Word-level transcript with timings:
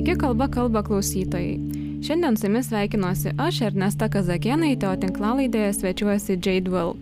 Sveiki, 0.00 0.16
kalba 0.16 0.46
kalba 0.48 0.80
klausytojai. 0.82 1.58
Šiandien 2.00 2.36
su 2.36 2.46
jumis 2.46 2.70
sveikinuosi 2.70 3.34
aš, 3.36 3.58
Ernesta 3.66 4.06
Kazakienaitė, 4.08 4.86
o 4.88 4.96
tinklalaidėje 4.96 5.74
svečiuosi 5.76 6.38
Jade 6.38 6.72
Will. 6.72 6.94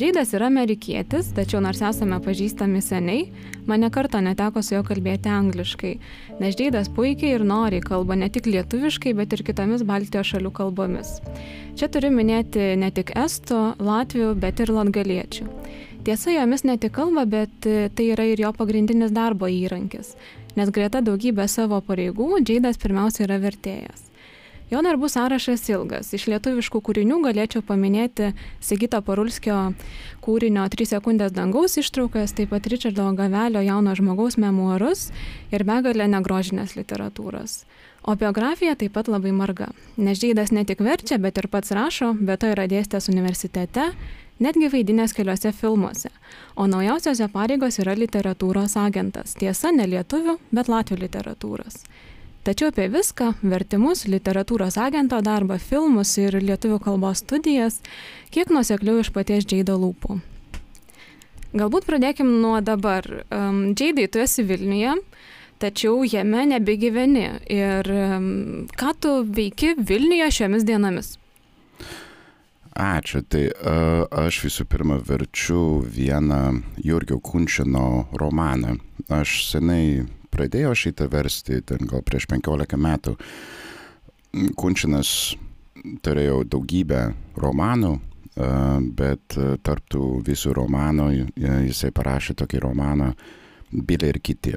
Jadas 0.00 0.32
yra 0.32 0.48
amerikietis, 0.48 1.28
tačiau 1.36 1.60
nors 1.60 1.82
esame 1.84 2.16
pažįstami 2.24 2.80
seniai, 2.80 3.26
mane 3.68 3.92
kartą 3.92 4.22
neteko 4.24 4.62
su 4.64 4.78
juo 4.78 4.80
kalbėti 4.88 5.28
angliškai, 5.28 5.92
nes 6.40 6.56
Jadas 6.56 6.88
puikiai 6.96 7.36
ir 7.36 7.44
noriai 7.44 7.84
kalba 7.84 8.16
ne 8.16 8.30
tik 8.32 8.48
lietuviškai, 8.48 9.12
bet 9.20 9.36
ir 9.36 9.44
kitomis 9.44 9.84
Baltijos 9.84 10.32
šalių 10.32 10.56
kalbomis. 10.56 11.18
Čia 11.76 11.92
turiu 11.92 12.14
minėti 12.16 12.72
ne 12.80 12.88
tik 12.96 13.12
estų, 13.12 13.60
latvių, 13.76 14.32
bet 14.40 14.64
ir 14.64 14.72
latgaliečių. 14.72 15.52
Tiesa, 16.02 16.32
jomis 16.32 16.64
ne 16.64 16.80
tik 16.80 16.96
kalba, 16.96 17.22
bet 17.28 17.52
tai 17.60 18.08
yra 18.08 18.24
ir 18.26 18.40
jo 18.40 18.56
pagrindinis 18.56 19.12
darbo 19.14 19.46
įrankis, 19.52 20.16
nes 20.56 20.70
greta 20.70 21.00
daugybę 21.04 21.48
savo 21.48 21.80
pareigų 21.84 22.42
Jadas 22.48 22.80
pirmiausia 22.80 23.26
yra 23.26 23.38
vertėjas. 23.42 24.12
Jo 24.72 24.80
darbų 24.80 25.10
sąrašas 25.12 25.66
ilgas. 25.68 26.14
Iš 26.16 26.30
lietuviškų 26.32 26.80
kūrinių 26.80 27.18
galėčiau 27.26 27.60
paminėti 27.68 28.30
Sigito 28.64 29.02
Parulskio 29.04 29.74
kūrinio 30.24 30.64
3 30.72 30.86
sekundės 30.94 31.34
dangaus 31.36 31.76
ištraukas, 31.76 32.32
taip 32.32 32.54
pat 32.54 32.70
Richardo 32.72 33.10
Gavelio 33.18 33.60
jauno 33.60 33.92
žmogaus 33.98 34.38
memuarus 34.40 35.10
ir 35.52 35.66
begalę 35.68 36.06
negrožinės 36.08 36.72
literatūros. 36.78 37.66
O 38.08 38.16
biografija 38.16 38.72
taip 38.74 38.96
pat 38.96 39.12
labai 39.12 39.34
marga. 39.36 39.68
Nes 40.00 40.18
Žydas 40.18 40.54
ne 40.56 40.64
tik 40.64 40.80
verčia, 40.80 41.20
bet 41.20 41.36
ir 41.36 41.52
pats 41.52 41.70
rašo, 41.76 42.14
bet 42.16 42.40
to 42.40 42.54
yra 42.54 42.64
dėstęs 42.64 43.12
universitete, 43.12 43.90
netgi 44.42 44.70
vaidinęs 44.72 45.14
keliuose 45.16 45.52
filmuose. 45.56 46.10
O 46.56 46.66
naujausiose 46.70 47.28
pareigos 47.32 47.78
yra 47.82 47.94
literatūros 47.98 48.76
agentas. 48.80 49.36
Tiesa, 49.38 49.72
ne 49.72 49.86
lietuvių, 49.88 50.38
bet 50.52 50.70
latvių 50.72 50.98
literatūros. 51.04 51.84
Tačiau 52.42 52.72
apie 52.72 52.88
viską- 52.90 53.34
vertimus, 53.52 54.04
literatūros 54.10 54.76
agento 54.76 55.20
darbą, 55.22 55.60
filmus 55.62 56.18
ir 56.18 56.32
lietuvių 56.32 56.80
kalbos 56.82 57.22
studijas- 57.22 57.80
kiek 58.34 58.48
nusekliau 58.50 58.98
iš 58.98 59.12
paties 59.12 59.46
Džeido 59.46 59.78
lūpų. 59.78 60.20
Galbūt 61.54 61.84
pradėkim 61.84 62.40
nuo 62.40 62.60
dabar. 62.60 63.02
Džeidai, 63.30 64.10
tu 64.10 64.18
esi 64.18 64.42
Vilniuje, 64.42 64.94
tačiau 65.60 66.02
jame 66.02 66.46
nebegyveni. 66.48 67.26
Ir 67.46 67.82
ką 68.72 68.92
tu 68.98 69.24
veiki 69.24 69.74
Vilniuje 69.76 70.30
šiomis 70.32 70.64
dienomis? 70.64 71.18
Ačiū. 72.72 73.20
Tai 73.28 73.44
uh, 73.52 74.06
aš 74.24 74.42
visų 74.46 74.64
pirma 74.70 74.96
verčiu 75.04 75.82
vieną 75.84 76.62
Jurgio 76.80 77.20
Kunčino 77.20 78.08
romaną. 78.16 78.78
Aš 79.12 79.42
senai 79.50 80.06
pradėjo 80.32 80.72
šitą 80.78 81.08
versti, 81.12 81.60
ten 81.68 81.84
gal 81.88 82.04
prieš 82.06 82.26
15 82.32 82.78
metų. 82.80 83.16
Kunčinas 84.56 85.34
turėjo 86.00 86.42
daugybę 86.48 87.02
romanų, 87.42 87.92
bet 88.96 89.36
tarptų 89.66 90.04
visų 90.24 90.54
romanų 90.56 91.08
jisai 91.36 91.90
parašė 91.92 92.38
tokį 92.40 92.62
romaną 92.64 93.10
Bilė 93.72 94.12
ir 94.12 94.20
kiti. 94.24 94.54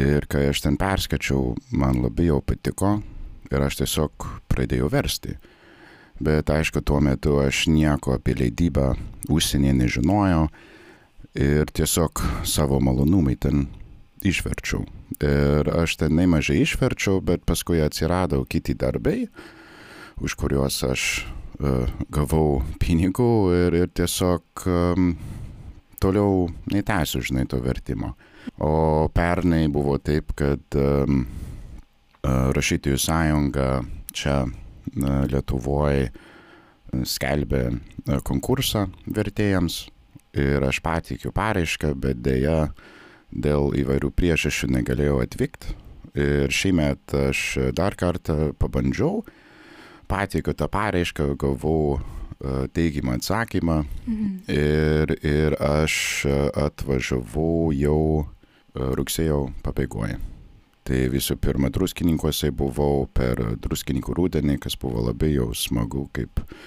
Ir 0.00 0.26
kai 0.28 0.48
aš 0.50 0.64
ten 0.64 0.76
perskačiau, 0.80 1.54
man 1.76 2.02
labai 2.02 2.28
jau 2.30 2.40
patiko 2.44 2.96
ir 3.52 3.64
aš 3.64 3.82
tiesiog 3.82 4.28
pradėjau 4.50 4.88
versti. 4.92 5.36
Bet 6.22 6.50
aišku, 6.50 6.80
tuo 6.86 7.00
metu 7.02 7.40
aš 7.42 7.66
nieko 7.66 8.14
apie 8.14 8.36
leidybą 8.38 8.92
užsienyje 9.32 9.74
nežinojau 9.80 10.44
ir 11.34 11.70
tiesiog 11.74 12.22
savo 12.46 12.78
malonumai 12.78 13.34
ten 13.34 13.66
išverčiau. 14.22 14.84
Ir 15.18 15.68
aš 15.74 15.98
ten 16.00 16.14
nemažai 16.14 16.60
išverčiau, 16.62 17.20
bet 17.20 17.44
paskui 17.46 17.82
atsirado 17.82 18.44
kiti 18.46 18.76
darbai, 18.78 19.26
už 20.22 20.36
kuriuos 20.38 20.78
aš 20.86 21.26
uh, 21.58 21.90
gavau 22.14 22.62
pinigų 22.78 23.34
ir, 23.66 23.78
ir 23.82 23.90
tiesiog 23.90 24.66
um, 24.70 25.14
toliau 25.98 26.46
netęsiu, 26.70 27.24
žinai, 27.26 27.48
to 27.50 27.58
vertimo. 27.64 28.14
O 28.62 29.08
pernai 29.10 29.66
buvo 29.72 29.96
taip, 29.98 30.34
kad 30.38 30.78
um, 30.78 31.24
rašytojų 32.24 33.00
sąjunga 33.00 33.68
čia 34.14 34.44
Lietuvoje 34.94 36.10
skelbė 37.08 37.64
konkursą 38.26 38.86
vertėjams 39.06 39.84
ir 40.34 40.64
aš 40.66 40.80
patikiu 40.84 41.32
paraišką, 41.34 41.94
bet 41.98 42.20
dėja 42.24 42.68
dėl 43.34 43.74
įvairių 43.78 44.10
priežasčių 44.14 44.70
negalėjau 44.76 45.20
atvykti. 45.24 45.78
Ir 46.14 46.52
šiemet 46.54 47.14
aš 47.18 47.40
dar 47.74 47.96
kartą 47.98 48.52
pabandžiau, 48.62 49.24
pateikiau 50.10 50.54
tą 50.54 50.68
paraišką, 50.70 51.32
gavau 51.42 51.96
e, 51.96 52.68
teigiamą 52.70 53.16
atsakymą 53.18 53.80
mhm. 53.82 54.28
ir, 54.54 55.16
ir 55.26 55.58
aš 55.58 55.96
atvažiavau 56.66 57.72
jau 57.74 58.04
e, 58.22 58.26
rugsėjo 58.94 59.48
pabaigoje. 59.66 60.20
Tai 60.84 60.98
visų 61.08 61.38
pirma, 61.40 61.70
druskininkuose 61.72 62.50
buvau 62.52 63.06
per 63.08 63.40
druskininkų 63.56 64.16
rūdienį, 64.18 64.58
kas 64.60 64.76
buvo 64.76 65.06
labai 65.06 65.30
jau 65.32 65.46
smagu, 65.56 66.08
kaip 66.12 66.42
uh, 66.42 66.58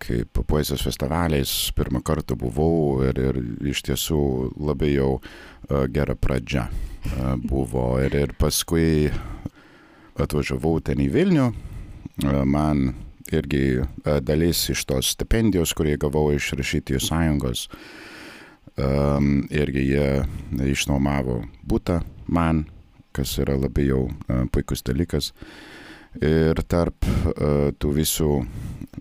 kaip 0.00 0.40
poezijos 0.48 0.82
festivaliais 0.82 1.50
pirmą 1.76 2.00
kartą 2.02 2.36
buvau 2.38 3.02
ir, 3.04 3.18
ir 3.20 3.40
iš 3.68 3.82
tiesų 3.84 4.20
labai 4.56 4.94
jau 4.94 5.20
gera 5.92 6.16
pradžia 6.16 6.68
buvo. 7.44 8.00
Ir, 8.00 8.16
ir 8.16 8.32
paskui 8.40 9.10
atvažiavau 10.20 10.80
ten 10.84 11.00
į 11.04 11.10
Vilnių, 11.12 11.50
man 12.48 12.94
irgi 13.30 13.84
dalis 14.24 14.64
iš 14.72 14.84
tos 14.88 15.12
stipendijos, 15.14 15.74
kurie 15.76 15.96
gavau 16.00 16.30
iš 16.34 16.54
rašytojų 16.58 17.04
sąjungos, 17.04 17.68
irgi 19.52 19.86
jie 19.92 20.08
išnuomavo 20.72 21.42
būtą 21.68 22.00
man, 22.32 22.64
kas 23.16 23.36
yra 23.42 23.58
labai 23.58 23.90
jau 23.90 24.06
uh, 24.08 24.44
puikus 24.52 24.84
dalykas. 24.86 25.32
Ir 26.20 26.58
tarp 26.66 27.06
uh, 27.06 27.70
tų 27.78 27.94
visų 28.00 28.32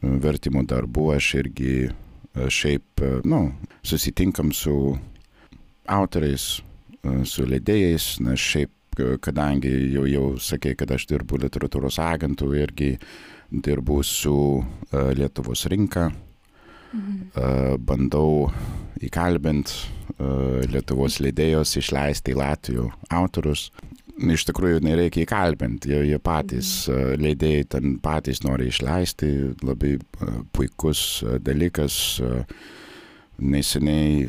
vertimų 0.01 0.65
darbų 0.69 1.09
aš 1.15 1.33
irgi 1.41 1.73
e, 1.89 1.91
šiaip, 2.49 3.01
e, 3.01 3.11
nu, 3.27 3.41
susitinkam 3.83 4.51
su 4.55 4.75
autoriais, 5.89 6.61
e, 7.01 7.23
su 7.25 7.47
leidėjais, 7.47 8.17
nes 8.25 8.39
šiaip, 8.39 8.75
kadangi 9.23 9.71
jau, 9.93 10.03
jau 10.09 10.25
sakė, 10.43 10.73
kad 10.75 10.91
aš 10.91 11.05
dirbu 11.07 11.39
literatūros 11.39 12.01
agentų, 12.03 12.49
irgi 12.59 12.89
dirbu 13.49 14.01
su 14.03 14.33
Lietuvos 14.91 15.63
rinka, 15.71 16.09
mhm. 16.93 17.79
bandau 17.85 18.49
įkalbinti 18.99 19.75
uh, 20.17 20.65
Lietuvos 20.67 21.19
leidėjos 21.23 21.77
išleisti 21.79 22.33
į 22.33 22.39
Latvijų 22.41 22.89
autorius 23.15 23.69
iš 24.19 24.45
tikrųjų 24.49 24.81
nereikia 24.83 25.23
įkalbinti, 25.23 25.93
jie, 25.93 26.01
jie 26.11 26.19
patys, 26.21 26.71
mhm. 26.89 26.99
E, 26.99 27.17
leidėjai 27.23 27.67
ten 27.75 27.97
patys 28.03 28.43
nori 28.43 28.69
išleisti, 28.71 29.29
labai 29.63 29.95
e, 29.97 30.31
puikus 30.55 31.23
e, 31.23 31.39
dalykas. 31.43 32.19
Neseniai 33.39 34.25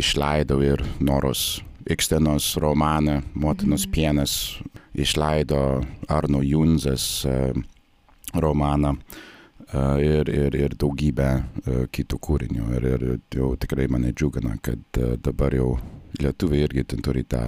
išleidau 0.00 0.62
ir 0.64 0.80
Noros 1.04 1.60
Ikstenos 1.90 2.54
romaną 2.56 3.18
Motinos 3.34 3.84
mhm. 3.84 3.92
pienas, 3.92 4.34
išleido 4.96 5.82
Arno 6.08 6.40
Junzas 6.40 7.26
romaną 8.32 8.94
ir, 9.72 10.28
ir, 10.28 10.56
ir 10.56 10.76
daugybę 10.78 11.30
kitų 11.94 12.20
kūrinių. 12.26 12.70
Ir, 12.76 12.88
ir 12.90 13.04
jau 13.34 13.52
tikrai 13.60 13.88
mane 13.92 14.12
džiugina, 14.12 14.56
kad 14.62 15.02
dabar 15.22 15.54
jau 15.54 15.74
lietuviai 16.20 16.66
irgi 16.66 16.86
turi 16.98 17.24
tą 17.24 17.44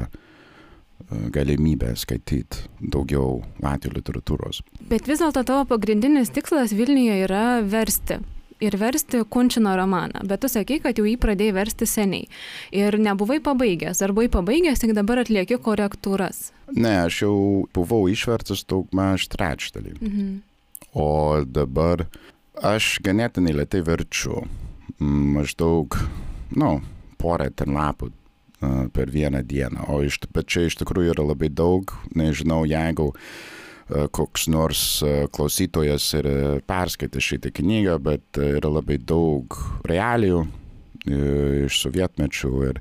galimybę 1.33 1.95
skaityti 1.99 2.69
daugiau 2.93 3.41
latvių 3.63 3.97
literatūros. 3.99 4.63
Bet 4.91 5.09
vis 5.11 5.23
dėlto 5.23 5.43
tavo 5.47 5.65
pagrindinis 5.75 6.33
tikslas 6.35 6.75
Vilniuje 6.77 7.25
yra 7.27 7.47
versti. 7.65 8.21
Ir 8.63 8.77
versti 8.79 9.25
Kunčino 9.27 9.73
romaną. 9.75 10.23
Bet 10.31 10.45
tu 10.45 10.49
sakai, 10.51 10.79
kad 10.85 10.99
jau 10.99 11.03
jį 11.03 11.17
pradėjai 11.19 11.55
versti 11.57 11.89
seniai. 11.91 12.29
Ir 12.71 12.95
nebuvai 12.95 13.41
pabaigęs. 13.43 14.05
Ar 14.07 14.15
buvai 14.15 14.29
pabaigęs, 14.31 14.79
tik 14.85 14.95
dabar 14.95 15.25
atlieki 15.25 15.59
korektūras? 15.59 16.53
Ne, 16.71 17.01
aš 17.03 17.25
jau 17.25 17.35
buvau 17.75 18.05
išvertas 18.13 18.63
daug 18.71 18.87
maž 18.95 19.27
trečdalį. 19.33 19.97
Mhm. 19.99 20.33
O 20.93 21.41
dabar 21.49 22.07
aš 22.61 22.99
ganėtinai 23.05 23.55
lietai 23.57 23.81
verčiu. 23.87 24.43
Maždaug, 25.03 25.97
nu, 26.55 26.75
porą 27.19 27.49
ten 27.57 27.73
lapų 27.75 28.13
per 28.95 29.11
vieną 29.11 29.41
dieną. 29.49 29.89
O 29.91 30.03
iš, 30.05 30.21
bet 30.35 30.51
čia 30.53 30.67
iš 30.69 30.77
tikrųjų 30.83 31.15
yra 31.17 31.25
labai 31.33 31.49
daug, 31.49 31.95
nežinau, 32.15 32.63
jeigu 32.69 33.11
koks 33.89 34.47
nors 34.53 34.83
klausytojas 35.35 36.07
ir 36.21 36.29
perskaitė 36.69 37.21
šitą 37.25 37.51
knygą, 37.57 37.97
bet 38.05 38.41
yra 38.41 38.71
labai 38.77 39.01
daug 39.01 39.57
realijų 39.89 40.45
iš 41.09 41.81
sovietmečių 41.83 42.53
ir, 42.69 42.79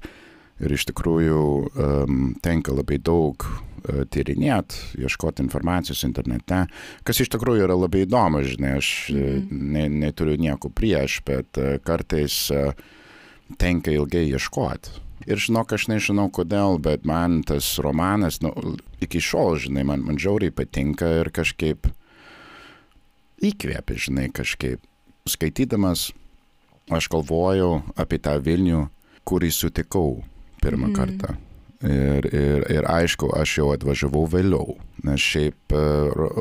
ir 0.61 0.75
iš 0.75 0.85
tikrųjų 0.91 1.41
um, 1.41 2.19
tenka 2.43 2.75
labai 2.75 2.99
daug 3.01 3.47
uh, 3.81 4.03
tyrinėti, 4.11 5.01
ieškoti 5.01 5.43
informacijos 5.45 6.05
internete, 6.07 6.65
kas 7.07 7.21
iš 7.23 7.31
tikrųjų 7.33 7.67
yra 7.67 7.77
labai 7.77 8.05
įdomu, 8.05 8.43
žinai, 8.47 8.77
aš 8.79 8.89
mhm. 9.13 9.61
ne, 9.75 9.85
neturiu 10.05 10.37
nieko 10.39 10.71
prieš, 10.73 11.21
bet 11.27 11.61
uh, 11.61 11.77
kartais 11.83 12.49
tenka 13.59 13.91
ilgai 13.91 14.29
ieškoti. 14.29 15.01
Ir 15.29 15.37
žinok, 15.37 15.75
aš 15.75 15.85
nežinau 15.91 16.31
kodėl, 16.33 16.79
bet 16.81 17.03
man 17.05 17.41
tas 17.45 17.67
romanas, 17.83 18.39
nu, 18.41 18.53
iki 19.03 19.21
šiol, 19.21 19.59
žinai, 19.61 19.83
man, 19.85 20.01
man 20.07 20.17
žiauriai 20.17 20.53
patinka 20.55 21.09
ir 21.19 21.29
kažkaip 21.33 21.91
įkvėpia, 23.45 23.99
žinai, 24.07 24.29
kažkaip. 24.33 24.81
Skaitydamas, 25.29 26.07
aš 26.89 27.07
galvojau 27.13 27.83
apie 27.93 28.17
tą 28.17 28.39
Vilnių, 28.41 28.87
kurį 29.29 29.51
sutikau 29.53 30.23
pirmą 30.63 30.89
mm. 30.89 30.95
kartą. 30.97 31.35
Ir, 31.81 32.21
ir, 32.29 32.61
ir 32.69 32.85
aišku, 32.85 33.33
aš 33.33 33.57
jau 33.57 33.73
atvažiavau 33.73 34.29
vėliau, 34.29 34.77
nes 35.07 35.17
šiaip 35.17 35.73
e, 35.73 35.79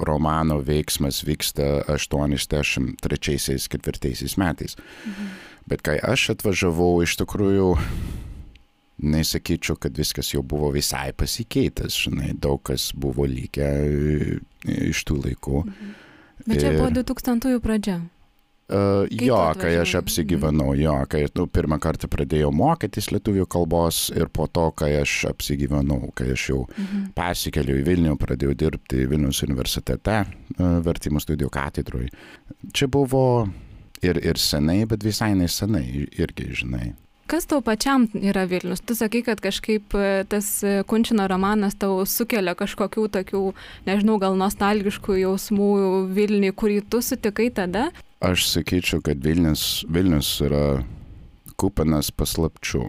romano 0.04 0.60
veiksmas 0.60 1.24
vyksta 1.24 1.80
83-4 1.88 4.36
metais. 4.36 4.76
Mhm. 4.76 5.32
Bet 5.70 5.80
kai 5.86 5.96
aš 6.04 6.34
atvažiavau, 6.34 7.00
iš 7.04 7.12
tikrųjų 7.22 7.68
nesakyčiau, 9.00 9.76
kad 9.80 9.96
viskas 9.96 10.34
jau 10.34 10.42
buvo 10.44 10.68
visai 10.74 11.12
pasikeitęs, 11.16 11.96
žinai, 12.04 12.36
daug 12.36 12.60
kas 12.68 12.92
buvo 12.92 13.24
likę 13.24 13.64
e, 13.64 14.38
iš 14.90 15.04
tų 15.08 15.24
laikų. 15.24 15.64
Mhm. 15.64 15.90
Bet 16.46 16.60
čia 16.60 16.72
ir, 16.72 16.78
buvo 16.80 16.90
2000-ųjų 17.00 17.60
pradžia. 17.64 18.00
Uh, 18.70 19.08
jo, 19.10 19.38
kai 19.58 19.72
aš 19.80 19.96
apsigyvenau, 19.98 20.76
jo, 20.78 20.92
kai 21.10 21.24
nu, 21.34 21.46
pirmą 21.50 21.80
kartą 21.82 22.06
pradėjau 22.10 22.52
mokytis 22.54 23.08
lietuvių 23.10 23.48
kalbos 23.50 24.04
ir 24.14 24.30
po 24.30 24.46
to, 24.46 24.68
kai 24.78 24.92
aš 25.00 25.24
apsigyvenau, 25.32 26.12
kai 26.14 26.28
aš 26.36 26.44
jau 26.52 26.60
mhm. 26.68 27.08
persikeliu 27.16 27.80
į 27.80 27.86
Vilnių, 27.88 28.14
pradėjau 28.20 28.54
dirbti 28.62 29.08
Vilnius 29.10 29.42
universitete, 29.46 30.22
uh, 30.22 30.78
vertimų 30.86 31.22
studijų 31.24 31.50
katedroje. 31.56 32.12
Čia 32.70 32.86
buvo 32.92 33.24
ir, 34.06 34.20
ir 34.22 34.38
senai, 34.38 34.84
bet 34.88 35.02
visai 35.04 35.32
nesenai 35.38 35.86
irgi, 36.06 36.50
žinai. 36.62 36.92
Kas 37.30 37.46
tau 37.46 37.60
pačiam 37.62 38.08
yra 38.18 38.42
Vilnius? 38.50 38.80
Tu 38.82 38.96
sakai, 38.98 39.20
kad 39.22 39.38
kažkaip 39.38 39.94
e, 39.94 40.06
tas 40.26 40.48
e, 40.66 40.80
Kunčino 40.82 41.28
romanas 41.30 41.76
tau 41.78 42.00
sukelia 42.02 42.56
kažkokių 42.58 43.04
tokių, 43.14 43.42
nežinau, 43.86 44.16
gal 44.18 44.34
nostalgiškų 44.38 45.20
jausmų 45.20 45.68
Vilniui, 46.16 46.50
kurį 46.50 46.80
tu 46.90 46.98
sutikai 47.06 47.46
tada? 47.54 47.92
Aš 48.20 48.50
sakyčiau, 48.50 49.00
kad 49.00 49.22
Vilnius, 49.24 49.86
Vilnius 49.88 50.34
yra 50.44 50.82
kupinas 51.56 52.10
paslapčių. 52.12 52.82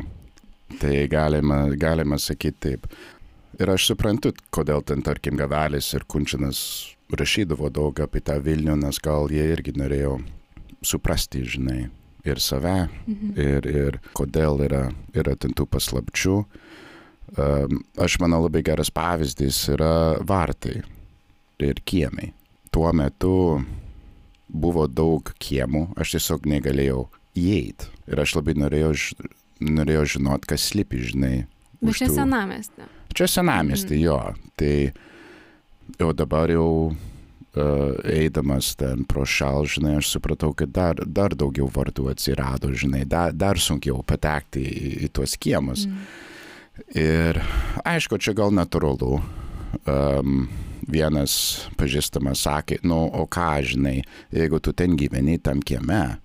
Tai 0.81 0.95
galima, 1.11 1.63
galima 1.79 2.17
sakyti 2.19 2.59
taip. 2.65 2.87
Ir 3.59 3.71
aš 3.71 3.89
suprantu, 3.91 4.33
kodėl 4.51 4.83
ten, 4.83 5.03
tarkim, 5.05 5.37
Gavelis 5.39 5.91
ir 5.95 6.03
Kunčinas 6.07 6.59
rašydavo 7.15 7.69
daug 7.71 7.99
apie 8.03 8.19
tą 8.23 8.37
Vilnių, 8.43 8.75
nes 8.83 8.99
gal 9.03 9.31
jie 9.31 9.43
irgi 9.53 9.75
norėjo 9.79 10.17
suprasti, 10.83 11.43
žinai, 11.47 11.85
ir 12.27 12.43
save, 12.43 12.89
mhm. 13.05 13.33
ir, 13.39 13.67
ir 13.71 13.99
kodėl 14.17 14.63
yra, 14.67 14.85
yra 15.15 15.35
ten 15.39 15.55
tų 15.55 15.67
paslapčių. 15.71 16.37
Um, 17.31 17.77
aš 17.95 18.17
manau 18.19 18.41
labai 18.43 18.63
geras 18.67 18.91
pavyzdys 18.91 19.63
yra 19.71 20.19
vartai 20.27 20.81
ir 21.63 21.79
kiemai. 21.87 22.33
Tuo 22.71 22.91
metu 22.95 23.61
buvo 24.51 24.87
daug 24.87 25.31
kiemų, 25.41 25.87
aš 25.99 26.17
tiesiog 26.17 26.47
negalėjau 26.51 27.05
įeiti. 27.37 27.91
Ir 28.11 28.21
aš 28.21 28.35
labai 28.37 28.57
norėjau, 28.59 28.91
norėjau 29.63 30.07
žinot, 30.17 30.47
kas 30.49 30.67
slypi, 30.71 30.99
žinai. 31.11 31.35
Bet 31.81 31.97
čia 31.97 32.09
tų... 32.09 32.17
senamestė. 32.19 32.89
Čia 33.15 33.27
senamestė, 33.31 33.95
mhm. 33.97 34.03
jo. 34.03 34.19
Tai 34.59 36.01
jau 36.01 36.11
dabar 36.15 36.51
jau 36.51 36.67
uh, 36.91 37.95
eidamas 38.07 38.73
ten 38.79 39.05
pro 39.09 39.25
šal, 39.27 39.67
žinai, 39.71 39.97
aš 40.01 40.13
supratau, 40.15 40.53
kad 40.57 40.73
dar, 40.75 41.01
dar 41.05 41.35
daugiau 41.37 41.69
vardų 41.71 42.11
atsirado, 42.13 42.73
žinai, 42.75 43.05
dar, 43.09 43.35
dar 43.35 43.59
sunkiau 43.59 44.03
patekti 44.07 44.63
į, 44.63 44.91
į 45.07 45.11
tuos 45.15 45.37
kiemus. 45.39 45.87
Mm. 45.87 46.03
Ir 46.97 47.39
aišku, 47.85 48.17
čia 48.21 48.33
gal 48.37 48.53
natūralu. 48.55 49.19
Um, 49.87 50.45
vienas 50.89 51.33
pažįstamas 51.79 52.45
sakė, 52.47 52.79
nu, 52.87 53.03
o 53.07 53.25
ką, 53.29 53.51
žinai, 53.67 54.01
jeigu 54.33 54.61
tu 54.63 54.73
ten 54.73 54.97
gyveni 54.99 55.37
tam 55.43 55.61
kieme, 55.61 56.19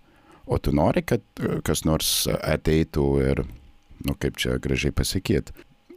o 0.47 0.58
tu 0.58 0.73
nori, 0.76 1.03
kad 1.06 1.25
kas 1.67 1.85
nors 1.87 2.26
ateitų 2.37 3.06
ir, 3.25 3.43
nu, 4.06 4.14
kaip 4.19 4.38
čia 4.41 4.61
gražiai 4.62 4.94
pasakyti, 4.94 5.55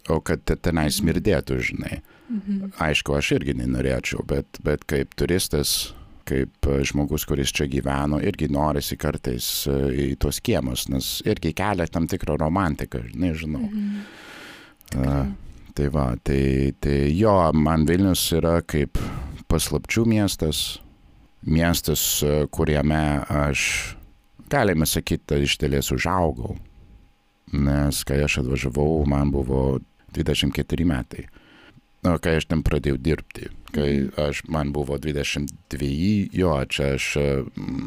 o 0.10 0.20
kad 0.26 0.44
tenai 0.64 0.90
smirdėtų, 0.94 1.60
žinai. 1.70 2.02
Mhm. 2.30 2.74
Aišku, 2.82 3.16
aš 3.18 3.34
irgi 3.40 3.56
nenorėčiau, 3.58 4.24
bet, 4.30 4.60
bet 4.66 4.86
kaip 4.90 5.16
turistas, 5.18 5.94
kaip 6.30 6.70
žmogus, 6.86 7.26
kuris 7.26 7.54
čia 7.56 7.66
gyveno, 7.70 8.20
irgi 8.22 8.52
norisi 8.54 8.98
kartais 9.02 9.48
e, 9.70 9.78
į 9.90 10.08
tuos 10.22 10.38
kiemus, 10.46 10.86
nes 10.94 11.08
irgi 11.26 11.56
kelia 11.58 11.88
tam 11.90 12.06
tikrą 12.10 12.38
romantiką, 12.38 13.02
nežinau. 13.18 13.66
Mhm. 13.66 14.02
Uh, 14.90 15.49
tai 15.80 15.88
va, 15.88 16.10
tai, 16.28 16.74
tai 16.84 16.98
jo, 17.16 17.31
man 17.56 17.86
Vilnius 17.88 18.26
yra 18.36 18.58
kaip 18.68 19.00
paslapčių 19.48 20.04
miestas, 20.12 20.81
miestas, 21.48 22.02
kuriame 22.52 23.24
aš, 23.31 23.62
galime 24.52 24.88
sakyti, 24.90 25.40
iš 25.46 25.56
dėlės 25.62 25.94
užaugau. 25.96 26.58
Nes 27.56 28.04
kai 28.04 28.20
aš 28.26 28.42
atvažiavau, 28.44 29.06
man 29.08 29.31
buvo 29.31 29.80
24 30.18 30.86
metai. 30.90 31.30
Nu, 32.04 32.18
kai 32.20 32.38
aš 32.42 32.50
ten 32.52 32.60
pradėjau 32.64 33.00
dirbti, 33.00 33.48
kai 33.72 33.90
mhm. 34.02 34.20
aš, 34.28 34.44
man 34.52 34.74
buvo 34.76 35.00
22, 35.00 35.90
jo, 36.36 36.54
čia 36.72 36.94
aš 36.98 37.08
e, 37.20 37.28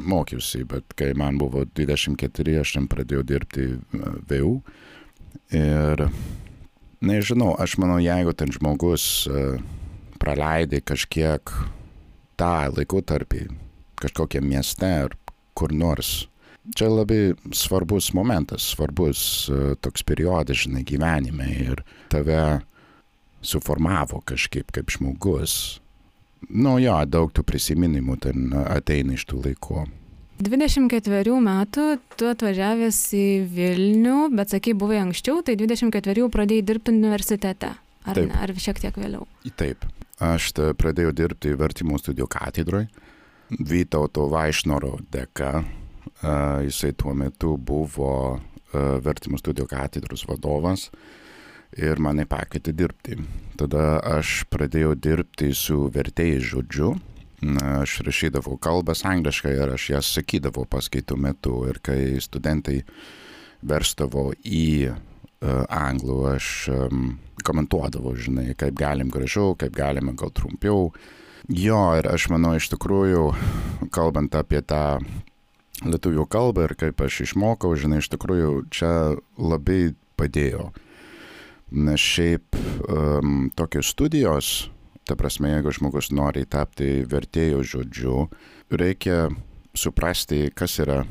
mokiausi, 0.08 0.64
bet 0.68 0.96
kai 0.96 1.12
man 1.16 1.36
buvo 1.40 1.66
24, 1.76 2.56
aš 2.64 2.78
ten 2.78 2.88
pradėjau 2.92 3.28
dirbti 3.28 3.68
e, 3.76 4.14
VU. 4.32 4.56
Ir 5.52 6.08
nežinau, 7.02 7.52
aš 7.60 7.76
manau, 7.82 7.98
jeigu 8.02 8.34
ten 8.36 8.52
žmogus 8.54 9.26
uh, 9.30 9.58
praleidai 10.22 10.82
kažkiek 10.84 11.52
tą 12.40 12.54
laikotarpį 12.72 13.46
kažkokiam 14.02 14.46
mieste 14.48 14.88
ar 15.06 15.16
kur 15.58 15.74
nors, 15.74 16.26
čia 16.74 16.88
labai 16.90 17.34
svarbus 17.54 18.12
momentas, 18.16 18.72
svarbus 18.74 19.22
uh, 19.50 19.74
toks 19.82 20.06
periodas, 20.06 20.64
žinai, 20.64 20.84
gyvenime 20.86 21.48
ir 21.52 21.84
tave 22.12 22.62
suformavo 23.42 24.22
kažkaip 24.26 24.70
kaip 24.74 24.90
žmogus. 24.94 25.80
Nu 26.50 26.78
jo, 26.82 26.94
daug 27.06 27.30
tų 27.34 27.44
prisiminimų 27.46 28.16
ten 28.22 28.54
ateina 28.62 29.14
iš 29.14 29.26
tų 29.30 29.42
laikų. 29.46 29.84
24 30.42 31.38
metų 31.44 31.86
tu 32.18 32.28
atvažiavęs 32.30 32.98
į 33.14 33.26
Vilnių, 33.52 34.16
bet 34.34 34.54
sakai, 34.54 34.74
buvai 34.78 34.98
anksčiau, 35.02 35.42
tai 35.46 35.54
24 35.60 36.28
pradėjai 36.32 36.66
dirbti 36.66 36.94
universitete. 36.94 37.72
Ar, 38.02 38.18
ne, 38.18 38.34
ar 38.34 38.50
šiek 38.58 38.80
tiek 38.82 38.96
vėliau? 38.98 39.28
Taip. 39.58 39.86
Aš 40.22 40.52
pradėjau 40.78 41.12
dirbti 41.14 41.54
vertimų 41.58 41.98
studijų 42.02 42.28
katedroje. 42.30 42.88
Vytauto 43.52 44.28
Vaišnoro 44.32 44.96
dėka. 45.12 45.62
Jisai 46.66 46.92
tuo 46.98 47.14
metu 47.18 47.56
buvo 47.58 48.40
vertimų 48.72 49.40
studijų 49.40 49.68
katedros 49.70 50.24
vadovas. 50.28 50.88
Ir 51.78 52.00
mane 52.04 52.26
pakvietė 52.28 52.74
dirbti. 52.76 53.16
Tada 53.60 53.96
aš 54.18 54.42
pradėjau 54.52 54.94
dirbti 54.98 55.52
su 55.56 55.86
vertėjais 55.92 56.44
žodžiu. 56.50 56.92
Aš 57.42 57.96
rašydavau 58.06 58.54
kalbas 58.62 59.02
angliškai 59.08 59.56
ir 59.56 59.72
aš 59.74 59.88
jas 59.90 60.10
sakydavau 60.14 60.62
paskaitų 60.70 61.16
metu 61.18 61.56
ir 61.66 61.80
kai 61.82 62.20
studentai 62.22 62.82
verstavo 63.66 64.30
į 64.46 64.92
uh, 64.92 65.64
anglų, 65.66 66.18
aš 66.36 66.46
komentuodavau, 67.42 68.14
žinai, 68.14 68.52
kaip 68.58 68.76
galim 68.78 69.10
gražiau, 69.10 69.56
kaip 69.58 69.74
galima 69.74 70.14
gal 70.14 70.30
trumpiau. 70.34 70.92
Jo, 71.50 71.80
ir 71.98 72.06
aš 72.06 72.28
manau, 72.30 72.54
iš 72.54 72.70
tikrųjų, 72.70 73.24
kalbant 73.94 74.34
apie 74.38 74.62
tą 74.62 75.00
lietuvių 75.82 76.26
kalbą 76.30 76.68
ir 76.68 76.76
kaip 76.78 77.02
aš 77.02 77.24
išmokau, 77.26 77.74
žinai, 77.74 77.98
iš 78.02 78.12
tikrųjų 78.12 78.52
čia 78.70 78.92
labai 79.40 79.96
padėjo. 80.20 80.70
Nes 81.72 82.04
šiaip 82.04 82.54
um, 82.54 83.48
tokios 83.56 83.90
studijos, 83.90 84.52
ta 85.08 85.16
prasme, 85.18 85.50
jeigu 85.56 85.72
žmogus 85.74 86.10
nori 86.14 86.44
tapti 86.46 87.02
vertėjų 87.08 87.62
žodžiu, 87.74 88.16
reikia 88.70 89.28
suprasti, 89.74 90.46
kas 90.54 90.78
yra 90.82 91.02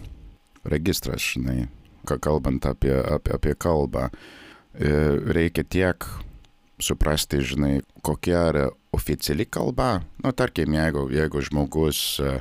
registras, 0.64 1.24
žinai, 1.34 1.66
kalbant 2.08 2.66
apie, 2.70 2.94
apie, 2.94 3.36
apie 3.38 3.56
kalbą. 3.58 4.10
E, 4.72 4.92
reikia 5.36 5.66
tiek 5.68 6.06
suprasti, 6.82 7.42
žinai, 7.46 7.82
kokia 8.06 8.46
yra 8.54 8.68
oficiali 8.96 9.46
kalba. 9.46 10.02
Nu, 10.24 10.32
tarkim, 10.34 10.74
jeigu, 10.76 11.06
jeigu 11.14 11.42
žmogus 11.46 12.00
uh, 12.20 12.40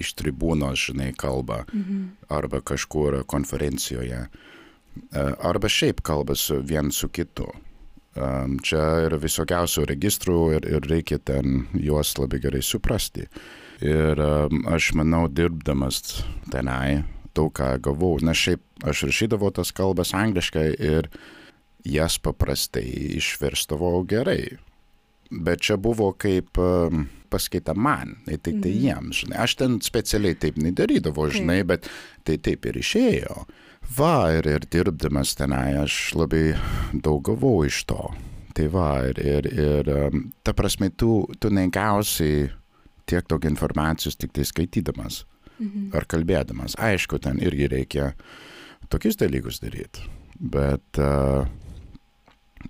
iš 0.00 0.12
tribūnos, 0.18 0.88
žinai, 0.90 1.12
kalba 1.16 1.64
mhm. 1.72 2.08
arba 2.32 2.60
kažkur 2.60 3.22
konferencijoje. 3.28 4.26
E, 4.26 5.24
arba 5.44 5.68
šiaip 5.68 6.02
kalba 6.04 6.36
su 6.38 6.60
vien 6.64 6.92
su 6.92 7.08
kitu. 7.08 7.48
Čia 8.16 8.82
yra 9.06 9.18
visokiausių 9.20 9.84
registrų 9.90 10.38
ir, 10.56 10.68
ir 10.78 10.88
reikia 10.88 11.18
ten 11.20 11.66
juos 11.76 12.14
labai 12.16 12.40
gerai 12.40 12.62
suprasti. 12.64 13.26
Ir 13.84 14.20
aš 14.72 14.94
manau, 14.96 15.26
dirbdamas 15.28 16.22
tenai, 16.52 17.04
daug 17.36 17.52
ką 17.56 17.74
gavau, 17.84 18.16
nes 18.24 18.38
šiaip 18.40 18.88
aš 18.88 19.06
rašydavau 19.10 19.52
tas 19.52 19.72
kalbas 19.76 20.14
angliškai 20.16 20.70
ir 20.80 21.10
jas 21.86 22.16
paprastai 22.22 22.86
išverstavo 23.20 24.00
gerai. 24.08 24.56
Bet 25.30 25.64
čia 25.66 25.76
buvo 25.76 26.12
kaip 26.16 26.56
paskaita 27.28 27.74
man, 27.74 28.16
tai 28.24 28.38
tai, 28.38 28.54
tai 28.62 28.72
jiems, 28.72 29.24
žinai. 29.24 29.40
Aš 29.44 29.56
ten 29.60 29.78
specialiai 29.84 30.38
taip 30.38 30.58
nedarydavau, 30.62 31.28
žinai, 31.34 31.60
bet 31.66 31.90
tai 32.24 32.38
taip 32.38 32.68
ir 32.70 32.78
išėjo. 32.80 33.44
Va, 33.96 34.32
ir, 34.34 34.46
ir 34.50 34.64
dirbdamas 34.72 35.36
tenai 35.38 35.76
aš 35.78 36.14
labai 36.18 36.56
daug 36.92 37.22
gavau 37.28 37.62
iš 37.64 37.84
to. 37.88 38.10
Tai 38.56 38.66
va, 38.72 38.88
ir, 39.06 39.20
ir, 39.20 39.46
ir 39.52 39.90
ta 40.44 40.52
prasme, 40.56 40.90
tu, 40.90 41.26
tu 41.40 41.50
negausi 41.52 42.48
tiek 43.06 43.26
daug 43.30 43.44
informacijos 43.46 44.16
tik 44.18 44.32
tai 44.34 44.44
skaitydamas 44.48 45.24
Mhm. 45.56 45.94
ar 45.96 46.04
kalbėdamas. 46.04 46.74
Aišku, 46.76 47.16
ten 47.24 47.38
irgi 47.40 47.68
reikia 47.72 48.10
tokius 48.92 49.16
dalykus 49.16 49.60
daryti. 49.62 50.02
Bet 50.36 50.98
uh, 51.00 51.46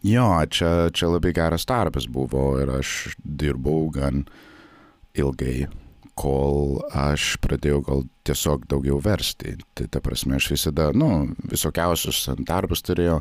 jo, 0.06 0.26
čia, 0.46 0.90
čia 0.94 1.08
labai 1.11 1.32
geras 1.35 1.66
darbas 1.66 2.06
buvo 2.06 2.61
ir 2.62 2.70
aš 2.76 3.16
dirbau 3.25 3.88
gan 3.90 4.23
ilgai, 5.18 5.66
kol 6.16 6.80
aš 6.96 7.37
pradėjau 7.44 7.80
gal 7.85 8.04
tiesiog 8.26 8.66
daugiau 8.70 8.99
versti. 9.04 9.56
Tai 9.76 9.87
ta 9.92 10.02
prasme, 10.04 10.40
aš 10.40 10.50
visada, 10.54 10.90
nu, 10.96 11.28
visokiausius 11.50 12.25
darbus 12.49 12.85
turėjau, 12.87 13.20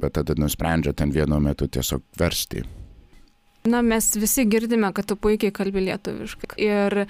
bet 0.00 0.16
tada 0.18 0.36
nusprendžiau 0.38 0.96
ten 0.96 1.14
vienu 1.14 1.40
metu 1.42 1.68
tiesiog 1.68 2.04
versti. 2.20 2.64
Na, 3.64 3.80
mes 3.80 4.10
visi 4.20 4.44
girdime, 4.44 4.90
kad 4.92 5.08
tu 5.08 5.16
puikiai 5.16 5.54
kalbi 5.56 5.86
lietuviškai. 5.86 6.50
Ir 6.60 7.06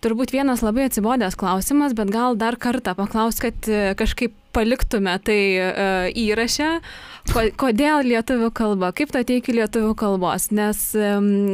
turbūt 0.00 0.32
vienas 0.32 0.62
labai 0.64 0.86
atsibodęs 0.88 1.36
klausimas, 1.36 1.92
bet 1.98 2.08
gal 2.14 2.38
dar 2.40 2.56
kartą 2.56 2.94
paklaus, 2.96 3.42
kad 3.44 3.68
e, 3.68 3.92
kažkaip 3.98 4.32
paliktume 4.54 5.16
tai 5.24 5.40
uh, 5.58 6.06
įrašę. 6.12 6.70
Ko, 7.30 7.44
kodėl 7.54 8.02
lietuvių 8.10 8.50
kalba? 8.50 8.90
Kaip 8.96 9.12
tu 9.14 9.20
ateiki 9.20 9.54
lietuvių 9.54 9.92
kalbos? 9.94 10.48
Nes 10.50 10.80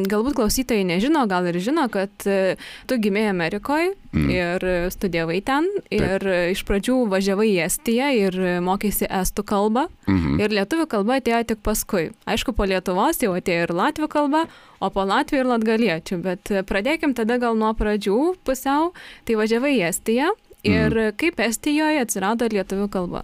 galbūt 0.08 0.38
klausytojai 0.38 0.86
nežino, 0.88 1.26
gal 1.28 1.50
ir 1.50 1.60
žino, 1.60 1.84
kad 1.92 2.12
uh, 2.24 2.70
tu 2.88 3.00
gimėjai 3.00 3.34
Amerikoje 3.34 3.94
Mm. 4.08 4.30
ir 4.32 4.62
studijavai 4.88 5.42
ten. 5.44 5.66
Ir 5.92 6.22
uh, 6.24 6.48
iš 6.48 6.62
pradžių 6.64 6.94
važiavai 7.12 7.50
į 7.50 7.58
Estiją 7.66 8.08
ir 8.16 8.38
mokėsi 8.64 9.04
estų 9.04 9.44
kalbą. 9.44 9.84
Mhm. 10.08 10.38
Ir 10.40 10.54
lietuvių 10.56 10.86
kalba 10.88 11.18
atėjo 11.20 11.42
tik 11.52 11.60
paskui. 11.66 12.08
Aišku, 12.24 12.54
po 12.56 12.64
Lietuvos 12.64 13.20
jau 13.20 13.34
atėjo 13.36 13.68
ir 13.68 13.74
latvių 13.76 14.08
kalba, 14.08 14.46
o 14.80 14.90
po 14.94 15.04
latvių 15.04 15.42
ir 15.42 15.50
latgaliečių. 15.52 16.20
Bet 16.24 16.52
e, 16.52 16.62
pradėkim 16.64 17.14
tada 17.18 17.36
gal 17.42 17.58
nuo 17.58 17.74
pradžių 17.76 18.38
pusiau. 18.48 18.92
Tai 19.28 19.40
važiavai 19.42 19.76
į 19.76 19.84
Estiją 19.90 20.32
ir 20.66 20.96
kaip 21.18 21.40
Estijoje 21.40 22.02
atsirado 22.02 22.48
lietuvių 22.50 22.88
kalba. 22.92 23.22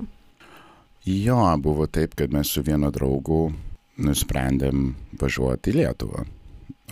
Jo, 1.05 1.39
buvo 1.61 1.87
taip, 1.87 2.15
kad 2.17 2.33
mes 2.33 2.49
su 2.49 2.63
vienu 2.65 2.89
draugu 2.95 3.53
nusprendėm 4.01 4.95
važiuoti 5.21 5.73
į 5.73 5.77
Lietuvą. 5.83 6.25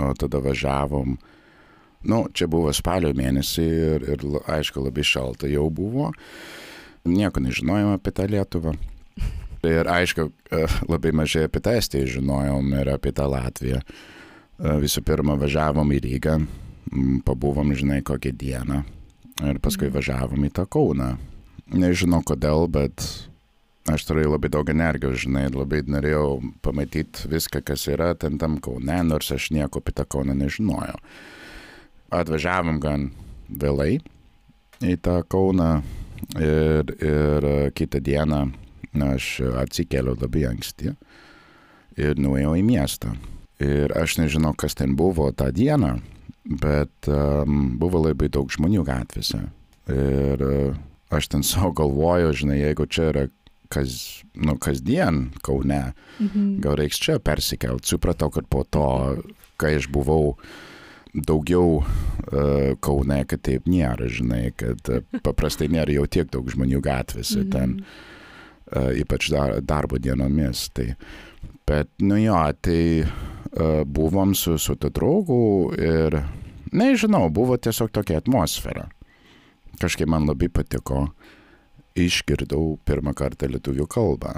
O 0.02 0.12
tada 0.16 0.40
važiavom, 0.44 1.16
nu, 2.08 2.18
čia 2.36 2.48
buvo 2.50 2.72
spalio 2.76 3.12
mėnesį 3.16 3.64
ir, 3.64 4.06
ir 4.14 4.24
aišku, 4.52 4.84
labai 4.84 5.04
šalta 5.06 5.48
jau 5.50 5.68
buvo. 5.72 6.10
Nieko 7.08 7.42
nežinojom 7.42 7.96
apie 7.96 8.12
tą 8.14 8.28
Lietuvą. 8.30 8.76
Ir 9.62 9.86
aišku, 9.86 10.26
e, 10.50 10.64
labai 10.90 11.12
mažai 11.14 11.46
apie 11.46 11.62
tą 11.62 11.76
Estiją 11.78 12.08
žinojom 12.18 12.72
ir 12.80 12.92
apie 12.96 13.12
tą 13.14 13.28
Latviją. 13.30 13.80
E, 13.80 14.74
Visų 14.82 15.04
pirma, 15.06 15.38
važiavom 15.38 15.92
į 15.94 16.00
Rygą, 16.02 16.40
pabuvom, 17.26 17.72
žinai, 17.78 18.02
kokią 18.06 18.34
dieną. 18.36 18.82
Ir 19.40 19.58
paskui 19.64 19.88
važiavom 19.92 20.44
į 20.44 20.52
tą 20.54 20.66
Kauną. 20.68 21.14
Nežinau 21.72 22.20
kodėl, 22.26 22.66
bet 22.68 23.00
aš 23.88 24.04
turėjau 24.06 24.34
labai 24.34 24.50
daug 24.52 24.68
energijos, 24.70 25.22
žinai, 25.24 25.46
labai 25.50 25.80
norėjau 25.88 26.42
pamatyti 26.62 27.30
viską, 27.32 27.62
kas 27.64 27.86
yra 27.90 28.12
ten 28.14 28.36
tam 28.38 28.58
Kaune, 28.62 28.98
nors 29.08 29.32
aš 29.32 29.50
nieko 29.54 29.80
apie 29.80 29.94
tą 29.96 30.04
Kauną 30.04 30.36
nežinojau. 30.38 31.00
Atvažiavom 32.12 32.78
gan 32.82 33.08
vėlai 33.48 34.02
į 34.84 34.96
tą 35.02 35.22
Kauną 35.24 35.72
ir, 36.36 36.92
ir 37.00 37.48
kitą 37.78 38.02
dieną 38.04 38.44
aš 38.92 39.38
atsikėliau 39.64 40.18
labai 40.20 40.44
anksti 40.52 40.92
ir 41.96 42.20
nuėjau 42.20 42.56
į 42.60 42.64
miestą. 42.66 43.16
Ir 43.62 43.92
aš 43.96 44.18
nežinau, 44.18 44.52
kas 44.58 44.74
ten 44.74 44.96
buvo 44.98 45.28
tą 45.32 45.50
dieną, 45.54 45.96
bet 46.44 47.08
um, 47.10 47.76
buvo 47.78 48.00
labai 48.08 48.28
daug 48.32 48.50
žmonių 48.50 48.82
gatvėse. 48.88 49.44
Ir 49.92 50.42
uh, 50.42 50.80
aš 51.14 51.28
ten 51.34 51.44
savo 51.46 51.70
galvoju, 51.78 52.32
žinai, 52.42 52.58
jeigu 52.64 52.86
čia 52.90 53.10
yra 53.12 53.24
kas, 53.72 54.22
nu, 54.36 54.58
kasdien 54.60 55.30
Kaune, 55.42 55.94
Mhm. 56.20 56.58
gal 56.60 56.76
reiks 56.76 56.98
čia 57.00 57.16
persikelt. 57.18 57.86
Supratau, 57.88 58.28
kad 58.34 58.44
po 58.52 58.64
to, 58.68 58.82
kai 59.56 59.76
aš 59.78 59.86
buvau 59.88 60.34
daugiau 61.14 61.80
uh, 61.80 62.74
Kaune, 62.84 63.22
kad 63.28 63.40
taip 63.44 63.64
nėra, 63.68 64.10
žinai, 64.12 64.52
kad 64.56 64.80
uh, 64.92 65.00
paprastai 65.24 65.70
nėra 65.72 65.94
jau 65.96 66.04
tiek 66.06 66.28
daug 66.32 66.48
žmonių 66.52 66.82
gatvėse 66.84 67.46
ten, 67.52 67.78
uh, 68.76 68.90
ypač 68.96 69.30
dar, 69.32 69.56
darbo 69.64 69.98
dienomis. 70.00 70.66
Tai, 70.76 70.90
bet, 71.68 71.88
nu 72.04 72.20
jo, 72.20 72.38
tai 72.64 72.80
uh, 73.06 73.12
buvom 73.84 74.34
su, 74.34 74.58
su 74.58 74.76
to 74.80 74.88
draugu 74.88 75.72
ir, 75.76 76.16
nežinau, 76.72 77.28
buvo 77.30 77.56
tiesiog 77.56 77.90
tokia 77.92 78.22
atmosfera. 78.22 78.86
Kažkaip 79.80 80.08
man 80.08 80.28
labai 80.28 80.48
patiko, 80.52 81.06
išgirdau 81.98 82.78
pirmą 82.86 83.14
kartą 83.16 83.50
lietuvių 83.50 83.86
kalbą. 83.90 84.36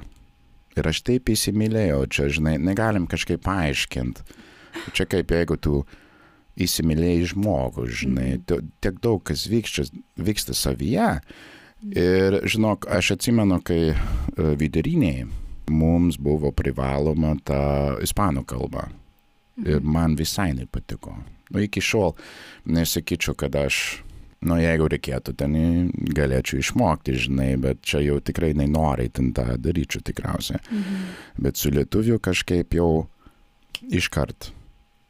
Ir 0.74 0.88
aš 0.90 1.04
taip 1.06 1.30
įsimylėjau, 1.30 2.00
čia, 2.10 2.28
žinai, 2.34 2.56
negalim 2.58 3.06
kažkaip 3.10 3.44
paaiškinti. 3.46 4.24
Čia 4.94 5.06
kaip 5.06 5.30
jeigu 5.30 5.56
tu 5.62 5.84
įsimylėjai 6.58 7.28
žmogų, 7.30 7.86
žinai, 7.94 8.28
tu, 8.46 8.58
tiek 8.82 8.98
daug 9.02 9.22
kas 9.26 9.46
vyksta, 9.50 9.86
vyksta 10.18 10.56
savyje. 10.58 11.12
Ir, 11.94 12.40
žinok, 12.48 12.88
aš 12.90 13.14
atsimenu, 13.14 13.60
kai 13.62 13.80
e, 13.92 13.96
viduriniai 14.58 15.28
mums 15.70 16.18
buvo 16.20 16.50
privaloma 16.56 17.34
ta 17.46 17.60
ispanų 18.02 18.44
kalba. 18.48 18.88
Ir 19.62 19.80
man 19.86 20.16
visai 20.18 20.50
nepatiko. 20.56 21.14
Nu, 21.52 21.60
iki 21.62 21.78
šiol 21.84 22.16
nesakyčiau, 22.66 23.36
kad 23.38 23.54
aš, 23.54 24.00
nu, 24.42 24.56
jeigu 24.58 24.88
reikėtų, 24.90 25.34
ten 25.38 25.54
galėčiau 26.16 26.58
išmokti, 26.58 27.14
žinai, 27.26 27.52
bet 27.62 27.82
čia 27.86 28.00
jau 28.02 28.16
tikrai 28.18 28.50
nenoriai 28.58 29.12
ten 29.14 29.30
tą 29.36 29.54
daryčiau 29.62 30.02
tikriausiai. 30.02 30.58
Mhm. 30.70 31.06
Bet 31.46 31.56
su 31.60 31.70
lietuviu 31.70 32.18
kažkaip 32.18 32.74
jau 32.74 33.06
iškart 33.94 34.50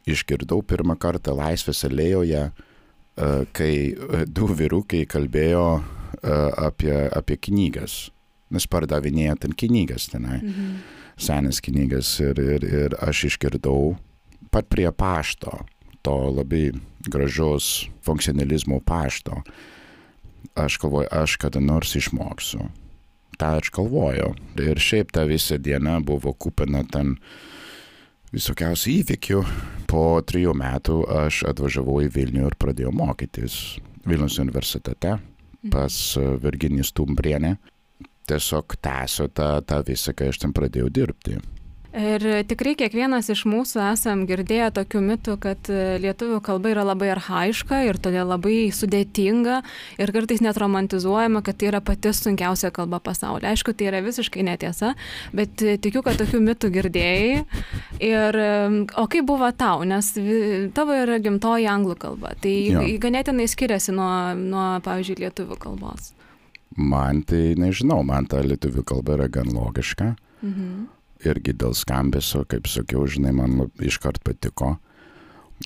išgirdau 0.07 0.61
pirmą 0.67 0.99
kartą 1.01 1.33
Laisvės 1.37 1.85
alėjoje, 1.89 2.51
e, 2.51 3.29
kai 3.57 3.75
e, 3.95 4.25
du 4.29 4.49
vyrukai 4.53 5.07
kalbėjo 5.09 5.67
e, 5.81 6.35
apie, 6.67 6.93
apie 7.17 7.39
knygas. 7.49 8.11
Nes 8.53 8.67
pardavinėjo 8.69 9.39
ten 9.41 9.53
knygas 9.57 10.11
tenai, 10.13 10.43
Mhm. 10.43 10.75
senas 11.17 11.61
knygas 11.65 12.21
ir, 12.21 12.39
ir, 12.39 12.65
ir 12.65 12.97
aš 13.01 13.25
išgirdau 13.31 13.97
pat 14.55 14.69
prie 14.71 14.91
pašto, 14.95 15.59
to 16.05 16.15
labai 16.31 16.71
gražaus 17.09 17.89
funkcionalizmo 18.07 18.81
pašto. 18.85 19.43
Aš 20.55 20.79
galvoju, 20.79 21.09
aš 21.11 21.37
kada 21.43 21.61
nors 21.61 21.95
išmoksiu. 21.99 22.69
Ta 23.39 23.57
aš 23.59 23.73
galvojau. 23.75 24.35
Ir 24.63 24.79
šiaip 24.79 25.11
ta 25.13 25.25
visa 25.27 25.59
diena 25.59 25.99
buvo 26.01 26.33
kupina 26.33 26.85
ten 26.87 27.17
visokiausių 28.35 28.93
įvykių. 29.01 29.41
Po 29.91 30.05
trijų 30.27 30.55
metų 30.59 31.01
aš 31.25 31.43
atvažiavau 31.51 32.01
į 32.05 32.13
Vilnių 32.15 32.47
ir 32.51 32.59
pradėjau 32.61 32.93
mokytis 32.95 33.59
Vilnius 34.07 34.39
universitete 34.43 35.19
pas 35.73 36.17
e, 36.17 36.25
Virginijus 36.43 36.93
Tumbrienę. 36.93 37.57
Tiesiog 38.29 38.77
tęsiu 38.81 39.29
tą, 39.29 39.61
tą 39.67 39.83
visą, 39.85 40.15
kai 40.17 40.31
aš 40.33 40.41
ten 40.45 40.53
pradėjau 40.57 40.89
dirbti. 40.93 41.39
Ir 41.95 42.25
tikrai 42.51 42.73
kiekvienas 42.75 43.29
iš 43.31 43.45
mūsų 43.47 43.79
esam 43.93 44.25
girdėję 44.27 44.73
tokių 44.75 45.01
mitų, 45.05 45.35
kad 45.39 45.69
e, 45.71 46.01
lietuvių 46.03 46.41
kalba 46.43 46.73
yra 46.73 46.83
labai 46.89 47.13
arhaiška 47.13 47.85
ir 47.87 48.01
todėl 48.03 48.27
labai 48.33 48.73
sudėtinga 48.75 49.61
ir 50.03 50.13
kartais 50.17 50.43
net 50.43 50.59
romantizuojama, 50.59 51.45
kad 51.47 51.61
tai 51.61 51.69
yra 51.71 51.79
pati 51.87 52.11
sunkiausia 52.11 52.73
kalba 52.75 52.99
pasaulyje. 52.99 53.53
Aišku, 53.53 53.77
tai 53.79 53.93
yra 53.93 54.01
visiškai 54.03 54.43
netiesa, 54.49 54.97
bet 55.39 55.63
e, 55.63 55.77
tikiu, 55.79 56.03
kad 56.03 56.19
tokių 56.19 56.41
mitų 56.49 56.73
girdėjai. 56.75 57.45
Ir, 58.03 58.41
e, 58.43 58.83
o 58.99 59.07
kaip 59.15 59.31
buvo 59.31 59.53
tau, 59.55 59.87
nes 59.87 60.11
tavo 60.75 60.99
yra 60.99 61.21
gimtoji 61.23 61.71
anglų 61.71 61.95
kalba, 62.09 62.35
tai 62.43 62.57
Jo. 62.73 62.83
ganėtinai 63.07 63.47
skiriasi 63.51 63.95
nuo, 63.95 64.11
nuo, 64.35 64.67
pavyzdžiui, 64.83 65.21
lietuvių 65.29 65.61
kalbos. 65.63 66.11
Man 66.75 67.23
tai 67.23 67.55
nežinau, 67.55 68.03
man 68.03 68.27
ta 68.27 68.43
lietuvių 68.43 68.83
kalba 68.83 69.15
yra 69.21 69.31
gan 69.31 69.55
logiška. 69.55 70.17
Mhm. 70.43 70.94
Irgi 71.31 71.55
dėl 71.57 71.77
skambesio, 71.77 72.45
kaip 72.49 72.69
sakiau, 72.71 73.07
žinai, 73.11 73.35
man 73.37 73.71
iškart 73.83 74.23
patiko. 74.27 74.77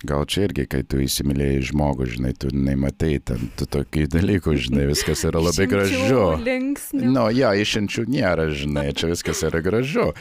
Gal 0.07 0.27
čia 0.29 0.45
irgi, 0.47 0.67
kai 0.71 0.83
tu 0.87 1.01
įsimylėjai 1.03 1.63
žmogų, 1.71 2.07
žinai, 2.13 2.35
tu 2.37 2.51
nematai 2.53 3.17
ten 3.25 3.49
tu 3.59 3.67
tokių 3.67 4.05
dalykų, 4.13 4.55
žinai, 4.69 4.85
viskas 4.91 5.25
yra 5.27 5.41
labai 5.43 5.67
gražu. 5.71 6.25
Linksnių. 6.45 7.09
Nu, 7.09 7.25
jo, 7.35 7.51
išimčių 7.65 8.05
nėra, 8.13 8.51
žinai, 8.55 8.91
čia 8.95 9.11
viskas 9.11 9.43
yra 9.49 9.63
gražu. 9.65 10.13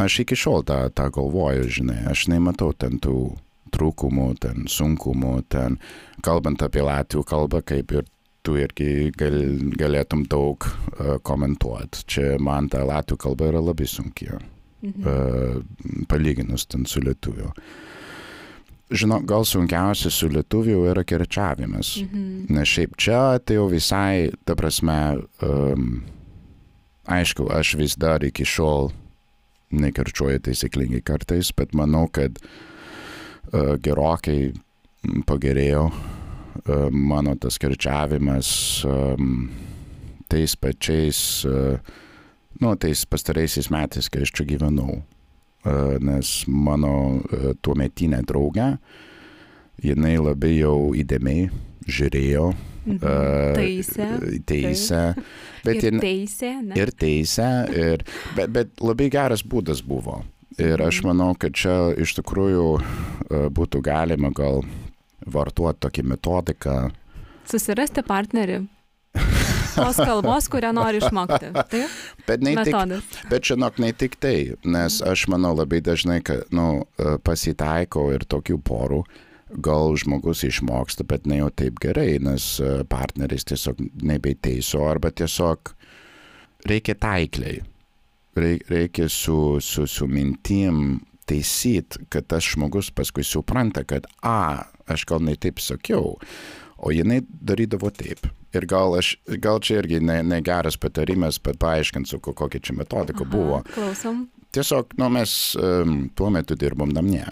Aš 0.00 0.22
iki 0.24 0.38
šiol 0.38 0.64
tą, 0.66 0.80
tą 0.94 1.10
galvoju, 1.14 1.68
žinai, 1.78 2.00
aš 2.10 2.26
nematau 2.32 2.72
ten 2.74 2.98
tų 3.02 3.36
trūkumų, 3.74 4.28
ten 4.42 4.66
sunkumų, 4.70 5.34
ten 5.52 5.76
kalbant 6.24 6.64
apie 6.64 6.82
latvių 6.82 7.24
kalbą, 7.28 7.62
kaip 7.68 7.92
ir 7.92 8.08
tu 8.48 8.56
irgi 8.56 9.10
gal, 9.18 9.36
galėtum 9.76 10.22
daug 10.30 10.64
uh, 10.64 11.18
komentuoti. 11.26 12.06
Čia 12.08 12.38
man 12.40 12.70
ta 12.72 12.80
latvių 12.88 13.18
kalba 13.20 13.50
yra 13.52 13.60
labai 13.64 13.88
sunki, 13.88 14.30
Mhm. 14.78 15.02
uh, 15.02 16.04
palyginus 16.06 16.64
ten 16.70 16.84
su 16.86 17.00
lietuviu. 17.02 17.50
Žinau, 18.94 19.18
gal 19.26 19.42
sunkiausia 19.44 20.08
su 20.14 20.28
lietuviu 20.30 20.84
yra 20.88 21.02
kirčiavimas. 21.04 21.96
Mhm. 22.06 22.46
Nes 22.54 22.68
šiaip 22.68 22.94
čia 22.96 23.38
tai 23.44 23.56
jau 23.58 23.66
visai, 23.68 24.30
ta 24.46 24.54
prasme, 24.54 25.18
um, 25.42 26.04
aišku, 27.04 27.50
aš 27.50 27.74
vis 27.74 27.96
dar 27.96 28.22
iki 28.24 28.46
šiol 28.46 28.92
nekirčiuoju 29.72 30.40
taisyklingai 30.46 31.02
kartais, 31.02 31.50
bet 31.52 31.74
manau, 31.74 32.06
kad 32.08 32.38
uh, 33.52 33.74
gerokai 33.82 34.54
pagerėjo 35.26 35.90
uh, 35.90 36.17
mano 36.90 37.34
tas 37.40 37.58
kirčiavimas 37.58 38.50
um, 38.88 39.48
tais 40.28 40.54
pačiais, 40.56 41.20
uh, 41.48 41.78
nu, 42.60 42.74
tais 42.76 43.04
pastaraisiais 43.06 43.70
metais, 43.70 44.08
kai 44.08 44.22
aš 44.26 44.32
čia 44.32 44.44
gyvenau. 44.48 45.02
Nes 46.00 46.44
mano 46.48 46.92
uh, 47.20 47.52
tuometinė 47.62 48.22
draugė, 48.28 48.78
jinai 49.84 50.16
labai 50.22 50.54
jau 50.60 50.92
įdėmiai 50.96 51.50
žiūrėjo 51.88 52.50
Mhm. 52.88 53.54
Taisė. 53.58 54.06
teisę, 54.48 55.00
bet 55.64 55.82
ir 55.84 55.98
teisė, 56.00 56.52
ne? 56.64 56.74
ir 56.78 56.88
teisę, 56.96 57.48
ir, 57.76 58.04
bet, 58.36 58.48
bet 58.54 58.80
labai 58.80 59.10
geras 59.12 59.42
būdas 59.44 59.82
buvo. 59.84 60.22
Ir 60.56 60.80
aš 60.80 61.02
Mhm. 61.02 61.06
manau, 61.10 61.34
kad 61.38 61.52
čia 61.52 61.92
iš 62.00 62.14
tikrųjų 62.16 62.80
e, 62.80 63.48
būtų 63.52 63.82
galima 63.84 64.30
gal 64.32 64.64
vartuoti 65.32 65.82
tokį 65.86 66.04
metodiką. 66.14 66.74
Susirasti 67.48 68.02
partnerį. 68.06 68.62
Tos 69.78 69.96
kalbos, 70.00 70.48
kurią 70.50 70.72
nori 70.74 70.98
išmokti. 70.98 71.52
Taip, 71.70 71.94
Bet, 72.26 72.42
tik, 72.42 72.74
bet 73.30 73.46
žinok, 73.46 73.78
ne 73.82 73.92
tik 73.94 74.16
tai, 74.20 74.56
nes 74.66 74.98
aš 75.06 75.26
manau 75.30 75.52
labai 75.56 75.78
dažnai, 75.84 76.18
kad 76.26 76.48
nu, 76.54 76.82
e, 76.98 77.14
pasitaiko 77.22 78.08
ir 78.16 78.24
tokių 78.28 78.58
porų, 78.66 78.98
gal 79.64 79.94
žmogus 79.96 80.42
išmoksta, 80.48 81.06
bet 81.08 81.26
ne 81.30 81.38
jau 81.40 81.48
taip 81.54 81.78
gerai, 81.80 82.18
nes 82.20 82.56
e, 82.60 82.72
partneris 82.90 83.46
tiesiog 83.48 83.78
nebeteiso 84.02 84.82
arba 84.90 85.12
tiesiog 85.14 85.72
reikia 86.68 86.98
taikliai. 86.98 87.62
Rei- 88.38 88.60
Reikia 88.68 89.08
su, 89.10 89.58
su, 89.64 89.86
su 89.86 90.06
mintim 90.10 90.98
taisyti, 91.28 92.02
kad 92.12 92.26
tas 92.30 92.44
žmogus 92.50 92.90
paskui 92.94 93.24
supranta, 93.26 93.84
kad, 93.88 94.06
a, 94.26 94.64
aš 94.88 95.04
gal 95.08 95.22
ne 95.24 95.36
taip 95.36 95.60
sakiau, 95.62 96.16
o 96.78 96.90
jinai 96.94 97.20
darydavo 97.28 97.90
taip. 97.94 98.26
Ir 98.56 98.64
gal, 98.70 98.94
aš, 98.96 99.14
gal 99.44 99.58
čia 99.60 99.82
irgi 99.82 99.98
ne, 100.00 100.20
ne 100.24 100.38
geras 100.40 100.78
patarimas, 100.80 101.36
bet 101.44 101.58
paaiškinsiu, 101.60 102.20
ko- 102.24 102.32
kokia 102.32 102.62
čia 102.64 102.76
metodika 102.78 103.24
Aha, 103.26 103.30
buvo. 103.32 103.58
Klausom. 103.74 104.22
Tiesiog, 104.56 104.94
nu, 104.96 105.10
mes 105.12 105.32
um, 105.60 106.06
tuo 106.16 106.30
metu 106.32 106.56
dirbom 106.56 106.88
namie. 106.96 107.26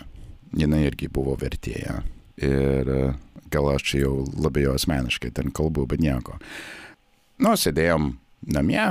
Jinai 0.57 0.83
irgi 0.91 1.09
buvo 1.09 1.33
vertėja. 1.41 2.03
Ir 2.37 2.91
uh, 2.93 3.15
gal 3.53 3.71
aš 3.73 3.87
čia 3.89 4.03
jau 4.05 4.19
labai 4.37 4.67
jau 4.67 4.75
asmeniškai 4.77 5.33
ten 5.39 5.49
kalbu, 5.57 5.87
bet 5.89 6.03
nieko. 6.05 6.37
Nu, 7.41 7.55
sėdėjom 7.57 8.11
namie, 8.53 8.85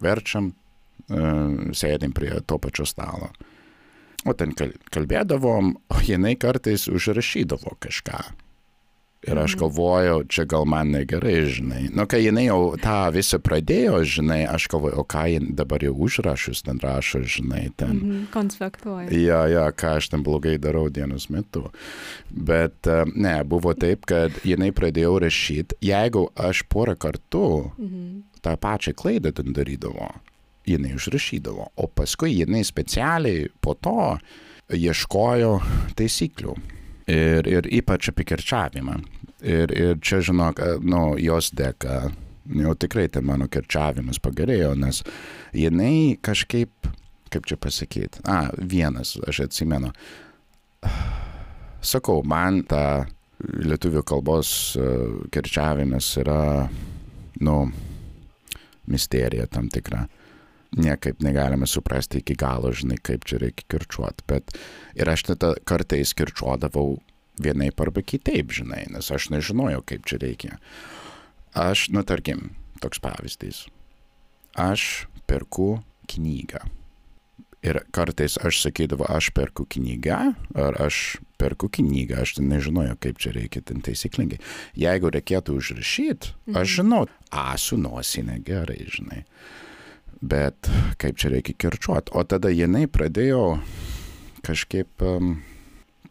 verčiam, 0.00 0.52
uh, 1.10 1.72
sėdim 1.74 2.14
prie 2.14 2.30
to 2.46 2.58
pačio 2.62 2.86
stalo. 2.86 3.32
O 4.28 4.32
ten 4.36 4.52
kal- 4.52 4.76
kalbėdavom, 4.92 5.74
o 5.88 5.94
jinai 6.04 6.36
kartais 6.36 6.88
užrašydavo 6.92 7.78
kažką. 7.80 8.20
Ir 9.28 9.36
aš 9.36 9.52
Mhm. 9.52 9.60
galvojau, 9.60 10.24
čia 10.28 10.46
gal 10.48 10.64
man 10.64 10.92
negerai, 10.92 11.44
žinai. 11.44 11.90
Nu, 11.94 12.06
kai 12.06 12.22
jinai 12.24 12.46
jau 12.48 12.72
tą 12.80 13.12
visą 13.12 13.36
pradėjo, 13.38 14.00
žinai, 14.00 14.48
aš 14.48 14.66
galvoju, 14.68 14.96
o 14.96 15.04
ką 15.04 15.24
jin 15.28 15.54
dabar 15.54 15.78
jau 15.84 15.92
užrašus 15.92 16.62
ten 16.64 16.78
rašo, 16.80 17.20
žinai, 17.20 17.68
ten. 17.76 18.00
Mhm. 18.00 18.26
Konspektuoja. 18.32 19.12
Ja, 19.12 19.44
ja, 19.46 19.70
ką 19.72 19.96
aš 19.98 20.08
ten 20.08 20.22
blogai 20.24 20.56
darau 20.58 20.88
dienos 20.88 21.28
metu. 21.28 21.68
Bet 22.30 22.86
e, 22.86 23.04
ne, 23.14 23.44
buvo 23.44 23.74
taip, 23.74 24.06
kad 24.06 24.32
jinai 24.42 24.72
pradėjo 24.72 25.20
rašyti, 25.20 25.76
jeigu 25.82 26.30
aš 26.36 26.62
porą 26.72 26.96
kartų 26.96 27.72
Mhm. 27.78 28.22
tą 28.42 28.56
pačią 28.56 28.94
klaidą 28.94 29.34
ten 29.34 29.52
darydavo, 29.52 30.14
jinai 30.68 30.94
užrašydavo, 30.96 31.70
o 31.76 31.88
paskui 31.94 32.34
jinai 32.38 32.62
specialiai 32.66 33.48
po 33.62 33.74
to 33.74 34.18
ieškojo 34.70 35.56
taisyklių. 35.98 36.54
Ir, 37.10 37.48
ir 37.48 37.66
ypač 37.80 38.10
apie 38.12 38.26
kirčiavimą. 38.28 39.00
Ir, 39.40 39.72
ir 39.72 39.96
čia, 40.04 40.20
žinok, 40.22 40.60
e, 40.60 40.76
nu, 40.84 41.16
jos 41.18 41.50
dėka, 41.56 42.10
jau 42.60 42.74
tikrai 42.78 43.08
ten 43.10 43.24
mano 43.26 43.48
kirčiavimas 43.50 44.20
pagerėjo, 44.22 44.74
nes 44.78 45.00
jinai 45.56 46.18
kažkaip, 46.22 46.90
kaip 47.32 47.48
čia 47.48 47.56
pasakyti, 47.58 48.22
a, 48.28 48.50
vienas, 48.60 49.16
aš 49.26 49.46
atsimenu. 49.48 49.90
Sakau, 51.80 52.20
man 52.28 52.60
ta 52.68 53.08
lietuvių 53.40 54.04
kalbos 54.06 54.76
e, 54.76 54.86
kirčiavimas 55.32 56.12
yra, 56.20 56.68
nu, 57.40 57.56
misterija 58.90 59.48
tam 59.50 59.70
tikra. 59.72 60.04
Niekaip 60.78 61.22
negalime 61.26 61.66
suprasti 61.66 62.20
iki 62.22 62.36
galo, 62.38 62.70
žinai, 62.70 63.00
kaip 63.02 63.24
čia 63.26 63.40
reikia 63.42 63.66
kirčiuoti. 63.74 64.26
Bet 64.30 64.54
ir 64.94 65.10
aš 65.10 65.26
tada 65.32 65.54
kartais 65.66 66.14
kirčiuodavau 66.14 67.00
vienaip 67.42 67.80
arba 67.82 68.04
kitaip, 68.06 68.52
žinai, 68.54 68.84
nes 68.94 69.10
aš 69.10 69.30
nežinojau, 69.34 69.82
kaip 69.86 70.06
čia 70.06 70.20
reikia. 70.22 70.58
Aš, 71.58 71.88
nu 71.90 72.04
tarkim, 72.06 72.52
toks 72.82 73.02
pavyzdys. 73.02 73.64
Aš 74.54 75.06
perku 75.26 75.80
knygą. 76.10 76.62
Ir 77.60 77.82
kartais 77.92 78.38
aš 78.40 78.62
sakydavau, 78.62 79.04
aš 79.12 79.28
perku 79.36 79.66
knygą, 79.68 80.20
ar 80.56 80.78
aš 80.80 81.18
perku 81.40 81.68
knygą, 81.68 82.22
aš 82.22 82.38
ten 82.38 82.48
nežinojau, 82.48 82.94
kaip 83.04 83.18
čia 83.20 83.34
reikia 83.36 83.60
ten 83.66 83.82
taisyklingai. 83.84 84.38
Jeigu 84.80 85.10
reikėtų 85.12 85.58
užrašyti, 85.60 86.32
aš 86.56 86.78
žinau, 86.78 87.02
a, 87.28 87.52
su 87.60 87.76
nosinė 87.80 88.38
gerai, 88.46 88.80
žinai. 88.88 89.26
Bet 90.20 90.68
kaip 91.00 91.16
čia 91.20 91.30
reikia 91.32 91.56
kirčiuoti. 91.56 92.12
O 92.12 92.24
tada 92.28 92.50
jinai 92.52 92.84
pradėjo 92.92 93.44
kažkaip 94.44 95.04
um, 95.04 95.38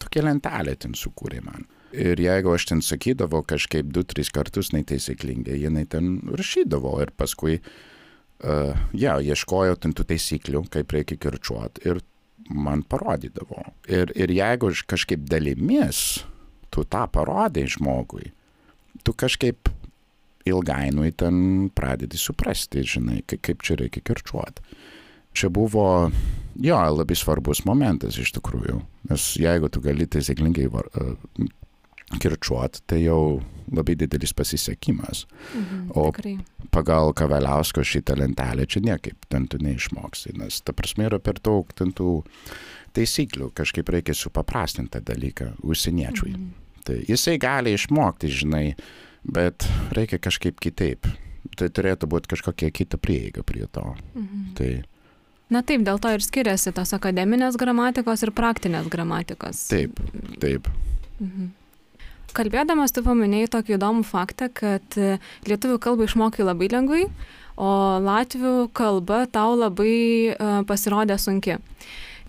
tokia 0.01 0.25
lentelė 0.25 0.75
ten 0.81 0.95
sukūrė 0.97 1.43
man. 1.45 1.67
Ir 1.93 2.21
jeigu 2.21 2.53
aš 2.53 2.67
ten 2.69 2.81
sakydavau 2.85 3.41
kažkaip 3.49 3.89
du, 3.93 4.03
tris 4.05 4.29
kartus 4.33 4.69
netaisyklingai, 4.75 5.57
jinai 5.57 5.87
ten 5.89 6.19
rašydavo 6.37 6.99
ir 7.01 7.13
paskui, 7.17 7.57
uh, 8.45 8.77
ja, 8.93 9.17
ieškojo 9.17 9.79
ten 9.81 9.95
tų 9.97 10.05
taisyklių, 10.11 10.67
kaip 10.73 10.93
reikia 10.93 11.17
kirčiuoti 11.17 11.89
ir 11.89 12.01
man 12.49 12.83
parodydavo. 12.89 13.63
Ir, 13.89 14.13
ir 14.17 14.33
jeigu 14.33 14.69
aš 14.73 14.83
kažkaip 14.89 15.25
dalimis, 15.29 16.23
tu 16.73 16.85
tą 16.85 17.05
parodai 17.11 17.65
žmogui, 17.69 18.31
tu 19.05 19.13
kažkaip 19.13 19.69
ilgainui 20.49 21.11
ten 21.17 21.69
pradedi 21.75 22.19
suprasti, 22.19 22.83
žinai, 22.83 23.21
kaip, 23.29 23.63
čia 23.65 23.77
reikia 23.79 24.03
kirčiuoti. 24.05 24.65
Čia 25.37 25.51
buvo, 25.53 26.09
jo, 26.57 26.79
labai 26.97 27.15
svarbus 27.15 27.61
momentas 27.69 28.17
iš 28.17 28.33
tikrųjų, 28.39 28.79
nes 29.11 29.25
jeigu 29.39 29.69
tu 29.69 29.81
gali 29.85 30.07
taisyklingai 30.09 30.65
uh, 30.73 31.13
kirčiuoti, 32.17 32.81
tai 32.89 33.03
jau 33.03 33.39
labai 33.69 33.93
didelis 33.95 34.33
pasisekimas. 34.33 35.25
Mhm. 35.53 35.91
O- 35.93 36.11
Tikrai. 36.11 36.39
Pagal 36.71 37.13
Kavaliausko 37.13 37.81
šitą 37.81 38.17
lentelę 38.17 38.65
čia 38.65 38.81
niekaip 38.85 39.25
ten 39.29 39.47
tu 39.47 39.57
neišmoksi, 39.57 40.35
nes 40.37 40.61
ta 40.61 40.73
prasme 40.73 41.05
yra 41.09 41.19
per 41.19 41.39
daug 41.41 41.69
ten 41.73 41.93
tų 41.93 42.23
taisyklių, 42.93 43.51
kažkaip 43.57 43.89
reikia 43.89 44.13
supaprastinti 44.13 44.97
tą 44.97 45.01
dalyką 45.05 45.53
užsieniečiui. 45.61 46.33
Mhm. 46.33 46.49
Tai 46.85 46.97
jisai 47.05 47.37
gali 47.37 47.73
išmokti, 47.77 48.29
žinai, 48.33 48.75
bet 49.23 49.67
reikia 49.95 50.21
kažkaip 50.21 50.59
kitaip. 50.61 51.07
Tai 51.57 51.67
turėtų 51.71 52.07
būti 52.07 52.31
kažkokia 52.35 52.69
kita 52.71 52.99
prieiga 53.01 53.43
prie 53.43 53.65
to. 53.71 53.83
Mhm. 54.15 54.55
Tai 54.55 54.71
Na 55.49 55.63
taip, 55.65 55.81
dėl 55.81 55.97
to 55.97 56.11
ir 56.13 56.21
skiriasi 56.21 56.69
tos 56.77 56.91
akademinės 56.93 57.55
gramatikos 57.57 58.21
ir 58.21 58.29
praktinės 58.37 58.85
gramatikos. 58.85 59.65
taip, 59.71 59.97
taip. 60.37 60.69
Mhm. 61.19 61.49
Kalbėdamas, 62.37 62.93
tu 62.93 63.01
paminėjai 63.01 63.49
tokį 63.55 63.73
įdomų 63.79 64.03
faktą, 64.05 64.51
kad 64.53 64.85
e, 65.01 65.17
lietuvių 65.49 65.79
kalbą 65.81 66.05
išmokai 66.05 66.45
labai 66.45 66.69
lengvai, 66.69 67.07
o 67.57 67.71
latvių 68.05 68.69
kalba 68.77 69.25
tau 69.27 69.57
labai 69.57 70.31
uh, 70.31 70.61
pasirodė 70.69 71.17
sunki. 71.19 71.57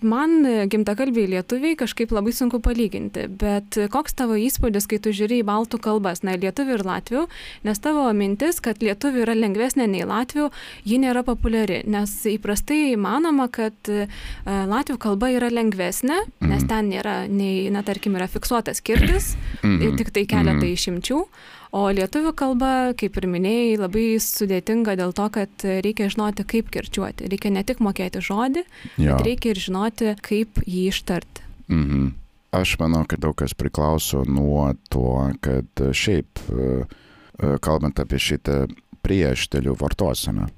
Man 0.01 0.41
gimtakalbiai 0.71 1.29
lietuviai 1.35 1.75
kažkaip 1.77 2.13
labai 2.15 2.33
sunku 2.33 2.57
palyginti, 2.63 3.27
bet 3.29 3.77
koks 3.93 4.15
tavo 4.17 4.37
įspūdis, 4.39 4.87
kai 4.89 4.97
tu 5.03 5.13
žiūri 5.13 5.41
į 5.43 5.45
baltų 5.45 5.77
kalbas, 5.83 6.23
na, 6.25 6.33
lietuvių 6.41 6.77
ir 6.79 6.83
latvių, 6.87 7.23
nes 7.67 7.81
tavo 7.83 8.07
mintis, 8.17 8.57
kad 8.65 8.81
lietuvių 8.81 9.25
yra 9.27 9.37
lengvesnė 9.37 9.85
nei 9.91 10.07
latvių, 10.09 10.49
ji 10.89 10.99
nėra 11.03 11.21
populiari, 11.27 11.83
nes 11.85 12.15
įprastai 12.33 12.97
manoma, 12.97 13.45
kad 13.53 13.93
uh, 13.93 14.09
latvių 14.47 14.97
kalba 15.01 15.31
yra 15.37 15.51
lengvesnė, 15.53 16.17
nes 16.41 16.61
mhm. 16.63 16.67
ten 16.73 16.91
nėra, 16.95 17.15
nei, 17.29 17.69
na, 17.73 17.85
tarkim, 17.85 18.17
yra 18.17 18.29
fiksuotas 18.31 18.81
kirtis, 18.81 19.35
mhm. 19.61 19.97
tik 20.01 20.13
tai 20.15 20.25
keletą 20.25 20.63
mhm. 20.63 20.71
išimčių. 20.73 21.25
O 21.71 21.85
lietuvių 21.95 22.33
kalba, 22.35 22.69
kaip 22.99 23.15
ir 23.15 23.27
minėjai, 23.31 23.75
labai 23.79 24.05
sudėtinga 24.19 24.97
dėl 24.99 25.13
to, 25.15 25.27
kad 25.31 25.63
reikia 25.85 26.09
žinoti, 26.11 26.43
kaip 26.43 26.71
kirčiuoti. 26.73 27.29
Reikia 27.31 27.51
ne 27.55 27.63
tik 27.63 27.79
mokėti 27.79 28.19
žodį, 28.27 28.65
jo. 28.99 29.13
bet 29.13 29.23
reikia 29.23 29.53
ir 29.53 29.61
žinoti, 29.63 30.09
kaip 30.25 30.59
jį 30.65 30.89
ištarti. 30.91 31.45
Mhm. 31.71 32.09
Aš 32.51 32.73
manau, 32.81 33.05
kad 33.07 33.21
daug 33.23 33.37
kas 33.39 33.53
priklauso 33.55 34.25
nuo 34.27 34.65
to, 34.91 35.31
kad 35.39 35.83
šiaip, 35.95 36.41
e, 36.51 36.65
e, 36.83 37.51
kalbant 37.63 38.01
apie 38.03 38.19
šitą 38.19 38.65
prieštelių 38.99 39.77
vartoseną, 39.79 40.49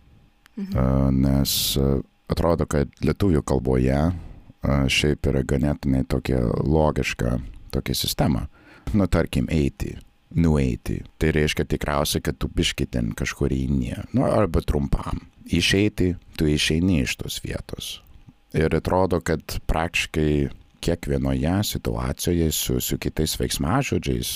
mhm. 0.58 0.72
E, 0.74 0.86
nes 1.14 1.54
atrodo, 2.34 2.66
kad 2.66 2.90
lietuvių 3.06 3.44
kalboje 3.46 4.00
šiaip 4.64 5.28
yra 5.30 5.44
ganėtinai 5.46 6.02
tokia 6.10 6.40
logiška 6.64 7.36
tokia 7.76 7.94
sistema. 8.00 8.48
Nu, 8.96 9.06
tarkim, 9.12 9.46
eiti 9.52 9.94
nueiti. 10.36 11.02
Tai 11.20 11.32
reiškia 11.36 11.66
tikriausiai, 11.70 12.24
kad 12.26 12.40
tu 12.42 12.50
biški 12.50 12.88
ten 12.92 13.12
kažkur 13.18 13.54
eini. 13.54 13.94
Nu, 14.14 14.26
arba 14.28 14.64
trumpam. 14.66 15.26
Išeiti, 15.44 16.14
tu 16.40 16.48
išeini 16.50 17.02
iš 17.04 17.18
tos 17.20 17.40
vietos. 17.44 17.98
Ir 18.54 18.74
atrodo, 18.76 19.20
kad 19.22 19.60
praktiškai 19.68 20.50
kiekvienoje 20.84 21.64
situacijoje 21.64 22.52
su, 22.52 22.80
su 22.80 22.98
kitais 22.98 23.36
veiksmažodžiais, 23.40 24.34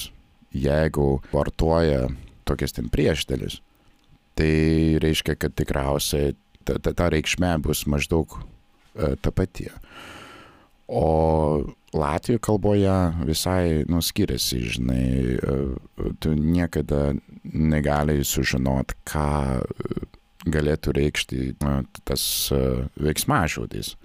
jeigu 0.56 1.08
vartoja 1.34 2.08
tokias 2.48 2.76
ten 2.76 2.88
priešdėlis, 2.90 3.60
tai 4.38 4.98
reiškia, 5.04 5.36
kad 5.36 5.56
tikriausiai 5.58 6.36
ta, 6.64 6.78
ta, 6.80 6.94
ta 6.94 7.10
reikšmė 7.12 7.58
bus 7.66 7.84
maždaug 7.90 8.38
e, 8.38 9.16
ta 9.22 9.32
pati. 9.32 9.68
O 10.88 11.66
Latvijų 11.98 12.40
kalboje 12.44 12.96
visai 13.28 13.84
nu, 13.92 14.00
skiriasi, 14.04 14.62
žinai, 14.76 15.08
e, 15.36 15.56
tu 16.24 16.32
niekada 16.36 17.14
negali 17.44 18.22
sužinot, 18.28 18.94
ką 19.08 19.64
galėtų 20.48 20.94
reikšti 20.96 21.42
tas 22.08 22.24
e, 22.56 22.62
veiksmažodis. 23.00 23.96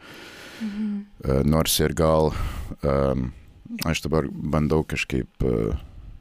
Mhm. 0.63 0.91
Nors 1.51 1.75
ir 1.83 1.91
gal 1.95 2.31
aš 3.87 4.03
dabar 4.05 4.29
bandau 4.31 4.85
kažkaip 4.87 5.43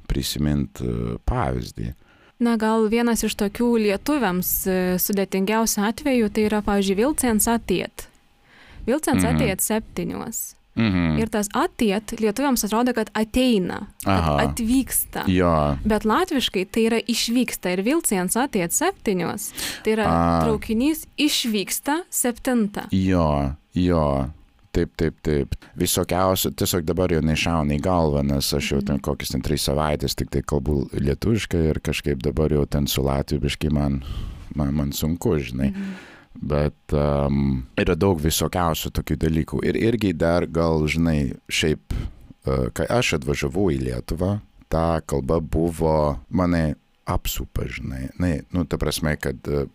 prisiminti 0.09 1.17
pavyzdį. 1.29 1.91
Na, 2.41 2.55
gal 2.57 2.87
vienas 2.89 3.21
iš 3.21 3.35
tokių 3.37 3.69
lietuviams 3.83 4.49
sudėtingiausių 5.01 5.83
atvejų 5.91 6.31
tai 6.33 6.47
yra, 6.49 6.63
pavyzdžiui, 6.65 6.97
Vilcens 7.03 7.49
atiet. 8.81 8.89
Vilcens 8.89 9.23
mhm. 9.23 9.35
atiet 9.35 9.61
septynios. 9.61 10.41
Mhm. 10.75 11.17
Ir 11.19 11.27
tas 11.27 11.49
atiet 11.53 12.13
lietuviams 12.19 12.63
atrodo, 12.63 12.93
kad 12.95 13.09
ateina, 13.13 13.81
kad 14.05 14.29
atvyksta. 14.45 15.25
Jo. 15.27 15.75
Bet 15.83 16.05
latviškai 16.07 16.65
tai 16.71 16.85
yra 16.87 16.99
išvyksta 17.11 17.73
ir 17.75 17.83
Vilcijans 17.83 18.37
atiet 18.39 18.71
septynios. 18.71 19.49
Tai 19.83 19.97
yra 19.97 20.05
A. 20.07 20.19
traukinys 20.45 21.03
išvyksta 21.19 22.03
septinta. 22.09 22.87
Jo, 22.95 23.51
jo. 23.75 24.29
Taip, 24.71 24.93
taip, 24.95 25.17
taip. 25.19 25.55
Visokiausių, 25.75 26.53
tiesiog 26.55 26.85
dabar 26.87 27.11
jau 27.11 27.19
nešauna 27.19 27.75
į 27.75 27.81
galvą, 27.83 28.21
nes 28.23 28.53
aš 28.55 28.69
jau 28.71 28.79
ten 28.79 28.95
mhm. 28.95 29.03
kokias 29.03 29.33
ten 29.33 29.43
tris 29.43 29.65
savaitės 29.67 30.15
tik 30.15 30.31
tai 30.31 30.45
kalbu 30.47 30.85
lietuviškai 30.95 31.65
ir 31.73 31.81
kažkaip 31.83 32.23
dabar 32.23 32.55
jau 32.55 32.63
ten 32.63 32.87
su 32.87 33.03
latviškai 33.03 33.73
man, 33.75 33.99
man, 34.55 34.71
man 34.77 34.95
sunku, 34.95 35.35
žinai. 35.43 35.73
Mhm. 35.73 35.99
Bet 36.31 36.95
um, 36.95 37.65
yra 37.81 37.97
daug 37.99 38.21
visokiausių 38.23 38.93
tokių 38.95 39.17
dalykų. 39.19 39.59
Ir 39.67 39.77
irgi 39.79 40.13
dar 40.15 40.47
gal, 40.47 40.85
žinai, 40.87 41.33
šiaip, 41.51 41.91
uh, 41.91 42.69
kai 42.75 42.87
aš 42.87 43.17
atvažiavau 43.19 43.67
į 43.73 43.81
Lietuvą, 43.89 44.37
ta 44.71 45.01
kalba 45.03 45.41
buvo 45.43 46.21
mane 46.31 46.77
apsupa, 47.09 47.67
žinai. 47.67 48.07
Na, 48.21 48.37
nu, 48.55 48.63
ta 48.63 48.79
prasme, 48.79 49.17
kad 49.19 49.43
uh, 49.51 49.67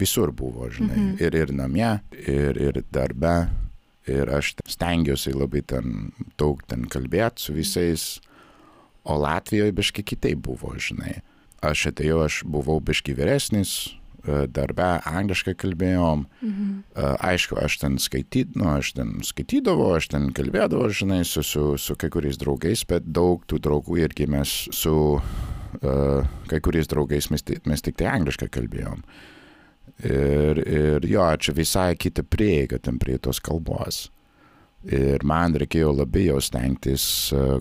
visur 0.00 0.34
buvo, 0.36 0.68
žinai. 0.72 0.96
Mhm. 0.96 1.16
Ir, 1.24 1.38
ir 1.44 1.54
namie, 1.56 1.92
ir, 2.20 2.60
ir 2.60 2.82
darbe. 2.92 3.34
Ir 4.10 4.30
aš 4.32 4.54
stengiuosi 4.68 5.34
labai 5.36 5.60
ten 5.68 6.10
daug 6.40 6.62
ten 6.68 6.86
kalbėti 6.90 7.44
su 7.44 7.54
visais. 7.54 8.04
O 9.04 9.16
Latvijoje 9.20 9.72
biški 9.76 10.04
kitaip 10.12 10.42
buvo, 10.44 10.72
žinai. 10.76 11.20
Aš 11.64 11.90
atėjau, 11.92 12.22
aš 12.24 12.40
buvau 12.48 12.78
biški 12.84 13.14
vyresnis, 13.16 13.94
darbe 14.52 14.88
angliškai 15.08 15.54
kalbėjom. 15.58 16.26
Mhm. 16.42 16.68
E, 16.94 17.06
aišku, 17.30 17.56
aš 17.60 17.78
ten 17.82 17.98
skaityt, 18.02 18.56
nu, 18.60 18.68
aš 18.76 18.92
ten 18.98 19.18
skaitydavau, 19.26 19.94
aš 19.96 20.10
ten 20.12 20.30
kalbėdavau, 20.36 20.90
žinai, 20.92 21.22
su, 21.24 21.44
su, 21.46 21.74
su 21.80 21.96
kai 21.96 22.10
kuriais 22.12 22.40
draugais, 22.40 22.84
bet 22.88 23.08
daug 23.08 23.44
tų 23.48 23.60
draugų 23.64 24.02
irgi 24.04 24.28
mes 24.30 24.54
su 24.76 24.94
uh, 25.16 26.30
kai 26.50 26.60
kuriais 26.60 26.88
draugais 26.90 27.30
mes, 27.30 27.44
mes 27.66 27.84
tik 27.84 27.96
tai 28.00 28.10
angliškai 28.12 28.50
kalbėjom. 28.52 29.04
Ir, 30.00 30.60
ir 30.64 31.04
jo, 31.08 31.26
čia 31.36 31.52
visai 31.56 31.92
kita 31.98 32.24
prieiga 32.24 32.78
ten 32.80 32.98
prie 32.98 33.18
tos 33.18 33.40
kalbos. 33.44 34.08
Ir 34.80 35.20
man 35.28 35.52
reikėjo 35.60 35.90
labai 35.92 36.22
jau 36.30 36.38
stengtis 36.40 37.04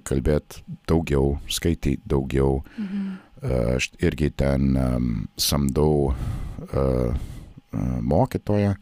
kalbėti 0.07 0.63
daugiau, 0.87 1.33
skaityti 1.51 1.99
daugiau. 2.07 2.61
Mhm. 2.77 3.17
Aš 3.39 3.91
irgi 4.03 4.29
ten 4.35 4.75
um, 4.75 5.11
samdau 5.39 6.11
uh, 6.11 7.15
mokytoją. 8.01 8.75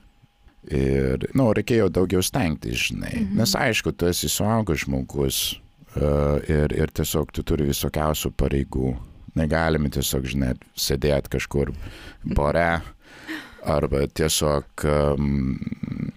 Ir, 0.67 1.22
na, 1.32 1.43
nu, 1.46 1.52
reikėjo 1.56 1.88
daugiau 1.93 2.24
stengtis, 2.26 2.89
žinai. 2.89 3.13
Mhm. 3.13 3.38
Nes 3.39 3.54
aišku, 3.56 3.93
tu 3.96 4.10
esi 4.10 4.28
suaugęs 4.32 4.84
žmogus 4.84 5.38
uh, 5.96 6.41
ir, 6.50 6.74
ir 6.76 6.91
tiesiog 6.91 7.32
tu 7.32 7.46
turi 7.48 7.70
visokiausių 7.70 8.34
pareigų. 8.36 8.96
Negalime 9.38 9.91
tiesiog, 9.93 10.26
žinai, 10.26 10.56
sėdėti 10.74 11.38
kažkur 11.38 11.72
bare 12.36 12.82
arba 13.67 14.02
tiesiog 14.08 14.86
um, 14.89 15.60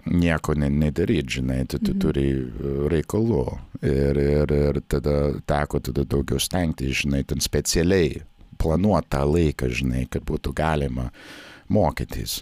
nieko 0.08 0.54
ne, 0.56 0.70
nedaryti, 0.72 1.40
žinai, 1.40 1.64
tu, 1.68 1.78
tu 1.78 1.92
mhm. 1.92 2.00
turi 2.00 2.88
reikalų. 2.90 3.44
Ir, 3.80 4.18
ir, 4.20 4.50
ir 4.52 4.80
tada 4.92 5.14
teko 5.48 5.78
tada 5.80 6.04
daugiau 6.04 6.40
stengtis, 6.42 6.98
žinai, 7.04 7.22
ten 7.28 7.40
specialiai 7.40 8.18
planuoti 8.60 9.10
tą 9.16 9.24
laiką, 9.26 9.70
žinai, 9.72 10.06
kad 10.10 10.24
būtų 10.28 10.54
galima 10.56 11.10
mokytis. 11.72 12.40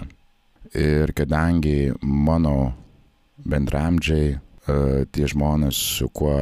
Ir 0.76 1.12
kadangi 1.16 1.92
mano 2.02 2.72
bendramdžiai, 3.48 4.36
uh, 4.36 5.02
tie 5.12 5.26
žmonės, 5.28 5.78
su 5.98 6.08
kuo 6.14 6.36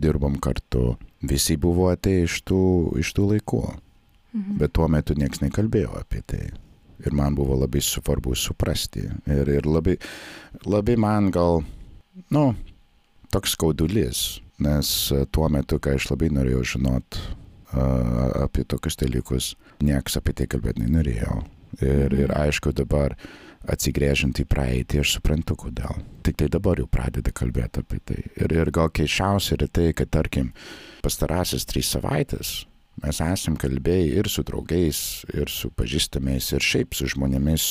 dirbom 0.00 0.38
kartu, 0.42 0.96
visi 1.22 1.56
buvo 1.60 1.90
atėję 1.92 2.26
iš 2.26 2.40
tų, 2.48 2.64
iš 3.02 3.12
tų 3.16 3.28
laikų. 3.34 3.62
Mhm. 4.32 4.58
Bet 4.60 4.74
tuo 4.78 4.88
metu 4.88 5.16
niekas 5.18 5.42
nekalbėjo 5.42 5.94
apie 6.00 6.22
tai. 6.26 6.44
Ir 7.00 7.16
man 7.16 7.34
buvo 7.34 7.56
labai 7.56 7.80
svarbu 7.82 8.36
suprasti. 8.36 9.06
Ir, 9.26 9.48
ir 9.48 9.66
labai, 9.66 9.96
labai 10.68 10.96
man 11.00 11.30
gal, 11.34 11.62
nu, 12.30 12.44
toks 13.32 13.56
skaudulis, 13.56 14.40
nes 14.60 14.90
tuo 15.32 15.48
metu, 15.48 15.80
kai 15.80 15.96
aš 15.96 16.10
labai 16.12 16.28
norėjau 16.36 16.62
žinot 16.74 17.18
apie 17.72 18.64
tokius 18.68 18.98
dalykus, 19.00 19.54
nieks 19.84 20.18
apie 20.20 20.34
tai 20.36 20.48
kalbėti 20.50 20.84
nenorėjau. 20.84 21.42
Ir, 21.86 22.16
ir 22.26 22.32
aišku, 22.34 22.72
dabar 22.74 23.14
atsigrėžiant 23.70 24.40
į 24.42 24.46
praeitį, 24.50 25.02
aš 25.04 25.18
suprantu, 25.18 25.54
kodėl. 25.60 26.00
Tik 26.26 26.40
tai 26.40 26.48
dabar 26.50 26.80
jau 26.80 26.88
pradeda 26.90 27.30
kalbėti 27.30 27.84
apie 27.84 28.00
tai. 28.04 28.24
Ir, 28.40 28.56
ir 28.56 28.72
gal 28.74 28.90
keiščiausia 28.90 29.54
yra 29.58 29.68
tai, 29.70 29.92
kad, 29.94 30.10
tarkim, 30.16 30.50
pastarasis 31.04 31.68
trys 31.68 31.92
savaitės 31.94 32.58
mes 33.00 33.20
esam 33.24 33.56
kalbėję 33.60 34.20
ir 34.20 34.28
su 34.28 34.44
draugais, 34.46 35.00
ir 35.32 35.50
su 35.52 35.70
pažįstamais, 35.76 36.50
ir 36.52 36.64
šiaip 36.64 36.96
su 36.96 37.08
žmonėmis, 37.14 37.66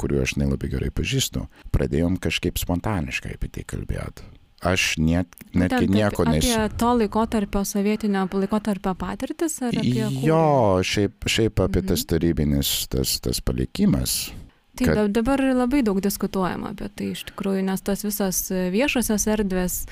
kuriuo 0.00 0.22
aš 0.24 0.36
nelabai 0.40 0.70
gerai 0.72 0.90
pažįstu. 0.94 1.46
Pradėjom 1.74 2.18
kažkaip 2.22 2.60
spontaniškai 2.60 3.34
apie 3.36 3.50
tai 3.56 3.66
kalbėti. 3.66 4.26
Aš 4.60 4.98
net, 5.00 5.26
netgi 5.56 5.86
nieko 5.88 6.22
apie 6.26 6.40
nesu. 6.42 6.76
to 6.76 6.90
laikotarpio 6.98 7.62
sovietinio 7.64 8.26
laikotarpio 8.32 8.92
patirtis 8.94 9.54
ar 9.62 9.72
apie 9.72 9.94
kūrinį? 10.04 10.24
Jo, 10.26 10.42
šiaip, 10.84 11.24
šiaip 11.24 11.62
apie 11.64 11.80
Mhm. 11.80 11.88
tas 11.88 12.04
tarybinis, 12.04 12.86
tas, 12.92 13.20
tas 13.20 13.40
palikimas. 13.40 14.32
Tai 14.76 14.86
kad- 14.86 14.94
da- 14.96 15.08
dabar 15.08 15.40
labai 15.40 15.82
daug 15.82 16.00
diskutuojama 16.00 16.70
apie 16.74 16.88
tai 16.94 17.06
iš 17.12 17.24
tikrųjų, 17.32 17.64
nes 17.64 17.80
tas 17.80 18.02
visas 18.04 18.50
viešosios 18.50 19.26
erdvės, 19.26 19.86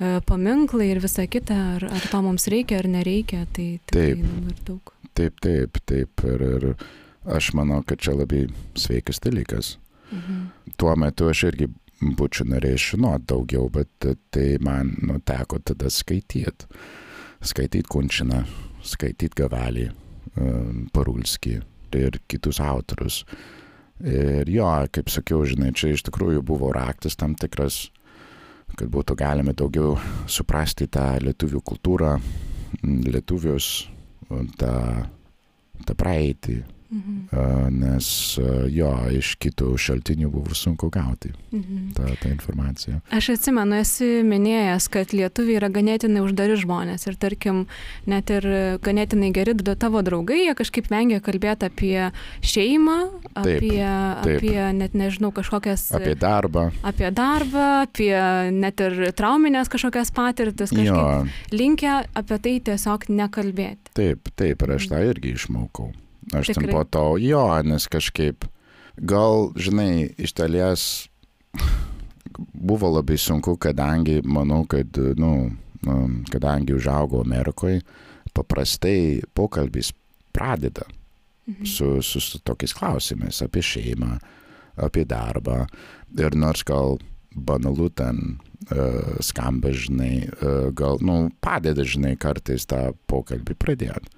e, 0.00 0.20
paminklai 0.20 0.90
ir 0.92 1.00
visa 1.00 1.26
kita, 1.26 1.54
ar, 1.76 1.84
ar 1.84 2.00
to 2.10 2.22
mums 2.22 2.46
reikia 2.46 2.78
ar 2.78 2.84
nereikia, 2.84 3.46
tai 3.52 3.80
Taip. 3.90 4.18
dabar 4.22 4.54
daug. 4.64 4.80
Taip, 5.14 5.40
taip, 5.40 5.78
taip. 5.84 6.24
Ir, 6.24 6.40
ir 6.42 6.76
aš 7.26 7.52
manau, 7.54 7.84
kad 7.84 7.98
čia 7.98 8.14
labai 8.16 8.46
sveikas 8.74 9.18
dalykas. 9.20 9.76
Mhm. 10.12 10.46
Tuo 10.76 10.94
metu 10.96 11.28
aš 11.28 11.42
irgi 11.50 11.68
būčiau 12.18 12.48
norėjęs 12.50 12.88
žinoti 12.92 13.28
daugiau, 13.32 13.68
bet 13.72 14.08
tai 14.34 14.46
man 14.64 14.94
nu, 15.06 15.18
teko 15.24 15.60
tada 15.62 15.90
skaityti. 15.92 16.68
Skaityti 17.42 17.88
Kunčiną, 17.90 18.42
skaityti 18.86 19.34
Gavelį, 19.40 19.88
um, 20.38 20.84
Parulskį 20.94 21.56
ir 21.98 22.20
kitus 22.30 22.60
autorius. 22.62 23.22
Ir 24.02 24.48
jo, 24.50 24.68
kaip 24.90 25.10
sakiau, 25.12 25.44
žinai, 25.46 25.72
čia 25.76 25.92
iš 25.92 26.04
tikrųjų 26.08 26.42
buvo 26.46 26.72
raktas 26.74 27.18
tam 27.18 27.36
tikras, 27.38 27.84
kad 28.74 28.88
būtų 28.90 29.16
galima 29.18 29.54
daugiau 29.54 29.94
suprasti 30.30 30.88
tą 30.90 31.18
lietuvių 31.22 31.60
kultūrą, 31.62 32.16
lietuvius, 32.82 33.68
tą, 34.58 34.74
tą 35.86 35.96
praeitį, 35.98 36.62
Mhm. 36.92 37.78
nes 37.80 38.38
jo, 38.68 38.90
iš 39.16 39.30
kitų 39.40 39.70
šaltinių 39.80 40.28
buvo 40.30 40.52
sunku 40.54 40.90
gauti 40.92 41.30
Mhm. 41.52 41.92
tą, 41.96 42.04
tą 42.20 42.28
informaciją. 42.30 43.00
Aš 43.10 43.30
atsimenu, 43.36 43.78
esi 43.80 44.20
minėjęs, 44.22 44.88
kad 44.92 45.14
lietuviai 45.16 45.56
yra 45.56 45.70
ganėtinai 45.72 46.20
uždari 46.20 46.56
žmonės 46.60 47.06
ir 47.08 47.16
tarkim, 47.16 47.66
net 48.06 48.28
ir 48.30 48.42
ganėtinai 48.84 49.32
geri 49.32 49.54
d- 49.54 49.74
tavo 49.76 50.02
draugai, 50.02 50.42
jie 50.46 50.54
kažkaip 50.54 50.88
vengia 50.92 51.20
kalbėti 51.20 51.64
apie 51.70 52.12
šeimą, 52.42 52.98
Taip, 53.32 53.62
apie, 53.62 53.80
taip. 54.22 54.36
apie 54.42 54.72
net 54.76 54.92
nežinau, 54.92 55.32
kažkokias... 55.32 55.88
Apie 55.96 56.14
darbą. 56.14 56.70
apie 56.84 57.10
darbą, 57.10 57.82
apie 57.88 58.12
net 58.52 58.80
ir 58.80 59.12
trauminės 59.16 59.68
kažkokias 59.72 60.12
patirtis, 60.12 60.70
kažkaip 60.70 60.92
Jo, 60.92 61.26
linkę 61.56 62.04
apie 62.14 62.38
tai 62.38 62.60
tiesiog 62.60 63.08
nekalbėti. 63.08 63.92
taip, 63.94 64.28
taip, 64.36 64.62
ir 64.62 64.76
aš 64.76 64.88
tą 64.92 65.00
irgi 65.08 65.32
išmokau. 65.36 65.92
Aš 66.30 66.52
ten 66.52 66.62
Tikrai? 66.62 66.72
po 66.72 66.84
to, 66.86 67.04
jo, 67.18 67.42
nes 67.66 67.88
kažkaip, 67.90 68.46
gal, 68.96 69.50
žinai, 69.58 70.14
iš 70.16 70.32
dalies 70.38 70.84
buvo 72.54 72.92
labai 72.94 73.18
sunku, 73.18 73.56
kadangi, 73.60 74.20
manau, 74.24 74.62
kad, 74.70 74.96
nu, 75.18 75.50
um, 75.86 76.22
kadangi 76.30 76.76
užaugau 76.78 77.24
Amerikoje, 77.26 77.82
paprastai 78.32 79.20
pokalbis 79.34 79.92
pradeda 80.32 80.86
Mhm. 81.46 81.64
su, 81.66 82.02
su, 82.02 82.20
su 82.20 82.38
tokiais 82.38 82.72
klausimais 82.72 83.42
apie 83.42 83.62
šeimą, 83.62 84.18
apie 84.78 85.02
darbą. 85.04 85.66
Ir 86.18 86.36
nors 86.38 86.62
gal 86.62 86.98
banalu 87.34 87.88
ten 87.90 88.38
uh, 88.70 89.18
skamba, 89.20 89.72
žinai, 89.74 90.28
uh, 90.38 90.70
gal, 90.70 91.00
nu, 91.02 91.30
padeda, 91.42 91.82
žinai, 91.82 92.14
kartais 92.20 92.66
tą 92.70 92.92
pokalbį 93.10 93.56
pradėti. 93.58 94.12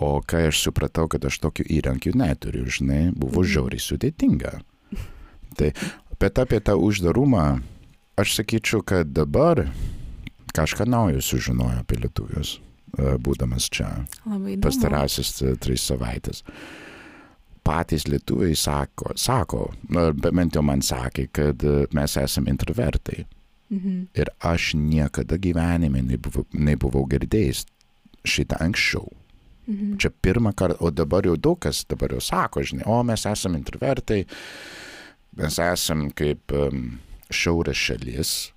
O 0.00 0.20
kai 0.22 0.46
aš 0.48 0.60
supratau, 0.68 1.08
kad 1.10 1.24
aš 1.26 1.40
tokių 1.42 1.64
įrankių 1.78 2.12
neturiu, 2.14 2.64
žinai, 2.70 3.10
buvo 3.14 3.42
Mhm. 3.42 3.48
žiauriai 3.52 3.82
sudėtinga. 3.82 4.60
Tai, 5.58 5.72
bet 6.20 6.38
apie 6.38 6.60
tą 6.60 6.76
uždarumą, 6.78 7.62
aš 8.16 8.36
sakyčiau, 8.38 8.84
kad 8.86 9.10
dabar 9.12 9.64
kažką 10.54 10.86
naujo 10.86 11.18
sužinojo 11.20 11.80
apie 11.82 11.96
lietuvius, 11.98 12.58
e, 12.98 13.16
būdamas 13.18 13.66
čia 13.70 14.06
Labai 14.26 14.54
įdomu. 14.54 14.62
pastarasis 14.62 15.42
e, 15.42 15.56
tris 15.56 15.82
savaitės. 15.90 16.42
Patys 17.64 18.04
lietuviai 18.08 18.54
sako, 18.56 19.12
sako 19.16 19.72
bent 20.14 20.54
jau 20.54 20.62
man 20.62 20.80
sakė, 20.80 21.28
kad 21.32 21.64
e, 21.64 21.86
mes 21.92 22.14
esame 22.16 22.48
introvertai. 22.54 23.26
Mhm. 23.70 24.06
Ir 24.14 24.26
aš 24.40 24.74
niekada 24.74 25.36
gyvenime 25.36 26.00
nebuvau, 26.06 26.46
nebuvau 26.54 27.04
girdėjęs 27.10 27.66
šitą 28.24 28.56
anksčiau. 28.64 29.10
Mhm. 29.68 29.98
Čia 30.00 30.10
pirmą 30.22 30.54
kartą, 30.56 30.78
o 30.80 30.90
dabar 30.90 31.22
jau 31.28 31.36
daug 31.36 31.58
kas 31.60 31.84
dabar 31.84 32.08
jau 32.16 32.20
sako, 32.24 32.62
žinai, 32.64 32.86
o 32.86 33.02
mes 33.04 33.26
esame 33.28 33.58
introvertai, 33.60 34.22
mes 35.36 35.58
esame 35.60 36.10
kaip 36.16 36.52
um, 36.56 36.98
šiaurės 37.30 37.76
šalis. 37.76 38.52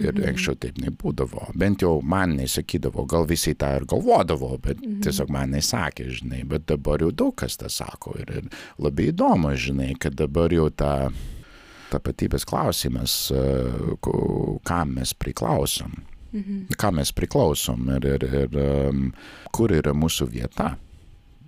Ir 0.00 0.14
Mhm. 0.14 0.30
anksčiau 0.30 0.56
taip 0.56 0.78
nebūdavo. 0.80 1.50
Bent 1.54 1.82
jau 1.84 2.00
man 2.02 2.32
nesakydavo, 2.38 3.06
gal 3.06 3.26
visi 3.26 3.52
tą 3.54 3.76
ir 3.76 3.84
galvodavo, 3.84 4.58
bet 4.60 4.78
Mhm. 4.80 5.02
tiesiog 5.04 5.28
man 5.28 5.50
nesakė, 5.52 6.08
žinai. 6.08 6.42
Bet 6.48 6.64
dabar 6.66 6.98
jau 6.98 7.10
daug 7.12 7.36
kas 7.36 7.56
tą 7.58 7.68
sako. 7.68 8.16
Ir, 8.18 8.30
ir 8.38 8.48
labai 8.78 9.12
įdomu, 9.12 9.52
žinai, 9.54 9.98
kad 10.00 10.16
dabar 10.16 10.48
jau 10.48 10.70
ta 10.74 11.10
tapatybės 11.90 12.44
klausimas, 12.46 13.30
e, 13.30 13.96
kam 14.64 14.94
mes 14.94 15.12
priklausom 15.12 16.02
Mhm. 16.32 16.66
kam 16.78 16.94
mes 16.96 17.10
priklausom 17.12 17.88
ir, 17.96 18.04
ir, 18.06 18.24
ir 18.24 18.58
um, 18.88 19.12
kur 19.52 19.68
yra 19.74 19.92
mūsų 19.92 20.28
vieta 20.30 20.76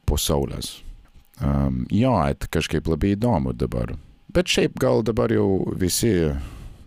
po 0.07 0.17
saulės. 0.19 0.83
Um, 1.41 1.87
jo, 1.91 2.13
tai 2.39 2.49
kažkaip 2.51 2.87
labai 2.91 3.15
įdomu 3.17 3.53
dabar. 3.57 3.95
Bet 4.33 4.47
šiaip 4.47 4.79
gal 4.79 5.03
dabar 5.03 5.31
jau 5.33 5.73
visi 5.79 6.33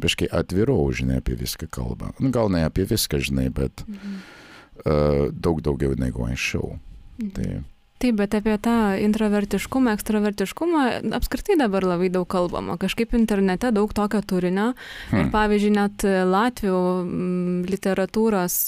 biškai 0.01 0.27
atviriau, 0.31 0.91
žinai, 0.91 1.17
apie 1.21 1.35
viską 1.39 1.67
kalba. 1.71 2.11
Nu, 2.19 2.31
gal 2.31 2.49
ne 2.51 2.65
apie 2.67 2.83
viską, 2.85 3.19
žinai, 3.23 3.49
bet 3.53 3.83
Mhm. 3.87 4.15
uh, 4.85 5.31
daug 5.31 5.61
daugiau 5.61 5.95
negu 5.95 6.25
anksčiau. 6.27 6.79
Mhm. 7.19 7.31
Tai 7.31 7.63
Taip, 8.05 8.19
bet 8.19 8.35
apie 8.37 8.53
tą 8.61 8.93
introvertiškumą, 9.01 9.95
ekstravertiškumą 9.97 10.81
apskritai 11.17 11.55
dabar 11.57 11.87
labai 11.89 12.11
daug 12.13 12.27
kalbama. 12.29 12.75
Kažkaip 12.77 13.15
internete 13.17 13.71
daug 13.73 13.89
tokio 13.97 14.21
turinio. 14.21 14.67
Ir 15.09 15.23
hmm. 15.23 15.31
pavyzdžiui, 15.33 15.71
net 15.73 16.05
Latvių 16.29 16.75
mm, 16.99 17.63
literatūros 17.71 18.59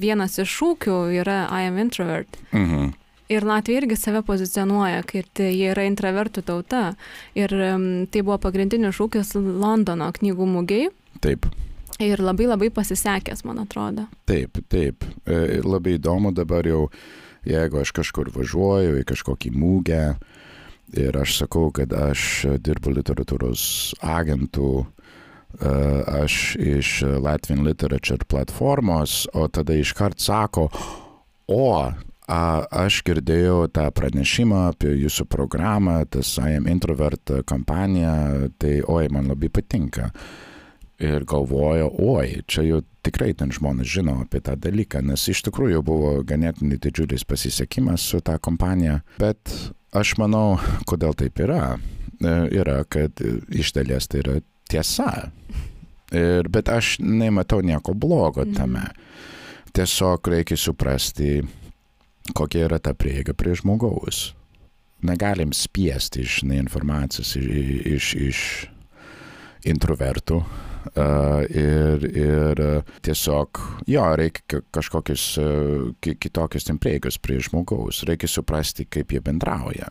vienas 0.00 0.40
iš 0.40 0.54
šūkių 0.62 0.96
yra 1.20 1.42
I 1.52 1.68
am 1.68 1.76
introvert. 1.82 2.40
mhm. 2.56 2.96
Ir 3.30 3.44
Latvija 3.46 3.84
irgi 3.84 3.94
save 4.00 4.24
pozicionuoja, 4.26 5.04
kad 5.06 5.38
jie 5.44 5.68
yra 5.70 5.84
intravertų 5.86 6.42
tauta. 6.48 6.80
Ir 7.38 7.52
mm, 7.52 8.08
tai 8.10 8.24
buvo 8.24 8.40
pagrindinis 8.42 8.96
šūkis 8.96 9.36
Londono 9.36 10.08
knygų 10.16 10.48
mugiai. 10.56 10.88
Taip. 11.22 11.46
Ir 12.00 12.24
labai 12.24 12.48
labai 12.48 12.72
pasisekęs, 12.72 13.44
man 13.44 13.60
atrodo. 13.60 14.08
Taip, 14.24 14.56
taip. 14.72 15.04
E, 15.28 15.60
labai 15.60 15.98
įdomu 16.00 16.32
dabar 16.32 16.64
jau, 16.66 16.86
jeigu 17.46 17.80
aš 17.80 17.92
kažkur 17.96 18.30
važiuoju 18.34 19.00
į 19.00 19.06
kažkokį 19.08 19.52
mūgę 19.56 20.04
ir 21.00 21.16
aš 21.16 21.40
sakau, 21.44 21.70
kad 21.74 21.92
aš 21.94 22.46
dirbu 22.58 22.92
literatūros 22.96 23.62
agentų, 24.02 24.72
e, 24.82 25.72
aš 26.24 26.56
iš 26.58 26.92
Latvian 27.22 27.64
Literature 27.66 28.26
platformos, 28.26 29.24
o 29.34 29.46
tada 29.48 29.76
iškart 29.78 30.20
sako, 30.20 30.68
o, 31.46 31.64
a, 31.80 32.42
aš 32.84 33.00
girdėjau 33.06 33.68
tą 33.74 33.86
pranešimą 33.94 34.66
apie 34.74 34.94
jūsų 35.04 35.26
programą, 35.30 36.00
tas 36.10 36.36
I 36.42 36.58
am 36.58 36.68
introvert 36.70 37.38
kampaniją, 37.46 38.50
tai 38.58 38.80
oi, 38.82 39.08
man 39.10 39.30
labai 39.30 39.50
patinka 39.52 40.10
ir 41.00 41.24
galvojo, 41.24 41.88
oi, 41.98 42.42
čia 42.46 42.62
jau 42.66 42.80
tikrai 43.02 43.32
ten 43.34 43.52
žmonės 43.54 43.88
žino 43.88 44.18
apie 44.20 44.40
tą 44.44 44.54
dalyką, 44.60 45.00
nes 45.02 45.22
iš 45.32 45.42
tikrųjų 45.48 45.80
buvo 45.86 46.10
ganėtinai 46.28 46.76
didžiulis 46.82 47.24
pasisekimas 47.24 48.04
su 48.12 48.20
tą 48.20 48.36
kompanija, 48.38 49.00
bet 49.18 49.52
aš 49.96 50.14
manau, 50.20 50.58
kodėl 50.86 51.16
taip 51.16 51.40
yra, 51.40 51.78
e, 52.20 52.34
yra, 52.60 52.82
kad 52.84 53.22
iš 53.48 53.72
dalies 53.78 54.06
tai 54.12 54.20
yra 54.24 54.36
tiesa. 54.70 55.30
Ir, 56.12 56.48
bet 56.50 56.68
aš 56.68 56.98
nematau 57.00 57.60
nieko 57.62 57.94
blogo 57.94 58.44
Mhm. 58.44 58.54
tame. 58.58 58.84
Tiesiog 59.72 60.26
reikia 60.28 60.56
suprasti, 60.58 61.40
kokia 62.34 62.66
yra 62.66 62.78
ta 62.82 62.92
prieiga 62.94 63.32
prie 63.34 63.54
žmogaus. 63.54 64.34
negalim 65.02 65.52
spiesti, 65.56 66.20
žinai, 66.28 66.58
informacijos 66.60 67.36
iš, 67.36 67.86
iš, 67.88 68.14
iš 68.14 68.40
introvertų. 69.64 70.42
Uh, 70.80 71.42
ir, 71.52 72.04
ir 72.16 72.60
tiesiog, 73.04 73.60
jo, 73.90 74.04
reikia 74.16 74.62
kažkokius 74.72 75.24
uh, 75.42 75.90
kitokius 76.00 76.70
prieigos 76.80 77.18
prie 77.20 77.36
žmogaus, 77.44 78.00
reikia 78.08 78.30
suprasti, 78.30 78.86
kaip 78.88 79.12
jie 79.12 79.20
bendrauja. 79.20 79.90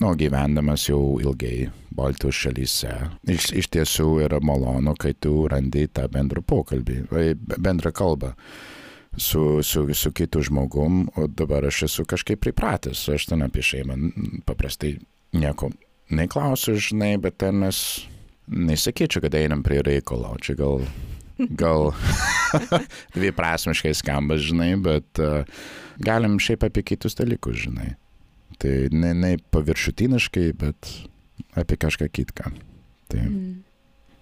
Nu, 0.00 0.14
gyvendamas 0.18 0.88
jau 0.88 1.20
ilgai 1.20 1.68
Baltijos 1.92 2.34
šalyse, 2.34 2.92
iš, 3.28 3.50
iš 3.60 3.68
tiesų 3.74 4.08
yra 4.24 4.40
malonu, 4.42 4.96
kai 4.98 5.12
tu 5.14 5.46
randi 5.52 5.84
tą 5.92 6.08
bendrą 6.10 6.42
pokalbį, 6.42 7.02
bendrą 7.60 7.92
kalbą 7.94 8.32
su, 9.16 9.62
su, 9.62 9.84
su 9.94 10.12
kitu 10.16 10.42
žmogum, 10.42 11.04
o 11.16 11.26
dabar 11.28 11.68
aš 11.68 11.82
esu 11.90 12.06
kažkaip 12.08 12.40
pripratęs, 12.40 13.04
aš 13.12 13.28
ten 13.30 13.44
apie 13.44 13.62
šeimą 13.62 13.98
paprastai 14.48 14.96
nieko 15.36 15.70
neklausiu, 16.12 16.76
žinai, 16.80 17.16
bet 17.20 17.38
ten 17.44 17.60
mes 17.60 17.82
nesakyčiau, 18.48 19.22
kad 19.24 19.34
einam 19.38 19.62
prie 19.66 19.82
reikalo, 19.84 20.34
čia 20.42 20.56
gal, 20.58 20.82
gal 21.58 21.92
dviprasmiškai 23.16 23.94
skamba, 23.96 24.38
žinai, 24.40 24.74
bet 24.82 25.22
uh, 25.22 25.42
galim 26.02 26.38
šiaip 26.42 26.66
apie 26.68 26.84
kitus 26.92 27.18
dalykus, 27.18 27.64
žinai. 27.66 27.94
Tai 28.62 28.72
ne, 28.94 29.12
ne 29.16 29.34
paviršutiniškai, 29.54 30.46
bet 30.60 30.94
apie 31.58 31.78
kažką 31.80 32.08
kitką. 32.12 32.52
Tai. 33.12 33.26
Mm. 33.26 33.60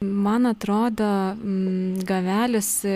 Man 0.00 0.46
atrodo, 0.48 1.04
mm, 1.36 2.06
Gavelis 2.08 2.68
e, 2.88 2.94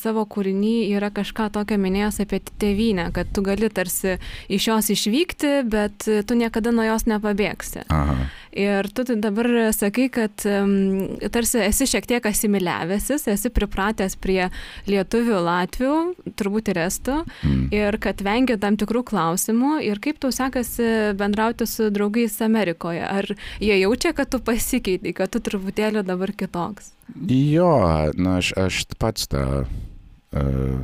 savo 0.00 0.22
kūrinį 0.24 0.86
yra 0.96 1.10
kažką 1.12 1.50
tokio 1.52 1.76
minėjęs 1.76 2.22
apie 2.24 2.38
tėvynę, 2.40 3.10
kad 3.12 3.28
tu 3.36 3.44
gali 3.44 3.68
tarsi 3.68 4.14
iš 4.48 4.70
jos 4.70 4.88
išvykti, 4.94 5.50
bet 5.68 6.08
tu 6.08 6.38
niekada 6.40 6.72
nuo 6.72 6.86
jos 6.88 7.04
nepabėgsi. 7.12 7.84
Aha. 7.92 8.16
Ir 8.54 8.86
tu 8.94 9.02
dabar 9.18 9.48
sakai, 9.74 10.06
kad 10.14 10.44
um, 10.46 11.18
tarsi 11.34 11.58
esi 11.64 11.88
šiek 11.90 12.06
tiek 12.06 12.26
asimiliavęsis, 12.28 13.26
esi 13.32 13.50
pripratęs 13.50 14.14
prie 14.22 14.46
lietuvių, 14.86 15.40
latvių, 15.42 15.94
turbūt 16.38 16.70
ir 16.70 16.78
estų, 16.84 17.16
mm. 17.42 17.64
ir 17.74 17.98
kad 18.02 18.22
vengia 18.22 18.54
tam 18.62 18.78
tikrų 18.78 19.02
klausimų. 19.10 19.80
Ir 19.82 19.98
kaip 20.04 20.20
tau 20.22 20.30
sekasi 20.34 21.16
bendrauti 21.18 21.66
su 21.66 21.90
draugais 21.94 22.38
Amerikoje? 22.46 23.02
Ar 23.02 23.26
jie 23.58 23.80
jaučia, 23.80 24.14
kad 24.14 24.30
tu 24.30 24.38
pasikeitei, 24.38 25.16
kad 25.18 25.34
tu 25.34 25.42
truputėlį 25.42 26.04
dabar 26.06 26.30
kitoks? 26.30 26.92
Jo, 27.26 27.74
na, 28.14 28.38
aš, 28.38 28.54
aš 28.54 28.84
pats 29.02 29.26
tą 29.34 29.64
uh, 29.66 30.78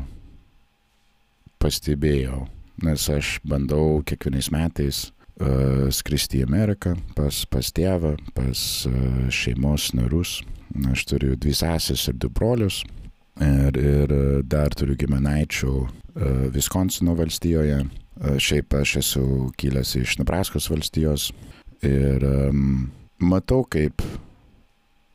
pastebėjau, 1.62 2.48
nes 2.82 3.06
aš 3.14 3.38
bandau 3.46 4.02
kiekvienais 4.02 4.50
metais 4.50 5.06
skristi 5.94 6.40
į 6.40 6.46
Ameriką 6.48 6.94
pas, 7.16 7.44
pas 7.48 7.70
tėvą, 7.72 8.14
pas 8.36 8.64
uh, 8.88 9.28
šeimos 9.32 9.90
narus. 9.96 10.40
Aš 10.92 11.06
turiu 11.10 11.34
dvi 11.40 11.54
sesės 11.56 12.06
ir 12.10 12.18
du 12.20 12.30
brolius. 12.30 12.82
Ir, 13.40 13.76
ir 13.78 14.12
dar 14.44 14.74
turiu 14.76 14.98
giminaičių 15.00 15.72
uh, 15.72 15.90
Viskonsino 16.52 17.16
valstijoje. 17.18 17.82
Uh, 18.20 18.36
šiaip 18.36 18.76
aš 18.76 18.96
esu 19.00 19.24
kilęs 19.60 19.96
iš 20.02 20.18
Nebraskos 20.20 20.68
valstijos. 20.70 21.30
Ir 21.86 22.24
um, 22.28 22.90
matau, 23.20 23.64
kaip 23.64 24.04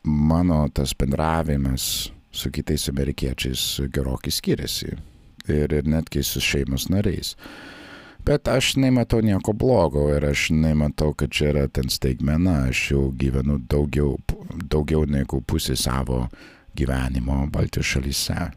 mano 0.05 0.63
tas 0.73 0.93
bendravimas 0.97 2.09
su 2.35 2.51
kitais 2.51 2.89
amerikiečiais 2.89 3.85
gerokai 3.93 4.33
skiriasi. 4.33 4.95
Ir, 5.45 5.73
ir 5.73 5.85
netgi 5.85 6.23
su 6.25 6.41
šeimos 6.41 6.89
nariais. 6.89 7.35
Bet 8.25 8.49
aš 8.49 8.73
nematau 8.81 9.21
nieko 9.21 9.53
blogo 9.53 10.07
ir 10.15 10.25
aš 10.25 10.49
nematau, 10.55 11.13
kad 11.13 11.29
čia 11.29 11.51
yra 11.53 11.67
ten 11.69 11.91
staigmena. 11.93 12.65
Aš 12.71 12.81
jau 12.91 13.03
gyvenu 13.13 13.59
daugiau, 13.69 14.17
daugiau 14.65 15.05
negu 15.05 15.41
pusę 15.45 15.77
savo 15.77 16.25
gyvenimo 16.75 17.45
Baltijos 17.53 17.93
šalyse. 17.93 18.49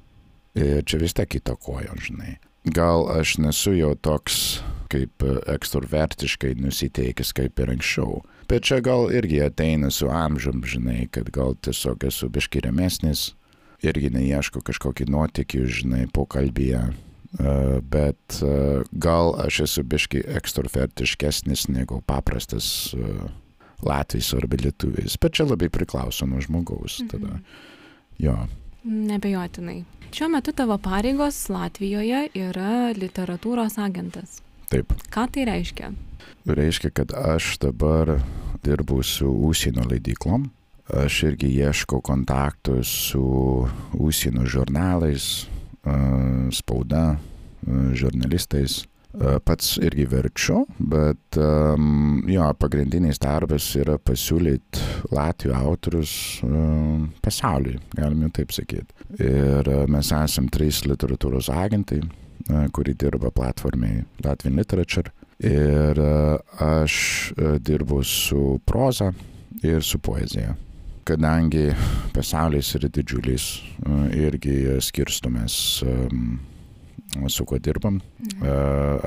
Ir 0.59 0.83
čia 0.89 0.99
vis 0.99 1.15
tiek 1.15 1.39
įtakojo, 1.39 1.95
žinai. 2.01 2.39
Gal 2.75 3.07
aš 3.13 3.37
nesu 3.45 3.77
jau 3.77 3.93
toks 3.95 4.59
kaip 4.89 5.23
ekstrovertiškai 5.23 6.55
nusiteikęs 6.57 7.35
kaip 7.37 7.61
ir 7.61 7.77
anksčiau 7.77 8.23
Bet 8.49 8.65
čia 8.65 8.79
gal 8.81 9.11
irgi 9.13 9.43
ateina 9.45 9.91
su 9.93 10.09
amžium, 10.09 10.63
žinai, 10.65 11.03
kad 11.13 11.29
gal 11.29 11.53
tiesiog 11.61 12.07
esu 12.09 12.31
biški 12.33 12.63
remesnis, 12.65 13.35
irgi 13.85 14.09
neieško 14.15 14.63
kažkokį 14.65 15.05
nuotykį, 15.13 15.61
žinai, 15.81 16.07
pokalbėje. 16.17 16.81
Uh, 17.29 17.81
bet 17.85 18.41
uh, 18.41 18.81
gal 18.93 19.35
aš 19.45 19.61
esu 19.67 19.83
biški 19.85 20.23
ekstrovertiškesnis 20.39 21.67
negu 21.69 22.01
paprastas 22.09 22.95
uh, 22.97 23.29
Latvijas 23.85 24.33
arba 24.35 24.57
Lietuvis. 24.63 25.19
Bet 25.21 25.37
čia 25.37 25.45
labai 25.45 25.69
priklauso 25.69 26.27
nuo 26.27 26.41
žmogaus. 26.41 27.03
Mhm. 27.03 27.09
Tada. 27.13 27.39
Jo. 28.19 28.39
Nebejotinai. 28.85 29.83
Šiuo 30.13 30.31
metu 30.33 30.53
tavo 30.57 30.79
pareigos 30.81 31.45
Latvijoje 31.53 32.31
yra 32.35 32.95
literatūros 32.97 33.77
agentas. 33.77 34.41
Taip. 34.73 34.97
Ką 35.13 35.29
tai 35.33 35.45
reiškia? 35.49 35.93
reiškia, 36.55 36.91
kad 36.91 37.13
aš 37.13 37.59
dabar 37.59 38.21
dirbu 38.65 39.03
su 39.03 39.29
užsienio 39.29 39.85
leidyklom. 39.91 40.49
Aš 40.89 41.23
irgi 41.29 41.51
ieškau 41.53 42.01
kontaktų 42.01 42.81
su 42.85 43.23
užsienio 43.93 44.47
žurnalais, 44.49 45.45
spauda, 46.55 47.17
žurnalistais. 47.97 48.85
Pats 49.19 49.79
irgi 49.83 50.05
verčiu, 50.07 50.61
bet 50.79 51.39
um, 51.41 52.21
jo, 52.29 52.45
pagrindinis 52.61 53.19
darbas 53.19 53.65
yra 53.81 53.97
pasiūlyti 53.99 55.09
Latvijų 55.17 55.55
autorius 55.57 56.13
um, 56.47 57.09
pasauliui, 57.25 57.81
galime 57.97 58.29
taip 58.37 58.53
sakyti. 58.55 58.93
Ir 59.17 59.73
mes 59.91 60.13
esame 60.15 60.53
trys 60.55 60.85
literatūros 60.87 61.49
agentai, 61.51 62.03
uh, 62.05 62.29
kuri 62.73 62.95
dirba 62.95 63.33
platformai 63.35 64.05
Latvian 64.25 64.61
Literature. 64.61 65.11
Ir 65.39 65.99
e, 65.99 66.39
aš 66.59 66.95
e, 67.37 67.59
dirbu 67.63 68.03
su 68.05 68.59
proza 68.65 69.13
ir 69.63 69.83
su 69.83 69.99
poezija. 69.99 70.55
Kadangi 71.09 71.71
pasaulis 72.13 72.75
yra 72.77 72.91
didžiulis, 72.93 73.45
e, 73.81 74.01
irgi 74.27 74.57
skirstomės 74.85 75.55
su 77.33 77.47
kuo 77.49 77.59
dirbam. 77.59 78.01
Mhm. 78.21 78.45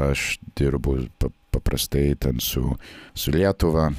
Aš 0.09 0.39
dirbu 0.57 0.95
paprastai 1.51 2.15
ten 2.19 2.39
su, 2.39 2.63
su 3.13 3.31
Lietuva, 3.31 3.91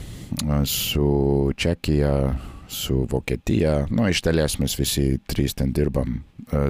su 0.67 1.53
Čekija, 1.57 2.35
su 2.69 3.07
Vokietija. 3.11 3.87
Nu, 3.91 4.09
iš 4.09 4.23
dalies 4.27 4.59
mes 4.59 4.75
visi 4.79 5.19
trys 5.29 5.55
ten 5.55 5.73
dirbam 5.73 6.23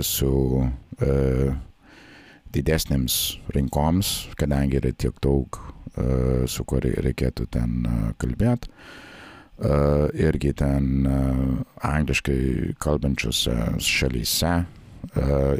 su 0.03 0.33
didesnėms 2.53 3.15
rinkoms, 3.57 4.11
kadangi 4.37 4.77
yra 4.83 4.93
tiek 4.93 5.17
daug, 5.25 5.57
uh, 5.57 6.45
su 6.47 6.65
kuo 6.69 6.81
reikėtų 6.83 7.47
ten 7.53 7.87
kalbėti. 8.21 8.69
Irgi 9.63 10.51
ten 10.59 11.07
uh, 11.07 11.43
angliškai 11.87 12.75
kalbančiose 12.83 13.55
šalyse, 13.79 14.55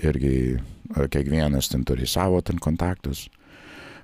irgi 0.03 0.35
uh, 0.57 1.05
kiekvienas 1.07 1.71
ten 1.71 1.85
turi 1.87 2.09
savo 2.11 2.41
ten 2.43 2.59
kontaktus. 2.59 3.29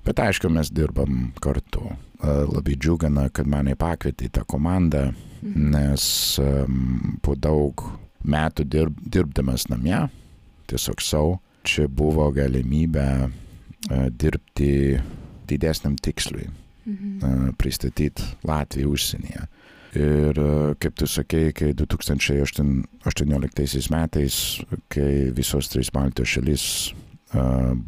Bet 0.05 0.21
aišku, 0.23 0.47
mes 0.49 0.71
dirbam 0.71 1.33
kartu. 1.43 1.83
Labai 2.23 2.77
džiugina, 2.79 3.27
kad 3.35 3.47
mane 3.47 3.75
pakvietė 3.79 4.27
į 4.27 4.31
tą 4.39 4.45
komandą, 4.47 5.09
mhm. 5.43 5.67
nes 5.75 6.05
po 7.23 7.35
daug 7.35 7.83
metų 8.23 8.65
dirb, 8.67 8.97
dirbdamas 9.03 9.67
namie, 9.71 10.07
tiesiog 10.69 11.03
savo, 11.03 11.37
čia 11.63 11.87
buvo 11.87 12.29
galimybė 12.35 13.07
e, 13.25 13.29
dirbti 14.09 14.71
didesniam 15.49 15.97
tikslui, 15.99 16.47
mhm. 16.85 17.15
E, 17.19 17.53
pristatyti 17.59 18.25
Latviją 18.47 18.93
užsienyje. 18.95 19.47
Ir 19.97 20.37
e, 20.37 20.75
kaip 20.81 20.93
tu 20.99 21.07
sakei, 21.09 21.53
kai 21.55 21.73
2018 21.77 23.91
metais, 23.93 24.35
kai 24.91 25.11
visos 25.35 25.71
trys 25.71 25.89
Baltijos 25.93 26.35
šalis 26.35 26.65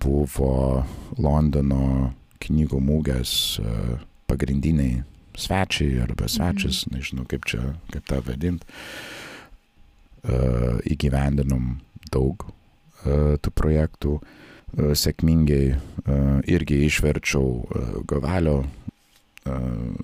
buvo 0.01 0.83
Londono 1.17 2.13
knygų 2.41 2.77
mūgės 2.77 3.31
pagrindiniai 4.29 5.01
svečiai 5.33 6.01
arba 6.03 6.27
svečias, 6.29 6.85
mhm. 6.85 6.97
nežinau 6.97 7.25
kaip 7.29 7.45
čia, 7.49 7.61
kaip 7.89 8.05
tą 8.05 8.21
vadinti, 8.25 8.65
įgyvendinom 10.93 11.79
daug 12.13 12.45
E, 13.01 13.37
tų 13.41 13.51
projektų 13.57 14.17
e, 14.19 14.91
sėkmingai 14.97 15.63
e, 15.73 15.77
irgi 16.53 16.83
išverčiau 16.85 18.03
Gavalio 18.09 18.61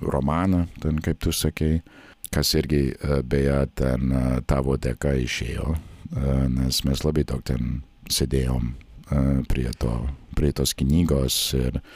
romaną, 0.01 0.65
ten 0.81 0.97
kaip 1.05 1.19
tu 1.21 1.31
sakei, 1.35 1.81
kas 2.33 2.55
irgi 2.57 2.91
beje 3.23 3.59
ten 3.77 4.13
tavo 4.49 4.77
dėka 4.81 5.13
išėjo, 5.23 5.75
nes 6.55 6.83
mes 6.87 7.03
labai 7.05 7.23
daug 7.27 7.43
ten 7.45 7.81
sėdėjom 8.09 8.71
prie, 9.47 9.69
to, 9.77 9.93
prie 10.35 10.51
tos 10.57 10.73
knygos 10.79 11.37
ir 11.59 11.77
uh, 11.77 11.91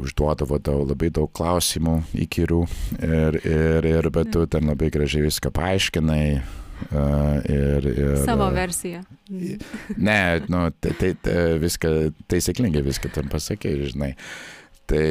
užduodavo 0.00 0.58
daug, 0.58 0.88
labai 0.88 1.10
daug 1.12 1.30
klausimų 1.36 1.98
įkyrių 2.24 2.60
ir, 3.04 3.38
ir, 3.44 3.88
ir 3.90 4.10
bet 4.10 4.32
tu 4.32 4.46
ten 4.48 4.70
labai 4.70 4.90
gražiai 4.90 5.26
viską 5.28 5.52
paaiškinai. 5.54 6.28
Uh, 6.90 7.38
ir, 7.48 7.86
ir, 7.86 8.16
Savo 8.24 8.48
versiją. 8.52 9.04
Ne, 9.30 10.18
nu, 10.50 10.66
tai, 10.82 10.90
tai, 10.98 11.12
tai 11.22 11.36
viską, 11.62 11.92
taisyklingai 12.28 12.82
viską 12.84 13.12
tam 13.14 13.30
pasakai, 13.32 13.76
žinai. 13.92 14.10
Tai, 14.90 15.08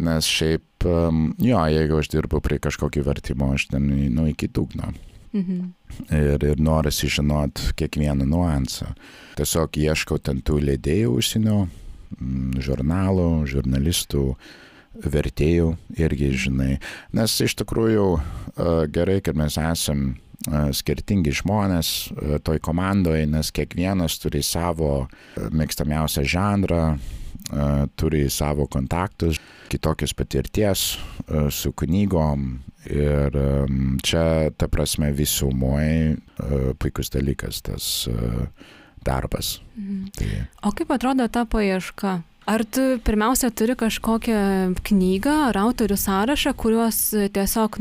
nes 0.00 0.28
šiaip, 0.28 0.86
um, 0.88 1.26
jo, 1.42 1.60
jeigu 1.68 1.98
aš 2.00 2.08
dirbu 2.14 2.40
prie 2.40 2.56
kažkokio 2.62 3.04
vertimo, 3.04 3.50
aš 3.52 3.68
ten, 3.74 3.90
nu, 4.14 4.24
iki 4.30 4.48
dugno. 4.48 4.92
Mhm. 5.32 5.60
Ir, 6.12 6.44
ir 6.44 6.60
norisi 6.60 7.08
žinot 7.12 7.60
kiekvieną 7.76 8.24
nuansą. 8.28 8.94
Tiesiog 9.36 9.76
ieškau 9.80 10.18
ten 10.20 10.40
tų 10.44 10.58
leidėjų 10.64 11.12
užsienio, 11.20 11.60
Mm, 12.20 12.60
žurnalų, 12.62 13.44
žurnalistų, 13.48 14.24
vertėjų 14.92 15.70
irgi 15.96 16.32
žinai. 16.36 16.74
Nes 17.16 17.38
iš 17.40 17.54
tikrųjų 17.62 18.06
gerai, 18.92 19.20
kad 19.24 19.38
mes 19.38 19.56
esam 19.56 20.12
skirtingi 20.74 21.32
žmonės 21.38 22.12
toj 22.44 22.60
komandoje, 22.64 23.24
nes 23.30 23.52
kiekvienas 23.54 24.18
turi 24.20 24.42
savo 24.44 25.06
mėgstamiausią 25.38 26.26
žanrą, 26.28 26.82
turi 27.96 28.26
savo 28.30 28.66
kontaktus, 28.66 29.40
kitokios 29.68 30.14
patirties 30.14 30.98
su 31.50 31.72
knygom 31.72 32.58
ir 32.90 33.36
čia, 34.02 34.50
ta 34.56 34.68
prasme, 34.68 35.12
visumoje 35.12 36.16
puikus 36.78 37.10
dalykas 37.14 37.62
tas 37.62 38.08
darbas. 39.04 39.60
Mhm. 39.76 40.04
Tai... 40.18 40.28
O 40.62 40.72
kaip 40.72 40.90
atrodo 40.94 41.28
ta 41.28 41.44
paieška? 41.44 42.20
Ar 42.42 42.64
tu 42.66 42.80
pirmiausia 43.06 43.52
turi 43.54 43.76
kažkokią 43.78 44.74
knygą 44.82 45.34
ar 45.48 45.58
autorių 45.62 45.96
sąrašą, 46.00 46.52
kuriuos 46.58 46.98
tiesiog 47.36 47.78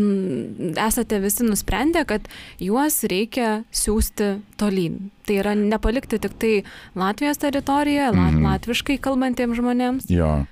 esate 0.77 1.17
visi 1.23 1.47
nusprendę, 1.47 2.03
kad 2.05 2.27
juos 2.61 3.01
reikia 3.09 3.63
siūsti 3.73 4.35
tolyn? 4.61 5.09
Tai 5.25 5.39
yra 5.41 5.55
nepalikti 5.57 6.21
tik 6.21 6.37
tai 6.37 6.53
Latvijos 6.95 7.41
teritorijoje, 7.41 8.11
mm 8.11 8.27
-hmm. 8.27 8.43
latviškai 8.51 8.97
kalbantiems 9.01 9.57
žmonėms? 9.57 10.05
Jo. 10.09 10.45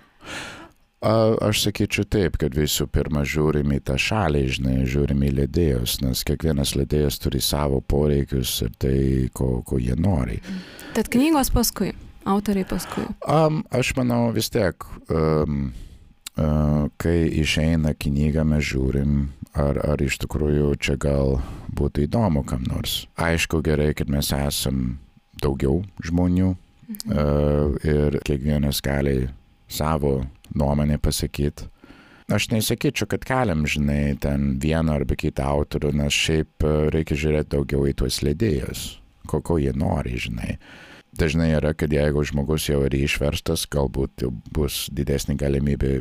A, 0.99 1.36
aš 1.47 1.62
sakyčiau 1.64 2.03
taip, 2.03 2.36
kad 2.38 2.51
visų 2.57 2.88
pirma 2.91 3.22
žiūrim 3.24 3.72
į 3.72 3.80
tą 3.88 3.95
šalį, 3.95 4.41
žinai, 4.55 4.76
žiūrim 4.84 5.22
į 5.24 5.32
ledėjus, 5.38 6.01
nes 6.01 6.24
kiekvienas 6.28 6.76
ledėjas 6.76 7.22
turi 7.24 7.39
savo 7.39 7.80
poreikius 7.82 8.62
ir 8.66 8.74
tai, 8.78 9.30
ko, 9.34 9.62
ko 9.64 9.80
jie 9.80 9.95
nori. 9.95 10.41
Tad 10.93 11.07
knygos 11.07 11.53
paskui, 11.55 11.93
autoriai 12.30 12.68
paskui. 12.70 13.06
Um, 13.26 13.64
aš 13.74 13.94
manau 13.98 14.30
vis 14.36 14.52
tiek, 14.54 14.86
um, 15.10 15.72
uh, 16.38 16.88
kai 17.02 17.18
išeina 17.42 17.96
knyga, 17.98 18.46
mes 18.48 18.66
žiūrim, 18.70 19.30
ar, 19.58 19.82
ar 19.94 20.04
iš 20.04 20.20
tikrųjų 20.24 20.74
čia 20.82 20.98
gal 21.02 21.40
būtų 21.76 22.06
įdomu 22.08 22.46
kam 22.48 22.66
nors. 22.70 23.04
Aišku, 23.20 23.64
gerai, 23.66 23.92
kad 23.98 24.12
mes 24.12 24.32
esam 24.36 25.00
daugiau 25.42 25.82
žmonių 26.06 26.54
mhm. 26.54 27.18
uh, 27.18 27.76
ir 27.84 28.22
kiekvienas 28.28 28.84
gali 28.86 29.30
savo 29.70 30.22
nuomonę 30.56 30.98
pasakyti. 31.02 31.70
Aš 32.30 32.52
nesakyčiau, 32.52 33.08
kad 33.10 33.24
keliam, 33.26 33.64
žinai, 33.66 34.14
ten 34.22 34.60
vieną 34.62 35.00
arba 35.00 35.16
kitą 35.18 35.48
autorių, 35.50 35.96
nes 35.98 36.14
šiaip 36.14 36.66
reikia 36.94 37.18
žiūrėti 37.18 37.56
daugiau 37.56 37.88
į 37.90 37.96
tuos 37.98 38.20
leidėjus, 38.22 38.84
ko, 39.26 39.40
ko 39.42 39.58
jie 39.58 39.74
nori, 39.74 40.14
žinai. 40.22 40.60
Dažnai 41.20 41.52
yra, 41.58 41.74
kad 41.76 41.92
jeigu 41.94 42.24
žmogus 42.28 42.70
jau 42.70 42.82
yra 42.88 43.04
išverstas, 43.04 43.66
galbūt 43.72 44.24
bus 44.56 44.88
didesnė 44.96 45.36
galimybė 45.40 46.00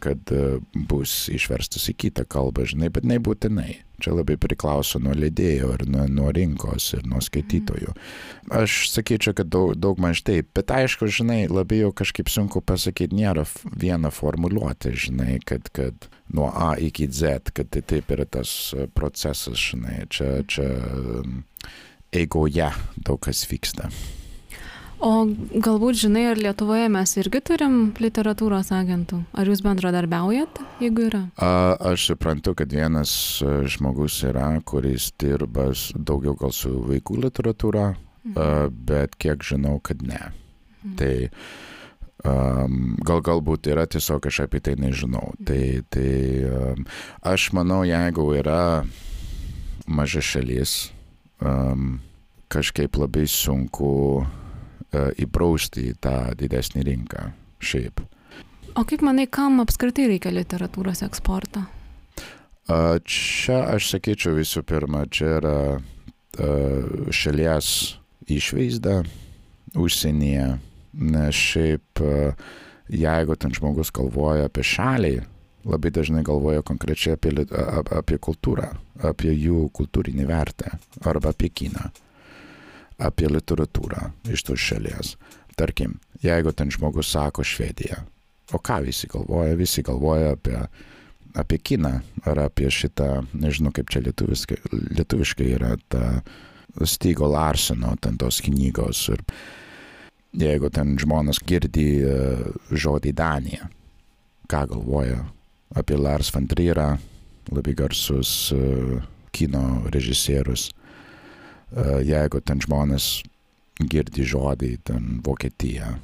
kad 0.00 0.32
e, 0.32 0.58
bus 0.88 1.26
išverstas 1.32 1.88
į 1.90 1.96
kitą 2.06 2.24
kalbą, 2.28 2.64
žinai, 2.68 2.88
bet 2.92 3.06
nebūtinai. 3.08 3.82
Čia 4.00 4.12
labai 4.12 4.36
priklauso 4.40 5.00
nuo 5.00 5.14
leidėjo 5.16 5.70
ir 5.72 5.86
nuo, 5.88 6.04
nuo 6.12 6.28
rinkos 6.34 6.90
ir 6.98 7.06
nuo 7.08 7.22
skaitytojų. 7.24 7.94
Aš 8.52 8.90
sakyčiau, 8.92 9.32
kad 9.36 9.48
daug, 9.52 9.72
daug 9.80 10.00
maž 10.02 10.20
taip, 10.26 10.50
bet 10.56 10.72
aišku, 10.72 11.08
žinai, 11.08 11.46
labiau 11.48 11.94
kažkaip 11.96 12.28
sunku 12.32 12.60
pasakyti, 12.60 13.16
nėra 13.16 13.46
viena 13.72 14.12
formuluotė, 14.12 14.92
žinai, 15.06 15.38
kad, 15.48 15.70
kad 15.76 16.08
nuo 16.32 16.50
A 16.52 16.74
iki 16.76 17.08
Z, 17.08 17.52
kad 17.56 17.72
tai 17.72 17.84
taip 17.88 18.12
yra 18.12 18.28
tas 18.28 18.52
e, 18.76 18.88
procesas, 18.92 19.56
žinai, 19.70 20.04
čia, 20.12 20.40
čia 20.48 20.70
eigoje 22.12 22.70
daug 22.96 23.20
kas 23.22 23.46
vyksta. 23.50 23.90
O 24.96 25.26
galbūt 25.60 25.98
žinai, 26.00 26.22
ar 26.30 26.38
Lietuvoje 26.40 26.86
mes 26.88 27.10
irgi 27.20 27.42
turim 27.44 27.74
literatūros 28.00 28.70
agentų? 28.72 29.18
Ar 29.36 29.48
jūs 29.50 29.60
bendradarbiaujat, 29.64 30.60
jeigu 30.80 31.10
yra? 31.10 31.20
A, 31.36 31.76
aš 31.92 32.08
suprantu, 32.14 32.54
kad 32.56 32.72
vienas 32.72 33.12
e, 33.44 33.58
žmogus 33.68 34.22
yra, 34.24 34.48
kuris 34.64 35.10
dirba 35.20 35.68
daugiau 35.92 36.32
gal 36.40 36.54
su 36.56 36.72
vaikų 36.88 37.20
literatūra, 37.26 37.90
mhm. 37.92 38.34
a, 38.40 38.48
bet 38.72 39.20
kiek 39.20 39.44
žinau, 39.44 39.76
kad 39.84 40.00
ne. 40.00 40.22
Mhm. 40.80 40.96
Tai 40.96 41.12
um, 42.32 42.96
gal 43.04 43.20
galbūt 43.28 43.68
yra 43.72 43.84
tiesiog 43.90 44.30
aš 44.30 44.46
apie 44.46 44.64
tai 44.64 44.78
nežinau. 44.80 45.34
Mhm. 45.36 45.44
Tai, 45.44 45.62
tai 45.92 46.10
um, 46.48 46.84
aš 47.20 47.50
manau, 47.56 47.82
jeigu 47.84 48.30
yra 48.40 48.60
maža 49.86 50.24
šalis, 50.24 50.86
um, 51.40 51.98
kažkaip 52.52 52.96
labai 53.00 53.26
sunku 53.30 53.94
E, 54.96 55.06
įprausti 55.26 55.90
į 55.90 55.96
tą 56.02 56.16
didesnį 56.38 56.84
rinką 56.86 57.30
šiaip. 57.64 58.02
O 58.76 58.84
kaip 58.86 59.02
manai, 59.04 59.26
kam 59.26 59.60
apskritai 59.62 60.06
reikia 60.10 60.32
literatūros 60.34 61.02
eksporto? 61.06 61.64
Čia 62.66 63.60
aš 63.76 63.92
sakyčiau 63.92 64.34
visų 64.36 64.64
pirma, 64.66 65.04
čia 65.06 65.36
yra 65.38 65.58
šalies 67.14 67.68
išvaizda 68.26 68.98
užsienyje, 69.78 70.48
nes 70.98 71.38
šiaip 71.38 72.02
jeigu 72.90 73.36
ten 73.38 73.54
žmogus 73.54 73.94
galvoja 73.94 74.50
apie 74.50 74.66
šalį, 74.66 75.14
labai 75.66 75.90
dažnai 75.90 76.22
galvoja 76.26 76.62
konkrečiai 76.66 77.16
apie, 77.18 77.32
apie 77.98 78.18
kultūrą, 78.22 78.70
apie 79.02 79.32
jų 79.34 79.66
kultūrinį 79.74 80.26
vertę 80.28 80.76
arba 81.04 81.34
apie 81.34 81.50
kiną 81.50 81.90
apie 82.98 83.28
literatūrą 83.30 84.10
iš 84.32 84.44
tos 84.48 84.62
šalies. 84.62 85.14
Tarkim, 85.56 85.96
jeigu 86.24 86.52
ten 86.56 86.70
žmogus 86.72 87.10
sako 87.12 87.44
Švedija, 87.44 88.02
o 88.52 88.60
ką 88.60 88.82
visi 88.84 89.08
galvoja? 89.10 89.56
Visi 89.56 89.84
galvoja 89.84 90.34
apie, 90.36 90.58
apie 91.36 91.58
kiną 91.58 91.92
ar 92.28 92.42
apie 92.46 92.70
šitą, 92.72 93.26
nežinau 93.36 93.72
kaip 93.76 93.92
čia 93.92 94.04
lietuviškai, 94.04 94.58
lietuviškai 94.98 95.52
yra 95.56 95.76
ta 95.92 96.20
Stygo 96.84 97.28
Larseno 97.32 97.94
ten 98.00 98.18
tos 98.20 98.42
knygos. 98.44 99.06
Ir 99.14 99.24
jeigu 100.36 100.68
ten 100.72 100.96
žmonės 101.00 101.40
girdi 101.46 101.88
uh, 102.04 102.44
žodį 102.68 103.14
Danija, 103.16 103.70
ką 104.52 104.66
galvoja 104.74 105.22
apie 105.74 105.98
Lars 105.98 106.30
van 106.34 106.46
Trierą, 106.46 106.94
labai 107.50 107.74
garsus 107.78 108.52
uh, 108.54 109.00
kino 109.32 109.64
režisierius 109.94 110.70
jeigu 112.06 112.40
ten 112.44 112.60
žmonės 112.62 113.22
girdi 113.90 114.24
žodį, 114.24 114.72
ten 114.86 115.20
Vokietija, 115.24 115.96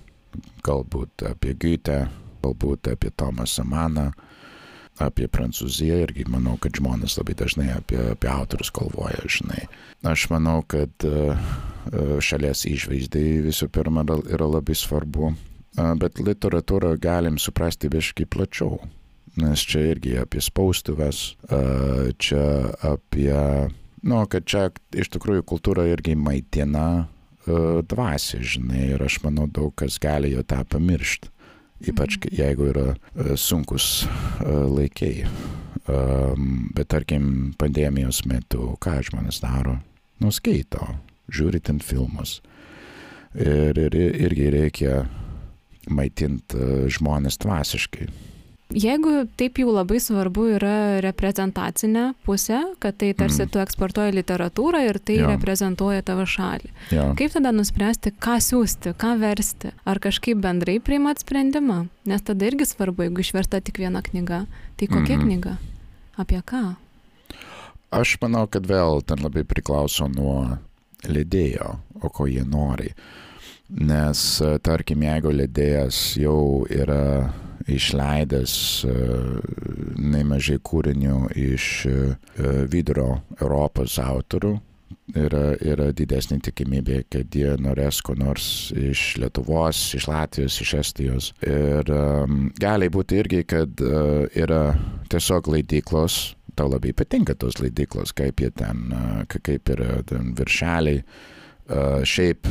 galbūt 0.67 1.25
apie 1.31 1.55
Goethe, 1.55 2.07
galbūt 2.43 2.93
apie 2.93 3.13
Tomasą 3.17 3.65
Maną, 3.65 4.11
apie 5.01 5.29
Prancūziją 5.33 6.03
irgi 6.05 6.27
manau, 6.29 6.59
kad 6.61 6.77
žmonės 6.77 7.17
labai 7.19 7.37
dažnai 7.39 7.71
apie, 7.75 7.99
apie 8.13 8.29
autorius 8.29 8.73
galvoja, 8.75 9.23
žinai. 9.25 9.65
Aš 10.05 10.29
manau, 10.33 10.61
kad 10.69 10.93
šalies 12.23 12.67
išvaizdai 12.69 13.41
visų 13.47 13.71
pirma 13.73 14.05
yra 14.05 14.51
labai 14.51 14.77
svarbu, 14.77 15.33
bet 15.99 16.21
literatūrą 16.21 16.99
galim 17.01 17.39
suprasti 17.41 17.89
biškai 17.89 18.29
plačiau, 18.29 18.83
nes 19.41 19.63
čia 19.65 19.85
irgi 19.93 20.17
apie 20.21 20.43
spaustuvės, 20.45 21.23
čia 22.21 22.45
apie 22.85 23.37
nu, 24.03 24.19
kad 24.29 24.47
čia 24.49 24.67
iš 24.99 25.13
tikrųjų 25.15 25.47
kultūra 25.49 25.87
irgi 25.91 26.17
maitina 26.19 27.07
dvasį, 27.47 28.43
žinai, 28.55 28.85
ir 28.95 29.03
aš 29.03 29.21
manau 29.25 29.49
daug 29.51 29.73
kas 29.79 29.99
gali 30.03 30.35
jo 30.35 30.45
tą 30.47 30.61
pamiršti, 30.69 31.31
ypač 31.91 32.19
mhm. 32.19 32.37
jeigu 32.39 32.69
yra 32.75 32.87
sunkus 33.39 34.05
laikai. 34.45 35.27
Um, 35.91 36.69
bet 36.77 36.93
tarkim, 36.95 37.55
pandemijos 37.59 38.21
metu, 38.31 38.77
ką 38.79 39.01
žmonės 39.03 39.41
daro? 39.43 39.81
Nuskaito, 40.23 40.79
žiūri 41.27 41.59
ten 41.59 41.81
filmus. 41.83 42.37
Ir, 43.35 43.75
ir 43.89 43.97
irgi 43.97 44.51
reikia 44.55 45.01
maitinti 45.91 46.87
žmonės 46.93 47.41
dvasiškai. 47.43 48.07
Jeigu 48.73 49.27
taip 49.37 49.59
jau 49.61 49.73
labai 49.75 49.99
svarbu 50.01 50.47
yra 50.57 50.77
reprezentacinė 51.05 52.13
pusė, 52.27 52.61
kad 52.83 52.97
tai 53.01 53.13
tarsi 53.17 53.45
mm. 53.45 53.51
tu 53.53 53.61
eksportuoji 53.63 54.15
literatūrą 54.17 54.83
ir 54.87 54.99
tai 55.03 55.19
ja. 55.21 55.31
reprezentuoja 55.35 56.05
tavo 56.07 56.25
šalį. 56.29 56.73
Ja. 56.95 57.11
Kaip 57.19 57.35
tada 57.37 57.53
nuspręsti, 57.55 58.15
ką 58.23 58.39
siūsti, 58.45 58.95
ką 58.99 59.15
versti? 59.21 59.73
Ar 59.89 60.01
kažkaip 60.03 60.41
bendrai 60.43 60.79
priimat 60.85 61.25
sprendimą? 61.25 61.85
Nes 62.09 62.25
tada 62.25 62.49
irgi 62.49 62.69
svarbu, 62.69 63.07
jeigu 63.09 63.25
išversta 63.25 63.61
tik 63.65 63.83
viena 63.83 64.03
knyga, 64.05 64.45
tai 64.81 64.89
kokia 64.89 65.17
mm 65.17 65.23
-hmm. 65.23 65.27
knyga? 65.27 65.57
Apie 66.17 66.41
ką? 66.41 66.75
Aš 67.93 68.17
manau, 68.23 68.47
kad 68.47 68.67
vėl 68.67 69.03
ten 69.05 69.21
labai 69.21 69.45
priklauso 69.45 70.09
nuo 70.09 70.59
leidėjo, 71.05 71.77
o 72.01 72.09
ko 72.09 72.27
jie 72.27 72.45
nori. 72.45 72.95
Nes, 73.69 74.43
tarkim, 74.63 75.03
jeigu 75.03 75.31
leidėjas 75.33 76.17
jau 76.21 76.67
yra 76.71 77.33
išleidęs 77.71 78.55
nemažai 79.99 80.59
kūrinių 80.65 81.17
iš 81.39 81.67
vidurio 82.73 83.09
Europos 83.39 83.99
autorių, 84.03 84.57
yra, 85.17 85.43
yra 85.61 85.89
didesnė 85.97 86.39
tikimybė, 86.47 87.03
kad 87.13 87.35
jie 87.37 87.55
norės 87.63 88.01
ko 88.05 88.15
nors 88.19 88.47
iš 88.77 89.17
Lietuvos, 89.23 89.81
iš 89.99 90.09
Latvijos, 90.11 90.61
iš 90.65 90.75
Estijos. 90.81 91.33
Ir 91.47 91.91
um, 91.95 92.47
gali 92.61 92.91
būti 92.93 93.21
irgi, 93.23 93.43
kad 93.49 93.83
uh, 93.85 94.25
yra 94.39 94.63
tiesiog 95.13 95.51
leidyklos, 95.53 96.37
tau 96.59 96.71
labai 96.73 96.95
patinka 96.97 97.37
tos 97.39 97.61
leidyklos, 97.63 98.15
kaip 98.17 98.43
jie 98.43 98.51
ten, 98.57 98.91
kaip 99.33 99.73
yra 99.73 100.03
ten 100.09 100.35
viršeliai. 100.39 101.03
Uh, 101.03 101.39
šiaip 101.69 102.49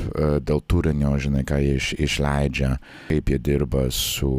dėl 0.47 0.61
turinio, 0.71 1.11
žinai, 1.21 1.43
ką 1.47 1.59
jie 1.61 1.75
iš, 1.77 1.91
išleidžia, 2.07 2.71
kaip 3.09 3.29
jie 3.29 3.39
dirba 3.43 3.85
su 3.93 4.31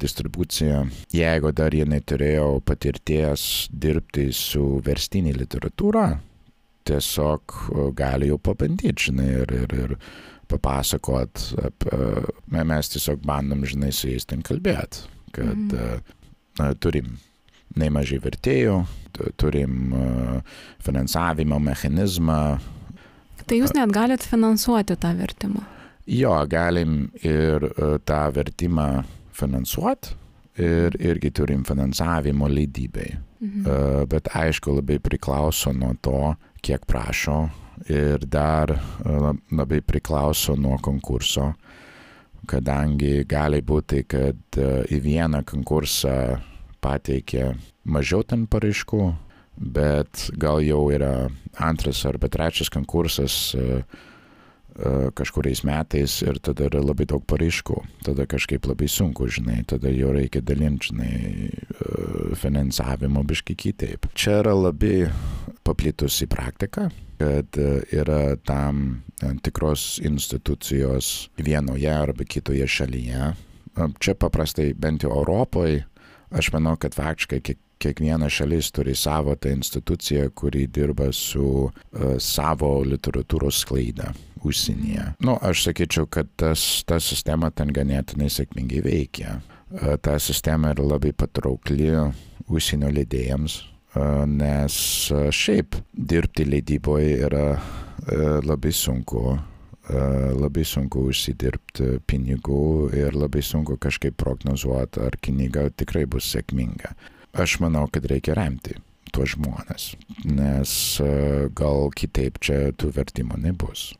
distribucija. 0.00 0.82
Jeigu 1.14 1.52
dar 1.56 1.74
jie 1.74 1.86
neturėjo 1.88 2.60
patirties 2.66 3.68
dirbti 3.70 4.28
su 4.34 4.80
verstinė 4.84 5.34
literatūra, 5.38 6.08
tiesiog 6.84 7.58
gali 7.96 8.28
jau 8.32 8.38
pabandyti, 8.42 9.10
žinai, 9.10 9.30
ir, 9.44 9.54
ir, 9.62 9.76
ir 9.86 9.96
papasakot, 10.50 11.40
apie, 11.64 12.00
mes 12.52 12.90
tiesiog 12.92 13.22
bandom, 13.24 13.64
žinai, 13.68 13.92
su 13.94 14.10
jais 14.10 14.26
ten 14.28 14.44
kalbėti, 14.44 15.06
kad 15.34 15.56
mm. 15.78 16.74
turim 16.84 17.14
nemažai 17.80 18.20
vertėjų, 18.22 18.76
turim 19.40 19.94
finansavimo 20.84 21.58
mechanizmą. 21.62 22.40
Tai 23.44 23.60
jūs 23.60 23.74
net 23.76 23.92
galite 23.92 24.28
finansuoti 24.28 24.96
tą 25.00 25.12
vertimą? 25.18 25.64
Jo, 26.06 26.34
galim 26.48 27.08
ir 27.24 27.64
tą 28.04 28.20
vertimą 28.36 28.88
finansuoti 29.34 30.14
ir 30.60 30.94
irgi 31.02 31.32
turim 31.34 31.64
finansavimo 31.66 32.48
leidybai. 32.48 33.08
Mhm. 33.40 34.06
Bet 34.08 34.30
aišku, 34.36 34.78
labai 34.78 35.00
priklauso 35.02 35.72
nuo 35.72 35.94
to, 36.00 36.34
kiek 36.64 36.86
prašo 36.86 37.48
ir 37.90 38.22
dar 38.30 38.70
labai 39.50 39.80
priklauso 39.82 40.54
nuo 40.56 40.78
konkurso, 40.78 41.52
kadangi 42.46 43.24
gali 43.28 43.60
būti, 43.64 44.04
kad 44.08 44.58
į 44.92 45.00
vieną 45.04 45.42
konkursą 45.48 46.14
pateikė 46.84 47.54
mažiau 47.84 48.22
ten 48.22 48.46
paraiškų, 48.46 49.02
bet 49.56 50.30
gal 50.40 50.62
jau 50.64 50.88
yra 50.92 51.28
antras 51.62 52.02
arba 52.08 52.28
trečias 52.28 52.70
konkursas 52.72 53.54
uh, 53.54 53.82
uh, 54.74 55.10
kažkuriais 55.14 55.62
metais 55.66 56.16
ir 56.26 56.40
tada 56.42 56.66
yra 56.68 56.82
labai 56.82 57.06
daug 57.10 57.22
paraiškų. 57.30 57.78
Tada 58.06 58.26
kažkaip 58.30 58.66
labai 58.66 58.88
sunku, 58.90 59.28
žinai, 59.30 59.62
tada 59.70 59.92
jau 59.94 60.10
reikia 60.16 60.42
dalinti, 60.42 60.90
žinai, 60.90 61.14
uh, 61.54 62.34
finansavimo 62.40 63.22
biškai 63.22 63.56
kitaip. 63.56 64.10
Čia 64.18 64.40
yra 64.42 64.56
labai 64.58 65.06
paplitusi 65.64 66.26
praktika, 66.28 66.90
kad 67.16 67.56
yra 67.94 68.36
tam 68.44 69.04
tikros 69.40 69.96
institucijos 70.04 71.30
vienoje 71.40 71.88
arba 71.88 72.26
kitoje 72.28 72.66
šalyje. 72.68 73.30
Čia 73.74 74.14
paprastai 74.18 74.74
bent 74.78 75.06
jau 75.06 75.14
Europoje 75.16 75.86
Aš 76.34 76.50
manau, 76.50 76.74
kad 76.80 76.96
faktiškai 76.96 77.38
kiek, 77.46 77.58
kiekviena 77.84 78.30
šalis 78.32 78.70
turi 78.74 78.94
savo 78.96 79.34
tą 79.36 79.52
instituciją, 79.54 80.30
kuri 80.34 80.66
dirba 80.66 81.10
su 81.12 81.46
uh, 81.68 82.14
savo 82.18 82.76
literatūros 82.86 83.60
sklaida 83.64 84.12
užsienyje. 84.44 85.10
Nu, 85.24 85.36
aš 85.40 85.68
sakyčiau, 85.68 86.08
kad 86.10 86.28
tas, 86.40 86.84
ta 86.88 87.00
sistema 87.00 87.50
ten 87.50 87.72
ganėtinai 87.74 88.30
sėkmingai 88.32 88.82
veikia. 88.84 89.38
Uh, 89.70 89.94
ta 90.00 90.18
sistema 90.22 90.74
yra 90.74 90.88
labai 90.94 91.14
patraukli 91.16 91.92
užsienio 92.48 92.92
leidėjams, 92.92 93.60
uh, 93.96 94.24
nes 94.28 94.76
uh, 95.12 95.30
šiaip 95.32 95.80
dirbti 95.94 96.48
leidyboje 96.48 97.18
yra 97.28 97.48
labai 98.44 98.72
sunku 98.74 99.20
labai 99.88 100.64
sunku 100.64 101.02
užsidirbti 101.10 102.00
pinigų 102.08 102.90
ir 102.96 103.16
labai 103.16 103.42
sunku 103.44 103.76
kažkaip 103.80 104.16
prognozuoti, 104.16 105.00
ar 105.04 105.16
knyga 105.20 105.68
tikrai 105.76 106.06
bus 106.10 106.28
sėkminga. 106.32 106.94
Aš 107.34 107.58
manau, 107.62 107.86
kad 107.90 108.06
reikia 108.10 108.36
remti 108.38 108.78
tuos 109.14 109.34
žmonės, 109.34 109.92
nes 110.26 110.72
gal 111.54 111.90
kitaip 111.94 112.40
čia 112.42 112.72
tų 112.78 112.90
vertimų 112.96 113.38
nebus. 113.42 113.92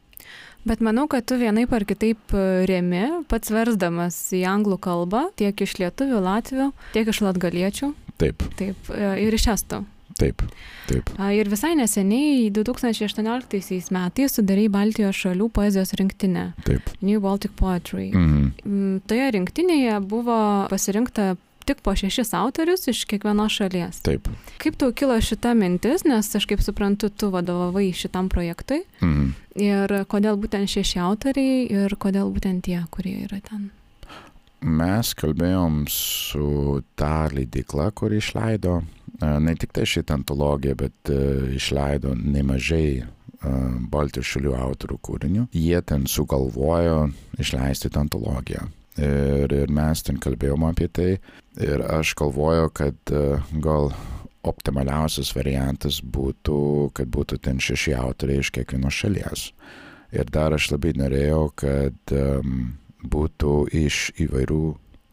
Bet 0.65 0.81
manau, 0.81 1.05
kad 1.13 1.27
tu 1.29 1.37
vienaip 1.37 1.75
ar 1.77 1.85
kitaip 1.85 2.33
remi, 2.71 3.05
pats 3.29 3.53
versdamas 3.53 4.17
į 4.35 4.47
anglų 4.49 4.79
kalbą, 4.87 5.27
tiek 5.37 5.61
iš 5.61 5.77
lietuvių, 5.83 6.23
latvių, 6.25 6.71
tiek 6.95 7.11
iš 7.13 7.21
latgaliečių. 7.27 7.91
Taip. 8.23 8.47
Taip, 8.57 8.95
ir 9.21 9.37
iš 9.37 9.51
estų. 9.59 9.83
Taip, 10.15 10.45
taip. 10.87 11.11
Ir 11.35 11.49
visai 11.51 11.73
neseniai, 11.75 12.47
2018 12.55 13.91
metais, 13.95 14.37
sudarai 14.39 14.69
Baltijos 14.73 15.19
šalių 15.19 15.49
poezijos 15.53 15.91
rinktinę. 15.99 16.53
Taip. 16.65 16.93
New 17.03 17.21
Baltic 17.25 17.57
Poetry. 17.59 18.13
Mhm. 18.15 19.03
Toje 19.11 19.33
rinktinėje 19.35 19.99
buvo 20.07 20.39
pasirinkta 20.71 21.35
tik 21.67 21.81
po 21.85 21.95
šešis 21.97 22.35
autorius 22.37 22.89
iš 22.91 23.05
kiekvienos 23.11 23.57
šalies. 23.59 24.01
Taip. 24.07 24.29
Kaip 24.63 24.77
tau 24.81 24.93
kilo 24.97 25.17
šita 25.21 25.55
mintis, 25.59 26.05
nes 26.09 26.29
aš 26.37 26.47
kaip 26.51 26.63
suprantu, 26.65 27.09
tu 27.11 27.31
vadovavai 27.35 27.91
šitam 27.97 28.29
projektui. 28.33 28.83
Mhm. 29.03 29.33
Ir 29.65 29.93
kodėl 30.11 30.37
būtent 30.41 30.67
šeši 30.71 30.99
autoriai 31.05 31.65
ir 31.71 31.95
kodėl 32.01 32.33
būtent 32.35 32.65
tie, 32.67 32.81
kurie 32.91 33.21
yra 33.29 33.39
ten? 33.45 33.71
Mes 34.65 35.11
kalbėjom 35.15 35.85
su 35.93 36.81
tą 36.97 37.29
leidikla, 37.35 37.91
kuri 37.93 38.19
išleido 38.23 38.79
ne 39.21 39.55
tik 39.61 39.75
tai 39.77 39.85
šitą 39.87 40.17
antologiją, 40.19 40.75
bet 40.81 41.13
išleido 41.55 42.15
nemažai 42.17 43.05
Baltijos 43.93 44.27
šalių 44.33 44.55
autorių 44.57 44.97
kūrinių. 45.05 45.45
Jie 45.53 45.81
ten 45.85 46.09
sugalvojo 46.09 47.11
išleisti 47.39 47.93
tą 47.93 48.07
antologiją. 48.07 48.65
Ir, 48.95 49.51
ir 49.51 49.71
mes 49.75 50.05
ten 50.07 50.21
kalbėjom 50.23 50.69
apie 50.69 50.87
tai. 50.87 51.09
Ir 51.59 51.83
aš 51.91 52.13
galvoju, 52.19 52.69
kad 52.79 53.15
gal 53.63 53.91
optimaliausias 54.45 55.33
variantas 55.37 56.01
būtų, 56.05 56.59
kad 56.97 57.11
būtų 57.11 57.41
ten 57.45 57.61
šeši 57.63 57.97
autoriai 57.99 58.45
iš 58.45 58.53
kiekvienos 58.55 59.01
šalies. 59.03 59.49
Ir 60.15 60.31
dar 60.31 60.55
aš 60.55 60.71
labai 60.75 60.95
norėjau, 60.99 61.49
kad 61.59 62.15
um, 62.15 62.75
būtų 63.03 63.55
iš 63.75 64.09
įvairių 64.27 64.63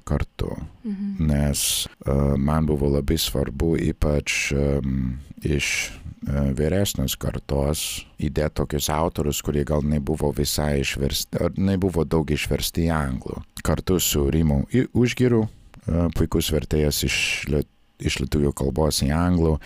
kartu. 0.07 0.51
Mhm. 0.83 1.29
Nes 1.31 1.87
uh, 1.87 2.35
man 2.37 2.67
buvo 2.69 2.91
labai 2.97 3.17
svarbu, 3.21 3.75
ypač 3.91 4.51
um, 4.53 5.17
iš 5.41 5.91
vyresnės 6.21 7.15
kartos, 7.17 8.05
įdėti 8.21 8.55
tokius 8.61 8.89
autorius, 8.93 9.41
kurie 9.41 9.63
gal 9.65 9.81
nebuvo 9.85 10.31
visai 10.37 10.81
išversti, 10.81 11.39
ar 11.41 11.55
nebuvo 11.57 12.05
daug 12.05 12.29
išversti 12.29 12.85
į 12.87 12.91
anglų. 12.93 13.41
Kartu 13.65 13.99
su 13.99 14.27
Rimu 14.31 14.63
Užgiru, 14.93 15.45
uh, 15.47 16.11
puikus 16.17 16.51
vertėjas 16.53 17.03
iš, 17.07 17.17
iš 17.99 18.19
lietuvių 18.21 18.53
kalbos 18.53 19.01
į 19.05 19.11
anglų. 19.15 19.57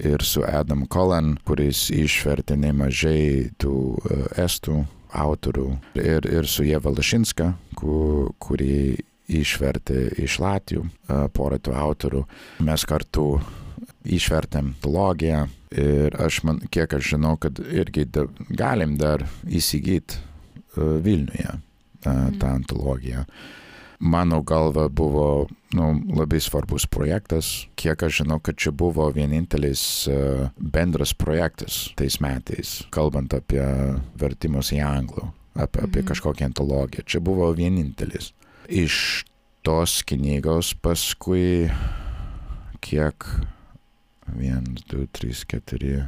Ir 0.00 0.22
su 0.24 0.40
Adam 0.48 0.86
Collan, 0.88 1.34
kuris 1.44 1.90
išvertė 1.92 2.56
nemažai 2.56 3.50
tų 3.60 3.74
uh, 4.00 4.24
estų 4.40 4.86
autorių. 5.12 5.68
Ir, 6.00 6.24
ir 6.24 6.48
su 6.48 6.64
Jeva 6.64 6.94
Lašinska, 6.94 7.52
kur, 7.76 8.30
kuri 8.40 8.96
išvertė 9.30 10.08
iš 10.24 10.40
Latvijų 10.42 10.86
porą 11.36 11.58
tų 11.62 11.74
autorių. 11.78 12.24
Mes 12.66 12.84
kartu 12.88 13.36
išvertėm 14.04 14.74
teologiją 14.82 15.46
ir 15.76 16.16
aš 16.18 16.42
man, 16.46 16.60
kiek 16.72 16.92
aš 16.96 17.14
žinau, 17.14 17.36
kad 17.40 17.60
irgi 17.60 18.06
da, 18.10 18.26
galim 18.48 18.96
dar 19.00 19.26
įsigyti 19.46 20.26
Vilniuje 20.76 21.56
tą 22.00 22.12
mhm. 22.14 22.44
antologiją. 22.46 23.24
Mano 24.00 24.38
galva 24.46 24.86
buvo 24.88 25.48
nu, 25.76 25.88
labai 26.16 26.38
svarbus 26.40 26.86
projektas. 26.88 27.66
Kiek 27.76 28.00
aš 28.06 28.22
žinau, 28.22 28.38
kad 28.40 28.56
čia 28.56 28.70
buvo 28.72 29.10
vienintelis 29.12 29.82
uh, 30.08 30.46
bendras 30.56 31.12
projektas 31.12 31.90
tais 31.98 32.16
metais, 32.24 32.78
kalbant 32.94 33.34
apie 33.36 33.60
vertimus 34.16 34.72
į 34.72 34.80
anglų, 34.86 35.26
apie, 35.52 35.82
apie 35.84 36.00
mhm. 36.00 36.08
kažkokią 36.14 36.48
antologiją. 36.48 37.04
Čia 37.04 37.20
buvo 37.20 37.50
vienintelis 37.52 38.32
iš 38.70 39.26
tos 39.66 40.00
knygos 40.06 40.72
paskui 40.78 41.68
kiek 42.80 43.26
vienas, 44.36 44.84
du, 44.90 45.06
trys, 45.12 45.44
keturi. 45.48 46.04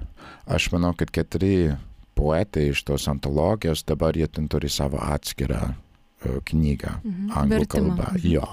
Aš 0.47 0.71
manau, 0.73 0.93
kad 0.97 1.11
keturi 1.11 1.77
poetai 2.15 2.69
iš 2.73 2.83
tos 2.85 3.07
antologijos 3.09 3.85
dabar 3.89 4.17
jie 4.17 4.27
ten 4.29 4.49
turi 4.49 4.69
savo 4.69 4.99
atskirą 5.01 5.63
uh, 5.73 6.41
knygą 6.45 6.99
Mhm. 7.05 7.31
anglų 7.31 7.59
Vertimą. 7.65 7.97
kalba. 7.97 8.11
Mhm. 8.13 8.29
Jo. 8.31 8.47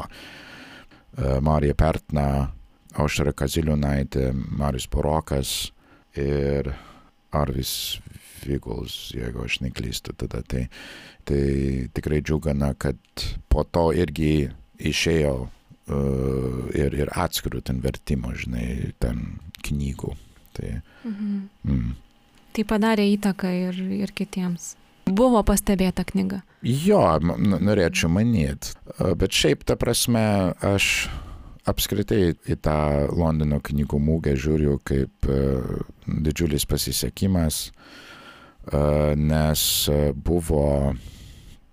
Uh, 1.18 1.40
Marija 1.42 1.74
Pertna, 1.76 2.52
Aušra 2.96 3.34
Kaziliūnaitė, 3.34 4.32
Marius 4.34 4.88
Porokas 4.88 5.72
ir 6.18 6.72
Arvis 7.32 8.00
Viguls, 8.46 9.12
jeigu 9.14 9.44
aš 9.46 9.60
neklystu 9.62 10.14
tada. 10.18 10.42
Tai, 10.48 10.64
tai 11.26 11.90
tikrai 11.94 12.22
džiugana, 12.22 12.74
kad 12.80 12.98
po 13.50 13.64
to 13.64 13.90
irgi 13.94 14.50
išėjo 14.80 15.34
uh, 15.44 16.70
ir, 16.74 16.96
ir 16.96 17.12
atskirų 17.14 17.62
ten 17.68 17.82
vertimų, 17.84 18.34
žinai, 18.46 18.94
ten 19.00 19.40
knygų. 19.68 20.16
Tai, 20.58 20.82
Mhm. 21.06 21.50
mm. 21.66 21.96
Tai 22.54 22.64
padarė 22.66 23.06
įtaką 23.14 23.50
ir, 23.70 23.78
ir 24.04 24.12
kitiems. 24.12 24.76
Buvo 25.10 25.42
pastebėta 25.46 26.04
knyga. 26.06 26.42
Jo, 26.62 27.02
norėčiau 27.22 28.10
manyti. 28.12 28.74
Bet 29.18 29.32
šiaip, 29.34 29.64
ta 29.66 29.78
prasme, 29.80 30.54
aš 30.66 31.10
apskritai 31.70 32.34
į 32.50 32.58
tą 32.66 32.76
Londono 33.14 33.60
knygų 33.62 34.00
mūgę 34.02 34.34
žiūriu 34.38 34.80
kaip 34.86 35.30
uh, 35.30 35.82
didžiulis 36.06 36.66
pasisekimas, 36.70 37.70
uh, 38.74 39.14
nes 39.16 39.64
uh, 39.90 40.10
buvo, 40.14 40.96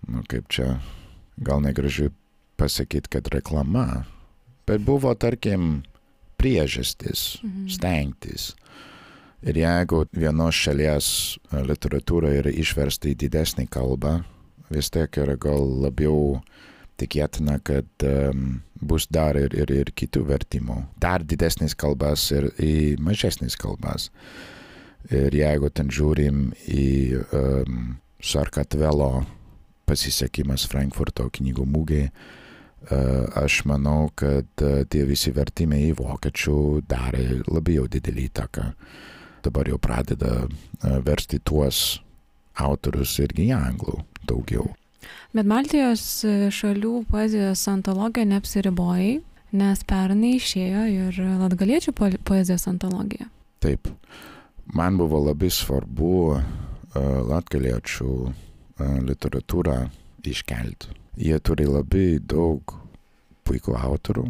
nu 0.09 0.23
kaip 0.29 0.49
čia, 0.53 0.79
gal 1.41 1.61
negražiai 1.65 2.13
pasakyti, 2.61 3.11
kad 3.17 3.29
reklama, 3.33 4.05
bet 4.69 4.85
buvo, 4.85 5.13
tarkim, 5.15 5.83
priežastis 6.39 7.39
Mhm. 7.43 7.69
stengtis. 7.69 8.55
Ir 9.47 9.55
jeigu 9.61 10.07
vienos 10.13 10.55
šalies 10.55 11.39
e, 11.53 11.63
literatūra 11.63 12.33
yra 12.41 12.51
išversta 12.51 13.09
į 13.13 13.17
didesnį 13.27 13.69
kalbą, 13.71 14.25
vis 14.71 14.91
tiek 14.91 15.11
yra 15.23 15.37
gal 15.37 15.63
labiau 15.85 16.41
tikėtina, 16.99 17.61
kad 17.63 17.87
um, 18.03 18.63
bus 18.81 19.07
dar 19.13 19.37
ir, 19.37 19.53
ir, 19.55 19.71
ir 19.71 19.91
kitų 19.93 20.25
vertimų. 20.31 20.79
Dar 20.99 21.23
didesnis 21.23 21.75
kalbas 21.77 22.31
ir 22.33 22.49
į 22.59 22.97
mažesnis 22.99 23.55
kalbas. 23.61 24.09
Ir 25.13 25.31
jeigu 25.37 25.69
ten 25.71 25.93
žiūrim 25.93 26.55
į 26.67 27.21
um, 27.37 27.99
Sarkatvelo 28.25 29.27
pasisekimas 29.87 30.65
Frankfurto 30.67 31.29
knygų 31.31 31.67
mūgiai, 31.69 32.09
aš 32.91 33.65
manau, 33.67 34.11
kad 34.15 34.47
uh, 34.63 34.83
tie 34.91 35.05
visi 35.09 35.33
vertimai 35.35 35.83
į 35.91 35.97
vokiečių 35.99 36.57
darė 36.89 37.41
labiau 37.51 37.87
didelį 37.91 38.27
įtaką. 38.31 38.67
Dabar 39.47 39.71
jau 39.71 39.79
pradeda 39.83 40.33
uh, 40.47 40.99
versti 41.07 41.41
tuos 41.43 42.01
autorius 42.57 43.19
irgi 43.23 43.51
į 43.51 43.57
anglų 43.57 44.01
daugiau. 44.29 44.69
Bet 45.37 45.47
Baltijos 45.47 46.25
šalių 46.57 47.05
poezijos 47.11 47.67
antologija 47.69 48.27
neapsiribojai, 48.31 49.19
nes 49.57 49.83
pernai 49.87 50.37
išėjo 50.39 50.87
ir 50.91 51.21
latgaliečių 51.43 51.93
po- 51.95 52.11
poezijos 52.27 52.67
antologija. 52.71 53.29
Taip, 53.63 53.91
man 54.75 54.97
buvo 54.99 55.21
labai 55.29 55.51
svarbu 55.53 56.13
uh, 56.33 56.43
latgaliečių 57.31 58.11
uh, 58.27 58.33
literatūrą 59.07 59.79
iškelti. 60.27 60.97
Jie 61.17 61.39
turi 61.41 61.65
labai 61.65 62.19
daug 62.21 62.75
puikų 63.47 63.77
autorių. 63.79 64.27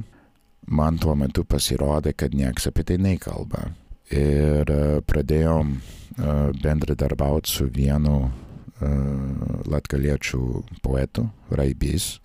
Man 0.67 0.99
tuo 1.03 1.15
metu 1.19 1.45
pasirodė, 1.47 2.13
kad 2.19 2.35
niekas 2.35 2.69
apie 2.71 2.85
tai 2.87 2.97
nekalba. 3.03 3.69
Ir 4.15 4.71
uh, 4.71 4.99
pradėjom 5.07 5.77
uh, 5.77 6.51
bendradarbiauti 6.63 7.51
su 7.51 7.67
vienu 7.75 8.17
uh, 8.27 8.33
latgaliečių 9.67 10.43
poetu, 10.83 11.29
Raibys, 11.51 12.17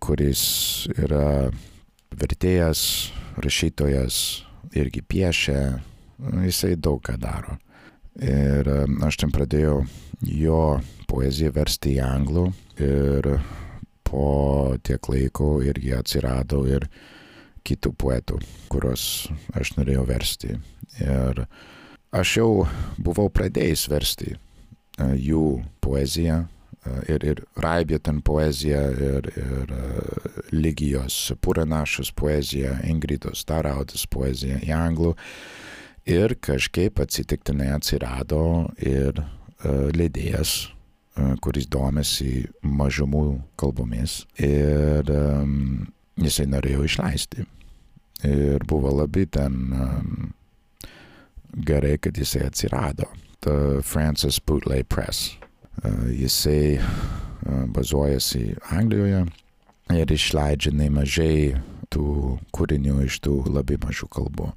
kuris 0.00 0.42
yra 0.96 1.50
vertėjas, 2.16 3.12
rašytojas, 3.36 4.20
irgi 4.72 5.02
piešia, 5.04 5.60
jisai 6.46 6.72
daug 6.80 7.02
ką 7.04 7.18
daro. 7.20 7.58
Ir 8.18 8.66
um, 8.66 8.98
aš 9.06 9.20
ten 9.22 9.30
pradėjau 9.30 9.84
jo 10.26 10.62
poeziją 11.06 11.52
versti 11.54 11.94
į 11.94 12.02
anglų 12.02 12.48
ir 12.82 13.28
po 14.02 14.74
tiek 14.82 15.06
laiko 15.12 15.58
irgi 15.62 15.92
atsirado 15.94 16.64
ir 16.66 16.88
kitų 17.68 17.92
poetų, 18.00 18.40
kuriuos 18.72 19.04
aš 19.54 19.76
norėjau 19.76 20.02
versti. 20.08 20.56
Ir 21.04 21.44
aš 22.10 22.34
jau 22.40 22.50
buvau 22.98 23.28
pradėjęs 23.30 23.86
versti 23.92 24.34
uh, 24.34 25.14
jų 25.14 25.60
poeziją 25.84 26.40
uh, 26.42 27.00
ir, 27.06 27.22
ir 27.22 27.44
Raibėtan 27.54 28.18
poeziją 28.26 28.82
ir, 28.98 29.30
ir 29.38 29.74
Lygijos 30.50 31.36
Puranašus 31.38 32.10
poeziją, 32.18 32.80
Ingridos 32.88 33.46
Taraudas 33.46 34.08
poeziją 34.10 34.58
į 34.66 34.74
anglų. 34.74 35.14
Ir 36.08 36.32
kažkaip 36.40 37.00
atsitiktinai 37.02 37.68
atsirado 37.74 38.70
ir 38.80 39.18
uh, 39.20 39.88
leidėjas, 39.92 40.70
uh, 41.18 41.34
kuris 41.44 41.68
domėsi 41.68 42.46
mažumų 42.64 43.42
kalbomis. 43.60 44.22
Ir 44.40 45.12
um, 45.12 45.84
jisai 46.16 46.48
norėjo 46.48 46.86
išleisti. 46.88 47.44
Ir 48.24 48.64
buvo 48.66 48.94
labai 49.02 49.26
ten 49.28 49.58
um, 49.76 50.32
gerai, 51.52 51.98
kad 52.00 52.16
jisai 52.16 52.46
atsirado. 52.48 53.10
The 53.44 53.82
Francis 53.84 54.40
Bootley 54.40 54.82
Press. 54.88 55.36
Uh, 55.84 56.08
jisai 56.08 56.78
uh, 56.80 57.66
bazuojasi 57.68 58.56
Anglijoje 58.72 59.26
ir 59.92 60.10
išleidžia 60.12 60.72
nemažai 60.72 61.60
tų 61.92 62.38
kūrinių 62.56 63.02
iš 63.04 63.20
tų 63.24 63.42
labai 63.52 63.76
mažų 63.84 64.08
kalbų. 64.12 64.54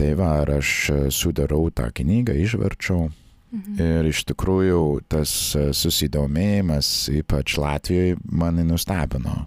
Tai 0.00 0.14
va, 0.16 0.30
ar 0.40 0.48
aš 0.56 0.68
e, 0.88 0.98
sudarau 1.12 1.66
tą 1.76 1.90
knygą, 1.92 2.32
išverčiau. 2.40 3.10
Mhm. 3.50 3.74
Ir 3.84 4.06
iš 4.08 4.22
tikrųjų 4.30 4.82
tas 5.12 5.30
e, 5.58 5.66
susidomėjimas, 5.76 6.88
ypač 7.20 7.58
Latvijoje, 7.60 8.16
mane 8.24 8.64
nustebino. 8.64 9.42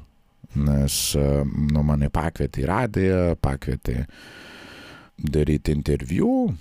Nes 0.53 0.97
e, 1.17 1.23
nu, 1.73 1.81
mane 1.87 2.11
pakvietė 2.13 2.61
į 2.61 2.67
radiją, 2.69 3.21
pakvietė 3.41 4.03
daryti 5.17 5.73
interviu. 5.73 6.51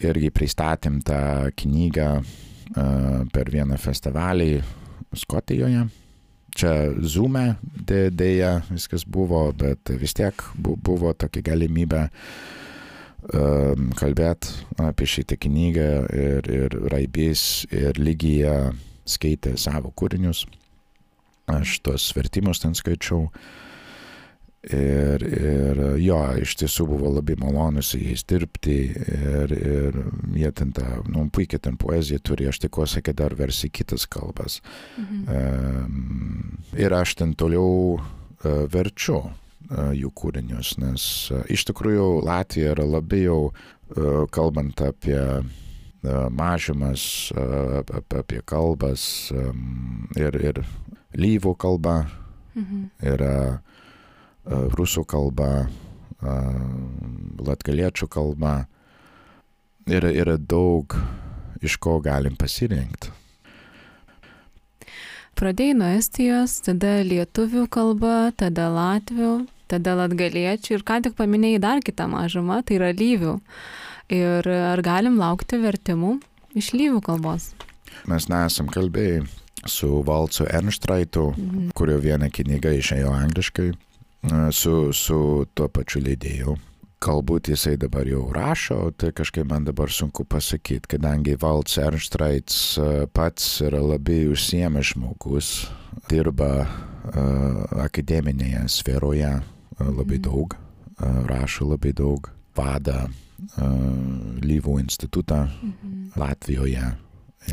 Irgi 0.00 0.30
pristatėm 0.32 1.00
tą 1.02 1.20
knygą 1.58 2.10
uh, 2.22 3.24
per 3.34 3.48
vieną 3.50 3.74
festivalį 3.82 4.60
Skotijoje. 5.18 5.88
Čia 6.54 6.70
dė- 7.74 8.12
dėja 8.14 8.52
viskas 8.68 9.02
buvo, 9.02 9.48
bet 9.58 9.90
vis 9.98 10.14
tiek 10.14 10.38
bu- 10.54 10.76
buvo 10.78 11.10
tokia 11.18 11.42
galimybė 11.50 12.04
um, 12.06 12.57
kalbėti 13.98 14.54
apie 14.80 15.06
šitą 15.06 15.36
knygą 15.40 15.88
ir, 16.16 16.48
ir 16.48 16.76
Raibys 16.92 17.66
ir 17.74 17.98
Lygija 18.00 18.72
skaitė 19.08 19.56
savo 19.60 19.92
kūrinius. 19.92 20.46
Aš 21.48 21.78
tos 21.84 22.10
vertimus 22.16 22.60
ten 22.60 22.76
skaičiau. 22.76 23.28
Ir, 24.68 25.22
ir 25.22 25.78
jo, 26.02 26.16
iš 26.42 26.56
tiesų 26.60 26.88
buvo 26.90 27.12
labai 27.14 27.36
malonu 27.38 27.80
su 27.84 28.00
jais 28.00 28.24
dirbti 28.28 28.74
ir, 28.90 29.52
ir 29.54 29.98
jie 30.34 30.50
ten 30.52 30.72
tą, 30.74 30.98
nu, 31.08 31.28
puikiai 31.32 31.62
ten 31.62 31.78
poeziją 31.78 32.18
turi, 32.26 32.48
aš 32.50 32.58
tikiuosi, 32.64 33.00
kad 33.06 33.16
dar 33.20 33.36
versi 33.38 33.70
kitas 33.70 34.04
kalbas. 34.10 34.58
Mhm. 34.98 35.22
Um, 35.30 36.58
ir 36.76 36.92
aš 36.92 37.14
ten 37.22 37.36
toliau 37.38 37.96
uh, 37.96 38.66
verčiu 38.68 39.22
jų 39.68 40.08
kūrinius, 40.16 40.76
nes 40.80 41.02
iš 41.52 41.66
tikrųjų 41.68 42.22
Latvija 42.24 42.72
yra 42.72 42.86
labiau 42.88 43.50
uh, 43.50 44.26
kalbant 44.30 44.80
apie 44.80 45.18
mažumas, 46.30 47.32
apie, 47.34 48.38
kalbas 48.46 49.32
ir, 50.16 50.36
ir 50.38 50.62
lyvų 51.18 51.56
kalba 51.58 52.04
Mhm. 52.58 52.88
yra 53.02 53.60
rusų 54.48 55.04
kalba, 55.06 55.68
latgaliečių 57.38 58.08
kalba. 58.10 58.66
Yra, 59.88 60.10
yra 60.12 60.36
daug, 60.36 60.92
iš 61.64 61.78
ko 61.80 61.96
galim 62.04 62.36
pasirinkti. 62.36 63.12
Pradėjai 65.38 65.76
nuo 65.78 65.88
Estijos, 65.96 66.58
tada 66.66 66.98
lietuvių 67.06 67.68
kalba, 67.70 68.32
tada 68.36 68.66
latvių, 68.74 69.46
tada 69.68 69.94
latgaliečių 69.98 70.78
ir 70.78 70.84
ką 70.86 71.00
tik 71.06 71.16
paminėjai 71.18 71.60
dar 71.62 71.82
kitą 71.84 72.08
mažumą, 72.10 72.62
tai 72.64 72.78
yra 72.80 72.92
lyvių. 72.96 73.38
Ir 74.08 74.48
ar 74.48 74.80
galim 74.82 75.18
laukti 75.20 75.58
vertimų 75.60 76.14
iš 76.56 76.72
lyvių 76.72 77.02
kalbos? 77.04 77.50
Mes 78.08 78.28
nesam 78.30 78.68
kalbėję 78.72 79.26
su 79.68 80.02
Valcu 80.06 80.46
Ernstraitu, 80.48 81.34
Mhm. 81.36 81.70
kurio 81.74 81.98
viena 82.00 82.30
knyga 82.30 82.70
išėjo 82.78 83.10
angliškai, 83.12 83.68
e, 83.72 84.52
su, 84.52 84.92
su 84.92 85.46
tuo 85.54 85.68
pačiu 85.68 86.00
leidėju. 86.00 86.56
Galbūt 87.00 87.50
jisai 87.52 87.76
dabar 87.78 88.06
jau 88.10 88.24
rašo, 88.34 88.90
tai 88.96 89.12
kažkaip 89.12 89.46
man 89.46 89.64
dabar 89.64 89.86
sunku 89.86 90.24
pasakyti, 90.24 90.88
kadangi 90.96 91.36
Valts 91.38 91.76
Ernstraits 91.78 92.78
e, 92.78 93.06
pats 93.06 93.60
yra 93.62 93.78
labai 93.78 94.24
užsiemęs 94.32 94.94
žmogus, 94.94 95.68
dirba 96.08 96.66
uh, 96.66 97.82
akademinėje 97.84 98.64
sferoje 98.68 99.42
labai 99.80 100.18
Mhm. 100.18 100.22
daug, 100.22 100.56
rašo 101.28 101.68
labai 101.70 101.92
daug, 101.94 102.30
vada 102.56 103.08
Lyvų 104.42 104.78
institutą 104.82 105.48
Mhm. 105.62 106.12
Latvijoje. 106.16 106.96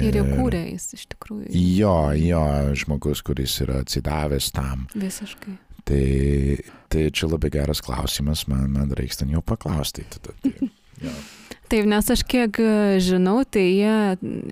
Ir 0.01 0.13
įkūrė 0.19 0.71
jis 0.73 0.93
iš 0.97 1.05
tikrųjų. 1.13 1.47
Jo, 1.77 2.11
jo, 2.17 2.41
žmogus, 2.75 3.21
kuris 3.23 3.59
yra 3.61 3.81
atsidavęs 3.83 4.51
tam. 4.51 4.87
Visiškai. 4.95 5.57
Tai, 5.85 6.57
tai 6.89 7.09
čia 7.11 7.27
labai 7.29 7.51
geras 7.53 7.79
klausimas, 7.85 8.47
man, 8.47 8.71
man 8.73 8.89
reiks 8.97 9.17
ten 9.17 9.29
jau 9.29 9.41
paklausti. 9.45 10.03
Tada, 10.09 10.33
tai, 10.41 10.69
jo. 11.01 11.11
Taip, 11.65 11.87
nes 11.89 12.09
aš 12.13 12.21
kiek 12.29 12.59
e, 12.61 12.97
žinau, 13.01 13.39
tai 13.49 13.63
jie 13.63 13.95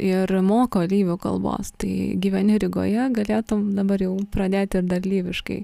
ir 0.02 0.34
moko 0.46 0.82
lyvių 0.90 1.18
kalbos. 1.22 1.70
Tai 1.82 1.92
gyveni 2.22 2.58
Rygoje, 2.62 3.06
galėtum 3.16 3.68
dabar 3.78 4.02
jau 4.02 4.16
pradėti 4.34 4.82
ir 4.82 4.90
dar 4.90 5.06
lyviškai. 5.06 5.60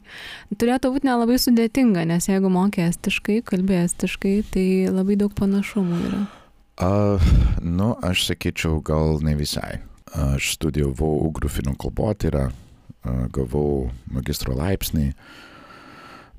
Turėtų 0.61 0.93
būti 0.95 1.09
nelabai 1.09 1.39
sudėtinga, 1.41 2.05
nes 2.09 2.29
jeigu 2.29 2.53
mokė 2.53 2.85
estiškai, 2.89 3.41
kalbė 3.49 3.83
estiškai, 3.87 4.35
tai 4.53 4.67
labai 4.93 5.17
daug 5.19 5.33
panašumų 5.37 6.01
yra. 6.11 6.23
Uh, 6.79 7.29
nu, 7.65 7.91
aš 8.05 8.29
sakyčiau, 8.29 8.79
gal 8.85 9.19
ne 9.25 9.33
visai. 9.39 9.81
Aš 10.15 10.53
studijavau 10.55 11.17
ugrų 11.27 11.49
finų 11.51 11.75
kalbotyrą, 11.81 12.47
gavau 13.35 13.89
magistro 14.13 14.55
laipsnį 14.57 15.09
uh, 15.11 15.19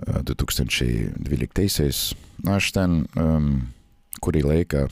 2012-aisiais. 0.06 2.14
Na, 2.44 2.56
aš 2.56 2.72
ten 2.72 3.06
um, 3.16 3.68
kurį 4.22 4.44
laiką, 4.46 4.86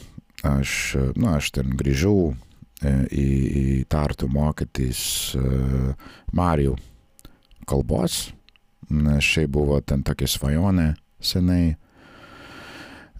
aš, 0.48 0.74
nu, 1.16 1.32
aš 1.34 1.52
ten 1.56 1.76
grįžau 1.78 2.30
uh, 2.30 2.36
į, 2.84 3.26
į 3.60 3.64
Tartu 3.90 4.28
mokytis 4.30 5.34
uh, 5.38 5.92
Marijų 6.32 6.76
kalbos, 7.68 8.28
nes 8.88 9.24
šiaip 9.24 9.52
buvo 9.52 9.80
ten 9.80 10.04
tokia 10.06 10.30
svajonė 10.30 10.94
senai. 11.20 11.76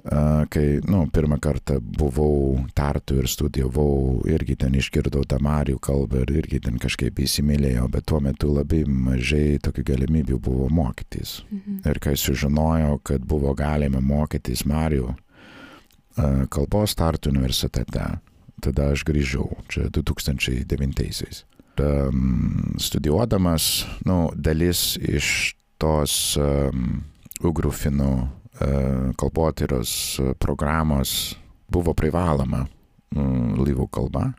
Uh, 0.09 0.47
kai, 0.49 0.79
nu, 0.89 1.03
pirmą 1.13 1.37
kartą 1.43 1.81
buvau 1.83 2.63
Tartu 2.73 3.19
ir 3.19 3.27
studijavau, 3.29 4.23
irgi 4.31 4.57
ten 4.63 4.79
išgirdau 4.79 5.27
tą 5.29 5.41
Marijų 5.43 5.83
kalbą 5.85 6.23
ir 6.23 6.33
irgi 6.39 6.63
ten 6.65 6.79
kažkaip 6.81 7.19
įsimylėjau, 7.21 7.89
bet 7.93 8.07
tuo 8.09 8.23
metu 8.25 8.55
labai 8.55 8.85
mažai 8.89 9.59
tokių 9.61 9.85
galimybių 9.91 10.39
buvo 10.41 10.71
mokytis. 10.73 11.43
Mhm. 11.51 11.83
Ir 11.91 12.01
kai 12.01 12.15
sužinojau, 12.17 13.01
kad 13.03 13.27
buvo 13.27 13.53
galima 13.59 14.01
mokytis 14.01 14.65
Marijų 14.65 15.13
kalbos 16.51 16.97
Tartu 16.99 17.31
universitete, 17.31 18.07
tada 18.65 18.89
aš 18.95 19.05
grįžau, 19.07 19.47
čia 19.71 19.87
2009-aisiais. 19.95 21.45
Um, 21.79 22.75
studijuodamas, 22.79 23.87
nu, 24.07 24.33
dalis 24.35 24.97
iš 24.99 25.55
tos 25.79 26.35
um, 26.43 27.05
ugrų 27.47 27.71
finų 27.71 28.11
uh, 28.19 29.13
kalbotyros 29.21 29.93
uh, 30.19 30.33
programos 30.43 31.37
buvo 31.71 31.95
privaloma 31.95 32.65
um, 33.15 33.55
lyvų 33.63 33.87
kalba. 33.95 34.33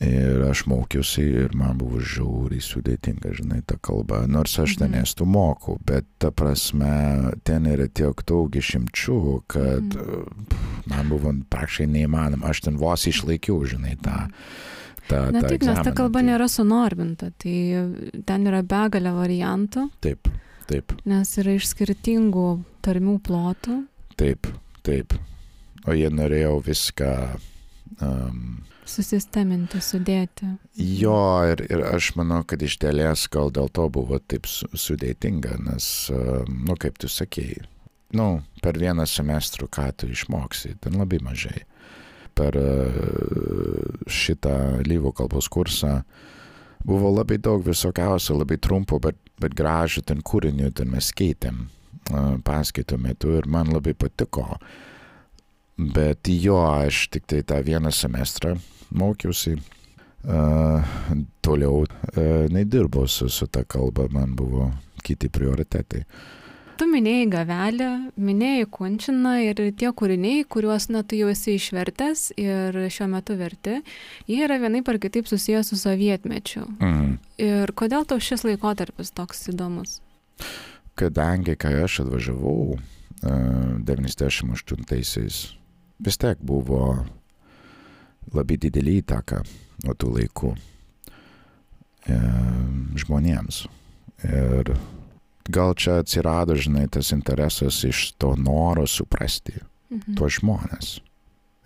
Ir 0.00 0.40
aš 0.48 0.62
mokiausi 0.64 1.20
ir 1.42 1.52
man 1.54 1.76
buvo 1.76 1.98
žiauriai 2.00 2.62
sudėtinga, 2.64 3.34
žinai, 3.36 3.58
ta 3.68 3.76
kalba. 3.76 4.22
Nors 4.26 4.54
aš 4.58 4.78
ten 4.80 4.92
Mhm. 4.94 5.02
esu 5.02 5.26
moku, 5.28 5.76
bet 5.84 6.06
ta 6.18 6.30
prasme, 6.30 7.34
ten 7.44 7.66
yra 7.66 7.86
tiek 7.86 8.16
daug 8.24 8.48
išimčių, 8.50 9.42
kad 9.46 9.82
Mhm. 9.82 10.00
mhm. 10.00 10.56
man 10.86 11.08
buvo 11.08 11.34
praktiškai 11.50 11.86
neįmanoma. 11.86 12.48
Aš 12.48 12.60
ten 12.62 12.76
vos 12.78 13.04
išlaikiau, 13.04 13.60
žinai, 13.68 13.96
tą. 14.00 14.30
tą 15.08 15.32
Na 15.32 15.40
tą 15.42 15.48
taip, 15.48 15.62
nes 15.62 15.74
ta 15.76 15.82
egzaminą. 15.90 15.94
kalba 15.96 16.20
Tai- 16.20 16.28
nėra 16.28 16.48
sunorminta, 16.48 17.32
tai 17.36 18.22
ten 18.24 18.46
yra 18.46 18.62
begalė 18.62 19.12
variantų, 19.12 19.90
Taip, 20.00 20.28
taip, 20.66 20.92
nes 21.04 21.36
yra 21.36 21.56
iš 21.58 21.66
skirtingų 21.74 22.64
tarmių 22.82 23.20
plotų. 23.20 23.84
taip, 24.16 24.46
taip. 24.82 25.12
O 25.86 25.90
jie 25.92 26.08
norėjo 26.08 26.62
viską. 26.64 27.38
Um, 28.00 28.62
Susisteminti, 28.88 29.80
sudėti. 29.84 30.48
Jo, 30.74 31.42
ir, 31.52 31.62
ir 31.70 31.82
aš 31.92 32.14
manau, 32.18 32.40
kad 32.48 32.62
iš 32.64 32.78
dėlės 32.82 33.26
gal 33.32 33.52
dėl 33.54 33.68
to 33.72 33.86
buvo 33.92 34.18
taip 34.18 34.48
su, 34.50 34.68
sudėtinga, 34.72 35.58
nes, 35.66 35.86
um, 36.14 36.64
nu, 36.66 36.76
kaip 36.80 36.98
tu 37.00 37.10
sakėjai, 37.10 37.66
nu, 38.18 38.28
per 38.64 38.80
vieną 38.80 39.06
semestrų 39.06 39.68
ką 39.70 39.90
tu 40.00 40.10
išmoksi, 40.10 40.74
ten 40.82 40.98
labai 40.98 41.20
mažai. 41.22 41.62
Per 42.38 42.56
uh, 42.56 44.04
šitą 44.10 44.56
lyvų 44.86 45.14
kalbos 45.20 45.50
kursą 45.52 46.00
buvo 46.86 47.12
labai 47.12 47.38
daug 47.42 47.62
visokiausių, 47.66 48.40
labai 48.40 48.58
trumpų, 48.62 49.00
bet, 49.06 49.18
bet 49.42 49.56
gražų 49.58 50.06
ten 50.08 50.24
kūrinių, 50.24 50.72
ten 50.74 50.94
mes 50.94 51.12
skaitėm 51.12 51.66
uh, 51.66 52.38
paskaitų 52.46 52.98
metu 53.02 53.36
ir 53.38 53.50
man 53.50 53.70
labai 53.74 53.94
patiko. 53.94 54.56
Bet 55.80 56.28
jo, 56.28 56.58
aš 56.60 57.06
tik 57.14 57.26
tai 57.30 57.40
tą 57.46 57.62
vieną 57.64 57.92
semestrą 57.94 58.56
mokiausi. 58.90 59.56
Uh, 60.20 60.84
toliau 61.40 61.86
uh, 61.86 61.88
nedirbau 62.52 63.06
su, 63.08 63.30
su 63.32 63.46
ta 63.48 63.62
kalba, 63.64 64.04
man 64.12 64.34
buvo 64.36 64.66
kiti 65.00 65.30
prioritetai. 65.32 66.02
Tu 66.76 66.84
minėjai 66.88 67.26
gavelę, 67.32 67.88
minėjai 68.20 68.66
kunčiną 68.68 69.32
ir 69.46 69.62
tie 69.80 69.88
kūriniai, 69.96 70.44
kuriuos 70.44 70.90
na, 70.92 71.00
tu 71.04 71.16
jau 71.16 71.30
esi 71.32 71.54
išvertęs 71.56 72.26
ir 72.40 72.76
šiuo 72.92 73.08
metu 73.14 73.36
verti, 73.40 73.78
jie 74.28 74.42
yra 74.44 74.58
vienaip 74.60 74.88
ar 74.92 74.98
kitaip 75.00 75.28
susijęs 75.28 75.72
su 75.72 75.80
sovietmečiu. 75.80 76.66
Mm. 76.84 77.16
Ir 77.40 77.72
kodėl 77.76 78.04
tau 78.08 78.20
šis 78.20 78.44
laikotarpis 78.44 79.12
toks 79.16 79.48
įdomus? 79.54 80.02
Kadangi, 81.00 81.56
kai 81.56 81.78
aš 81.86 82.02
atvažiavau 82.04 82.76
uh, 82.76 82.80
98-aisiais, 83.88 85.59
vis 86.00 86.18
tiek 86.20 86.38
buvo 86.40 87.04
labai 88.34 88.56
didelį 88.60 88.98
įtaką 89.02 89.42
nuo 89.84 89.94
tų 89.96 90.12
laikų 90.18 90.52
e, 90.54 92.18
žmonėms. 93.02 93.64
Ir 94.28 94.74
gal 95.50 95.74
čia 95.74 96.00
atsirado, 96.02 96.54
žinai, 96.54 96.86
tas 96.92 97.12
interesas 97.16 97.80
iš 97.88 98.12
to 98.20 98.34
noro 98.36 98.86
suprasti 98.86 99.58
Mhm. 99.90 100.14
tuos 100.14 100.38
žmonės 100.38 101.00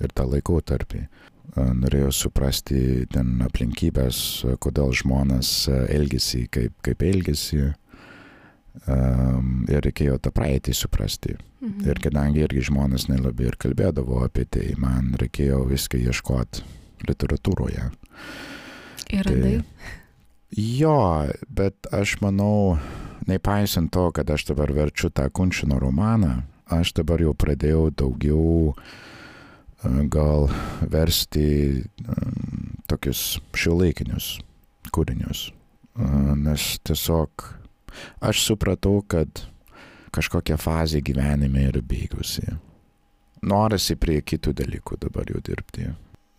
ir 0.00 0.12
tą 0.16 0.24
laikotarpį. 0.32 1.06
A, 1.54 1.66
Norėjau 1.76 2.10
suprasti 2.12 3.04
ten 3.12 3.36
aplinkybės, 3.44 4.18
kodėl 4.64 4.94
žmonės 4.96 5.68
a, 5.68 5.84
elgesi, 5.92 6.46
kaip, 6.48 6.72
kaip 6.82 7.04
elgesi. 7.04 7.74
Um, 8.90 9.62
ir 9.70 9.84
reikėjo 9.86 10.16
tą 10.18 10.32
praeitį 10.34 10.72
suprasti. 10.74 11.36
Mhm. 11.62 11.84
Ir 11.86 12.00
kadangi 12.02 12.42
irgi 12.42 12.64
žmonės 12.68 13.06
nelabai 13.06 13.46
ir 13.52 13.56
kalbėdavo 13.62 14.24
apie 14.26 14.48
tai, 14.50 14.72
man 14.82 15.12
reikėjo 15.20 15.62
viską 15.70 16.00
ieškoti 16.02 16.64
literatūroje. 17.06 17.86
Ir 19.14 19.30
tai-. 19.30 19.62
Jo, 20.54 20.98
bet 21.50 21.86
aš 21.94 22.18
manau, 22.22 22.76
nepaisant 23.30 23.90
to, 23.94 24.08
kad 24.14 24.28
aš 24.30 24.48
dabar 24.50 24.74
verčiu 24.74 25.10
tą 25.10 25.30
Kunčino 25.30 25.78
romaną, 25.82 26.42
aš 26.70 26.92
dabar 26.98 27.22
jau 27.22 27.32
pradėjau 27.34 27.88
daugiau 27.94 28.74
e, 28.74 28.74
gal 30.10 30.46
versti 30.82 31.48
um, 32.06 32.76
tokius 32.90 33.40
šiuolaikinius 33.54 34.36
kūrinius. 34.94 35.48
E, 35.50 36.06
Nes 36.38 36.68
tiesiog 36.86 37.50
aš 38.20 38.44
supratau, 38.46 39.00
kad 39.06 39.44
kažkokia 40.14 40.58
fazė 40.60 41.02
gyvenime 41.04 41.68
yra 41.70 41.82
beigusi. 41.82 42.46
Norisi 43.44 43.96
prie 44.00 44.20
kitų 44.24 44.54
dalykų 44.56 44.98
dabar 45.02 45.28
jau 45.28 45.42
dirbti. 45.44 45.90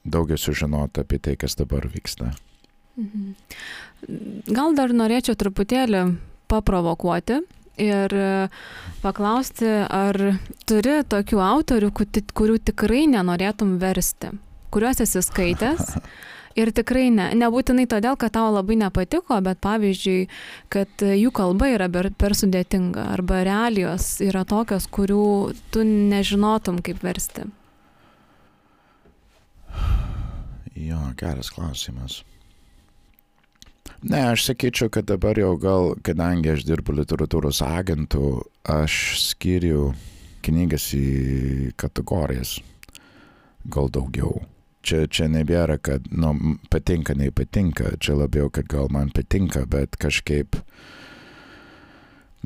Daugiau 0.06 0.38
sužinoti 0.38 1.02
apie 1.02 1.20
tai, 1.20 1.36
kas 1.38 1.58
dabar 1.58 1.88
vyksta. 1.90 2.32
Mhm. 2.96 3.34
Gal 4.56 4.76
dar 4.78 4.94
norėčiau 4.94 5.36
truputėlį 5.38 6.06
paprovokuoti 6.52 7.42
ir 7.82 8.14
e, 8.16 8.28
paklausti, 9.04 9.68
ar 9.84 10.40
turi 10.70 11.00
tokių 11.10 11.42
autorių, 11.44 11.92
kurių 12.38 12.60
tikrai 12.70 13.06
nenorėtum 13.12 13.76
versti, 13.82 14.32
kuriuos 14.74 15.04
esi 15.04 15.24
skaitęs. 15.26 15.98
Ir 16.56 16.72
tikrai 16.72 17.10
ne, 17.12 17.28
nebūtinai 17.36 17.84
todėl, 17.92 18.16
kad 18.16 18.32
tau 18.38 18.48
labai 18.56 18.78
nepatiko, 18.80 19.36
bet 19.44 19.60
pavyzdžiui, 19.64 20.30
kad 20.72 21.04
jų 21.04 21.34
kalba 21.36 21.68
yra 21.74 21.90
per, 21.92 22.14
per 22.16 22.36
sudėtinga 22.38 23.10
arba 23.18 23.42
realijos 23.44 24.22
yra 24.24 24.46
tokios, 24.48 24.88
kurių 24.88 25.26
tu 25.76 25.84
nežinotum, 25.84 26.80
kaip 26.86 27.04
versti. 27.04 27.50
Jo, 30.80 31.02
geras 31.20 31.52
klausimas. 31.52 32.22
Ne, 34.06 34.22
aš 34.32 34.48
sakyčiau, 34.50 34.90
kad 34.92 35.08
dabar 35.12 35.40
jau 35.40 35.56
gal, 35.60 35.94
kadangi 36.06 36.52
aš 36.52 36.66
dirbu 36.68 36.96
literatūros 37.02 37.62
agentų, 37.66 38.46
aš 38.70 38.98
skiriu 39.24 39.94
knygas 40.46 40.92
į 40.96 41.72
kategorijas 41.80 42.60
gal 43.66 43.90
daugiau. 43.90 44.44
Čia, 44.86 45.06
čia 45.10 45.26
nebėra, 45.34 45.80
kad, 45.82 46.06
nu, 46.14 46.58
patinka, 46.70 47.16
nepatinka, 47.18 47.96
čia 47.98 48.20
labiau, 48.20 48.52
kad 48.54 48.68
gal 48.70 48.92
man 48.94 49.10
patinka, 49.10 49.64
bet 49.66 49.98
kažkaip 49.98 50.60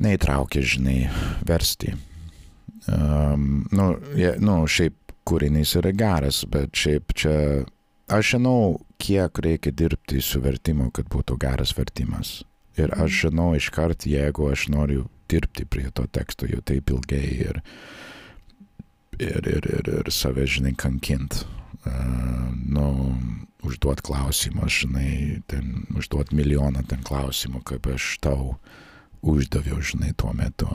neįtraukia, 0.00 0.62
žinai, 0.64 1.02
versti. 1.44 1.92
Um, 2.88 3.66
nu, 3.76 3.92
je, 4.16 4.32
nu, 4.40 4.62
šiaip 4.64 4.96
kūrinys 5.28 5.76
yra 5.78 5.92
geras, 5.92 6.42
bet 6.48 6.72
šiaip 6.80 7.12
čia 7.12 7.34
aš 8.10 8.34
žinau, 8.34 8.80
kiek 9.00 9.38
reikia 9.44 9.72
dirbti 9.72 10.20
su 10.24 10.40
vertimu, 10.42 10.90
kad 10.94 11.08
būtų 11.12 11.38
geras 11.40 11.74
vertimas. 11.76 12.40
Ir 12.80 12.92
aš 12.96 13.26
žinau 13.26 13.52
iškart, 13.58 14.06
jeigu 14.08 14.48
aš 14.50 14.68
noriu 14.72 15.06
dirbti 15.30 15.66
prie 15.68 15.90
to 15.94 16.06
teksto 16.10 16.48
jau 16.50 16.60
taip 16.66 16.90
ilgai 16.90 17.26
ir, 17.46 17.60
ir, 19.20 19.46
ir, 19.46 19.68
ir, 19.68 19.92
ir 20.00 20.12
save, 20.14 20.46
žinai, 20.48 20.74
kankint. 20.78 21.44
Uh, 21.80 22.50
nu, 22.68 22.86
užduot 23.64 24.00
klausimą, 24.04 24.68
žinai, 24.68 25.40
ten 25.50 25.84
užduot 25.96 26.32
milijoną 26.36 26.82
ten 26.88 27.04
klausimų, 27.04 27.62
kaip 27.68 27.88
aš 27.92 28.16
tau 28.24 28.54
uždaviau, 29.20 29.80
žinai, 29.84 30.12
tuo 30.16 30.32
metu. 30.36 30.68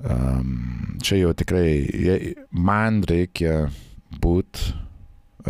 Um, 0.00 0.96
čia 1.04 1.20
jau 1.20 1.32
tikrai, 1.36 2.34
man 2.50 3.02
reikia 3.06 3.68
būti 4.22 4.72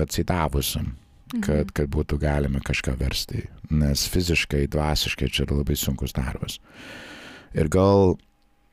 atsidavusiam, 0.01 0.93
kad, 1.39 1.69
mhm. 1.69 1.75
kad 1.77 1.93
būtų 1.93 2.19
galima 2.23 2.63
kažką 2.65 2.97
versti, 3.01 3.47
nes 3.71 4.07
fiziškai, 4.11 4.67
dvasiškai 4.73 5.31
čia 5.31 5.47
yra 5.47 5.61
labai 5.61 5.79
sunkus 5.79 6.17
darbas. 6.17 6.59
Ir 7.55 7.71
gal, 7.71 8.17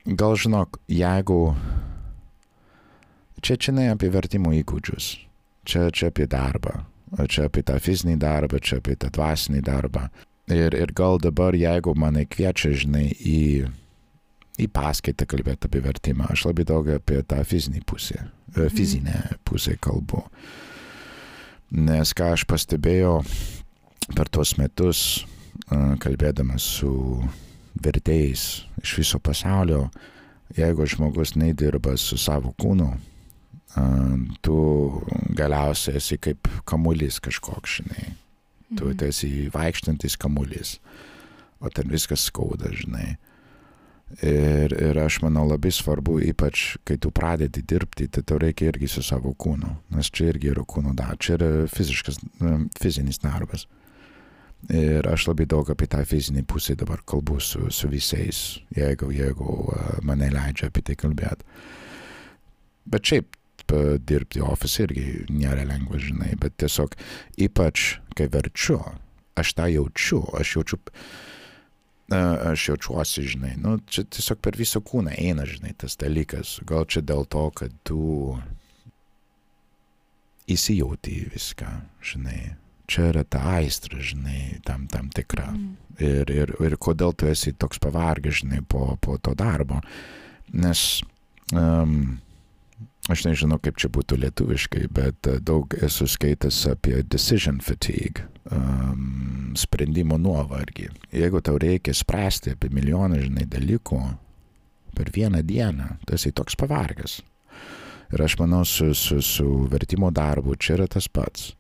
gal 0.06 0.36
žinok, 0.38 0.82
jeigu 0.92 1.42
čia 1.54 1.97
čia 3.42 3.74
ne 3.76 3.90
apie 3.92 4.10
vertimo 4.14 4.54
įgūdžius, 4.56 5.10
čia, 5.68 5.88
čia 5.92 6.12
apie 6.12 6.28
darbą, 6.30 6.82
čia 7.30 7.48
apie 7.48 7.64
tą 7.66 7.78
fizinį 7.82 8.18
darbą, 8.22 8.60
čia 8.60 8.80
apie 8.82 8.98
tą 9.00 9.12
dvasinį 9.14 9.62
darbą. 9.66 10.08
Ir, 10.48 10.76
ir 10.76 10.94
gal 10.96 11.20
dabar, 11.20 11.56
jeigu 11.56 11.92
mane 12.00 12.24
kviečia, 12.26 12.72
žinai, 12.72 13.10
į, 13.12 13.68
į 14.64 14.68
paskaitą 14.72 15.28
kalbėti 15.28 15.68
apie 15.68 15.82
vertimą, 15.84 16.30
aš 16.32 16.46
labai 16.48 16.64
daug 16.68 16.88
apie 16.94 17.20
tą 17.28 17.42
fizinį 17.44 17.84
pusę, 17.88 18.22
mhm. 18.56 18.70
fizinę 18.76 19.18
pusę 19.48 19.76
kalbu. 19.76 20.24
Nes 21.76 22.14
ką 22.16 22.32
aš 22.38 22.46
pastebėjau 22.48 23.20
per 24.16 24.30
tuos 24.32 24.56
metus, 24.56 25.26
kalbėdamas 25.68 26.64
su 26.78 26.94
vertėjais 27.84 28.64
iš 28.80 28.94
viso 29.02 29.20
pasaulio, 29.20 29.90
jeigu 30.56 30.88
žmogus 30.88 31.36
nedirba 31.36 31.98
su 32.00 32.18
savo 32.18 32.54
kūnu, 32.56 32.88
tu 34.42 34.58
galiausiai 35.38 36.00
esi 36.00 36.18
kaip 36.22 36.48
kamuolys 36.66 37.20
kažkoks, 37.24 37.82
žinai. 37.82 38.10
Tu 38.76 38.84
mhm. 38.84 39.06
esi 39.08 39.30
vaikštantis 39.54 40.18
kamuolys, 40.20 40.78
o 41.60 41.70
ten 41.70 41.90
viskas 41.92 42.28
skauda, 42.28 42.72
žinai. 42.74 43.16
Ir, 44.24 44.72
ir 44.72 44.98
aš 45.04 45.20
manau 45.20 45.44
labai 45.50 45.68
svarbu, 45.76 46.22
ypač 46.30 46.78
kai 46.88 46.96
tu 46.96 47.12
pradedi 47.12 47.60
dirbti, 47.68 48.08
tai 48.08 48.24
tau 48.24 48.40
reikia 48.40 48.70
irgi 48.72 48.88
su 48.88 49.04
savo 49.04 49.34
kūnu, 49.36 49.74
nes 49.92 50.08
čia 50.08 50.30
irgi 50.32 50.54
yra 50.54 50.64
kūno 50.64 50.94
darbas, 50.96 51.26
čia 51.26 51.36
yra 51.36 51.50
fiziškas, 51.68 52.22
fizinis 52.80 53.20
darbas. 53.20 53.66
Ir 54.74 55.06
aš 55.12 55.28
labai 55.28 55.46
daug 55.46 55.68
apie 55.70 55.90
tą 55.92 56.00
fizinį 56.08 56.46
pusę 56.48 56.76
dabar 56.80 57.04
kalbu 57.08 57.38
su, 57.44 57.68
su 57.70 57.92
visais, 57.92 58.40
jeigu, 58.76 59.12
jeigu 59.14 59.58
mane 60.08 60.32
leidžia 60.34 60.72
apie 60.72 60.82
tai 60.88 60.96
kalbėti. 61.00 61.46
Bet 62.88 63.12
šiaip 63.12 63.37
dirbti 63.72 64.44
ofise 64.44 64.86
irgi 64.88 65.06
nėra 65.34 65.66
lengva, 65.68 66.00
žinai, 66.02 66.34
bet 66.40 66.58
tiesiog 66.62 66.96
ypač, 67.48 67.98
kai 68.18 68.30
verčiu, 68.32 68.82
aš 69.38 69.54
tą 69.58 69.68
jaučiu, 69.72 70.22
aš 70.38 70.56
jaučiu, 70.58 70.80
aš 72.10 72.68
jaučiuosi, 72.70 73.26
žinai, 73.34 73.56
nu, 73.62 73.78
čia 73.90 74.06
tiesiog 74.08 74.40
per 74.44 74.58
visą 74.60 74.82
kūną 74.84 75.16
eina, 75.18 75.48
žinai, 75.48 75.74
tas 75.78 75.98
dalykas, 76.00 76.60
gal 76.68 76.88
čia 76.88 77.04
dėl 77.06 77.28
to, 77.30 77.50
kad 77.56 77.74
tu 77.88 78.38
įsijauti 80.48 81.18
į 81.22 81.28
viską, 81.34 81.74
žinai, 82.08 82.40
čia 82.88 83.10
yra 83.12 83.26
ta 83.28 83.42
aistra, 83.58 84.00
žinai, 84.00 84.62
tam, 84.66 84.88
tam 84.92 85.12
tikra. 85.14 85.52
Mm. 85.52 85.76
Ir, 85.98 86.32
ir, 86.32 86.54
ir 86.64 86.78
kodėl 86.80 87.16
tu 87.18 87.28
esi 87.28 87.52
toks 87.58 87.82
pavargęs, 87.84 88.44
žinai, 88.44 88.62
po, 88.70 88.96
po 89.02 89.18
to 89.20 89.34
darbo. 89.38 89.82
Nes 90.56 91.02
um, 91.52 92.20
aš 93.12 93.26
nežinau, 93.28 93.60
kaip 93.64 93.78
čia 93.80 93.90
būtų 93.94 94.20
lietuviškai, 94.24 94.88
bet 94.94 95.30
e, 95.30 95.38
daug 95.44 95.74
esu 95.84 96.08
skaitęs 96.10 96.60
apie 96.74 97.00
decision 97.08 97.62
fatigue, 97.64 98.26
um, 98.52 99.54
sprendimo 99.58 100.20
nuovargį. 100.22 100.90
Jeigu 101.16 101.42
tau 101.44 101.60
reikia 101.62 101.96
spręsti 101.96 102.56
apie 102.56 102.72
milijoną, 102.74 103.22
žinai, 103.24 103.48
dalykų 103.52 104.02
per 104.98 105.12
vieną 105.14 105.44
dieną, 105.48 105.90
tu 106.06 106.18
esi 106.18 106.34
toks 106.36 106.58
pavargęs. 106.60 107.22
Ir 108.16 108.24
aš 108.24 108.38
manau, 108.40 108.64
su, 108.66 108.94
su, 108.96 109.22
su 109.22 109.48
vertimo 109.72 110.12
darbu 110.16 110.56
čia 110.56 110.78
yra 110.78 110.88
tas 110.92 111.10
pats. 111.12 111.52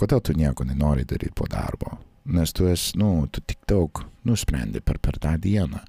Kodėl 0.00 0.22
tu 0.24 0.36
nieko 0.36 0.64
nenori 0.64 1.04
daryti 1.04 1.36
po 1.36 1.44
darbo? 1.50 1.98
Nes 2.30 2.52
tu 2.56 2.68
esi, 2.70 2.96
nu, 3.00 3.26
tu 3.32 3.42
tik 3.44 3.66
daug 3.68 4.00
nusprendi 4.28 4.80
per, 4.80 5.00
per 5.02 5.18
tą 5.20 5.34
dieną. 5.40 5.82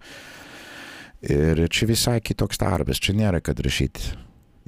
Ir 1.32 1.62
čia 1.70 1.88
visai 1.88 2.20
kitoks 2.24 2.59
darbas, 2.59 2.99
čia 2.99 3.14
nėra, 3.16 3.39
kad 3.45 3.59
rašyti 3.62 4.16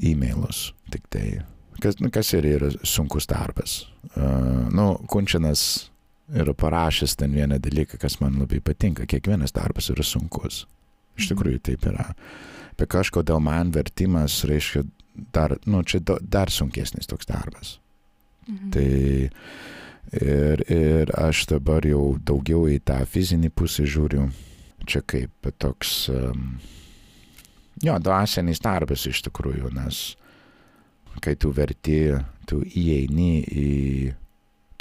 e-mailus 0.01 0.71
tik 0.93 1.07
tai. 1.13 1.41
Kas, 1.81 1.97
nu, 1.99 2.09
kas 2.13 2.31
ir 2.37 2.45
yra 2.47 2.69
sunkus 2.87 3.27
darbas. 3.27 3.83
Uh, 4.15 4.69
nu, 4.71 4.93
Kunčinas 5.11 5.89
yra 6.33 6.53
parašęs 6.55 7.17
ten 7.19 7.33
vieną 7.35 7.59
dalyką, 7.59 7.99
kas 7.99 8.19
man 8.21 8.39
labai 8.39 8.61
patinka. 8.63 9.07
Kiekvienas 9.09 9.53
darbas 9.55 9.89
yra 9.93 10.05
sunkus. 10.05 10.63
Iš 11.17 11.27
mhm. 11.27 11.29
tikrųjų 11.33 11.63
taip 11.69 11.87
yra. 11.91 12.11
Bet 12.79 12.89
kažkodėl 12.93 13.41
man 13.43 13.73
vertimas 13.73 14.41
reiškia 14.49 14.85
dar, 15.35 15.57
nu, 15.65 15.83
čia 15.83 16.01
dar 16.01 16.51
sunkesnis 16.51 17.09
toks 17.09 17.29
darbas. 17.29 17.77
Mhm. 18.47 18.71
Tai 18.73 18.87
ir, 20.21 20.63
ir 20.71 21.13
aš 21.17 21.45
dabar 21.51 21.85
jau 21.87 22.17
daugiau 22.19 22.65
į 22.71 22.79
tą 22.87 23.01
fizinį 23.05 23.53
pusę 23.53 23.85
žiūriu. 23.89 24.29
Čia 24.89 24.99
kaip 25.07 25.51
toks 25.63 26.09
um, 26.11 26.57
Jo, 27.81 27.97
dvasinis 27.99 28.61
darbas 28.61 29.07
iš 29.09 29.23
tikrųjų, 29.25 29.71
nes 29.73 30.13
kai 31.23 31.35
tu 31.39 31.51
verti, 31.53 32.13
tu 32.49 32.61
įeini 32.63 33.43
į 33.43 33.69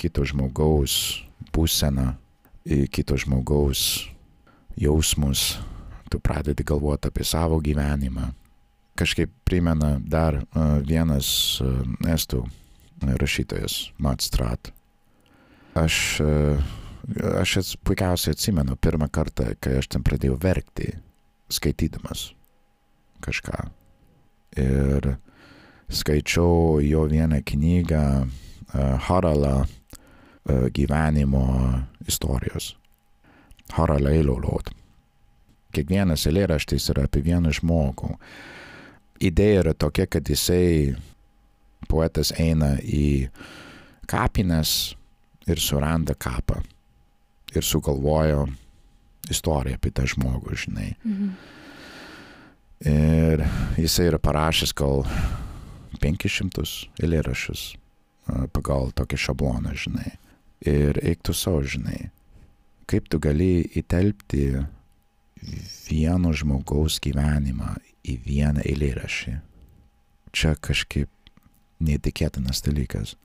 kito 0.00 0.24
žmogaus 0.26 1.22
būseną, 1.54 2.12
į 2.64 2.86
kito 2.92 3.16
žmogaus 3.20 4.08
jausmus, 4.80 5.58
tu 6.10 6.20
pradedi 6.20 6.64
galvoti 6.66 7.10
apie 7.10 7.24
savo 7.28 7.60
gyvenimą. 7.64 8.32
Kažkaip 8.98 9.30
primena 9.48 9.96
dar 10.00 10.42
uh, 10.42 10.78
vienas 10.84 11.60
uh, 11.64 11.80
estų 12.12 12.44
rašytojas, 13.02 13.88
Mat 13.98 14.22
Strat. 14.22 14.72
Aš, 15.80 15.96
uh, 16.20 16.60
aš 17.40 17.72
puikiausiai 17.86 18.36
atsimenu 18.36 18.76
pirmą 18.76 19.08
kartą, 19.12 19.54
kai 19.60 19.78
aš 19.80 19.88
ten 19.96 20.04
pradėjau 20.04 20.36
verkti, 20.42 20.92
skaitydamas 21.52 22.30
kažką. 23.22 23.64
Ir 24.60 25.14
skaičiau 25.92 26.80
jo 26.84 27.06
vieną 27.08 27.40
knygą 27.48 28.04
uh, 28.22 28.28
Harala 29.06 29.62
uh, 29.64 30.68
gyvenimo 30.74 31.46
istorijos. 32.08 32.74
Harala 33.72 34.12
eilolot. 34.12 34.72
Kiekvienas 35.72 36.26
eilėraštis 36.28 36.90
yra 36.92 37.06
apie 37.08 37.22
vieną 37.24 37.52
žmogų. 37.56 38.12
Idėja 39.22 39.62
yra 39.62 39.72
tokia, 39.72 40.04
kad 40.10 40.28
jisai, 40.28 40.92
poetas 41.88 42.32
eina 42.36 42.74
į 42.82 43.30
kapines 44.10 44.94
ir 45.48 45.62
suranda 45.62 46.14
kapą. 46.18 46.60
Ir 47.52 47.64
sugalvojo 47.64 48.46
istoriją 49.30 49.78
apie 49.78 49.92
tą 49.94 50.06
žmogų, 50.08 50.56
žinai. 50.64 50.92
Mhm. 51.04 51.32
Ir 52.88 53.44
jisai 53.78 54.08
yra 54.10 54.18
parašęs 54.22 54.72
gal 54.74 55.04
500 56.02 56.64
eilėraščius 57.02 57.62
pagal 58.54 58.90
tokį 58.96 59.18
šabloną, 59.26 59.74
žinai. 59.78 60.16
Ir 60.66 60.98
eiktų 61.02 61.34
savo, 61.34 61.62
žinai, 61.66 62.10
kaip 62.90 63.08
tu 63.10 63.18
gali 63.22 63.64
įtelpti 63.78 64.44
vieno 65.88 66.30
žmogaus 66.36 67.00
gyvenimą 67.02 67.74
į 68.06 68.18
vieną 68.26 68.62
eilėrašį. 68.66 69.34
Čia 70.32 70.54
kažkaip 70.62 71.10
neįtikėtinas 71.82 72.62
dalykas. 72.64 73.16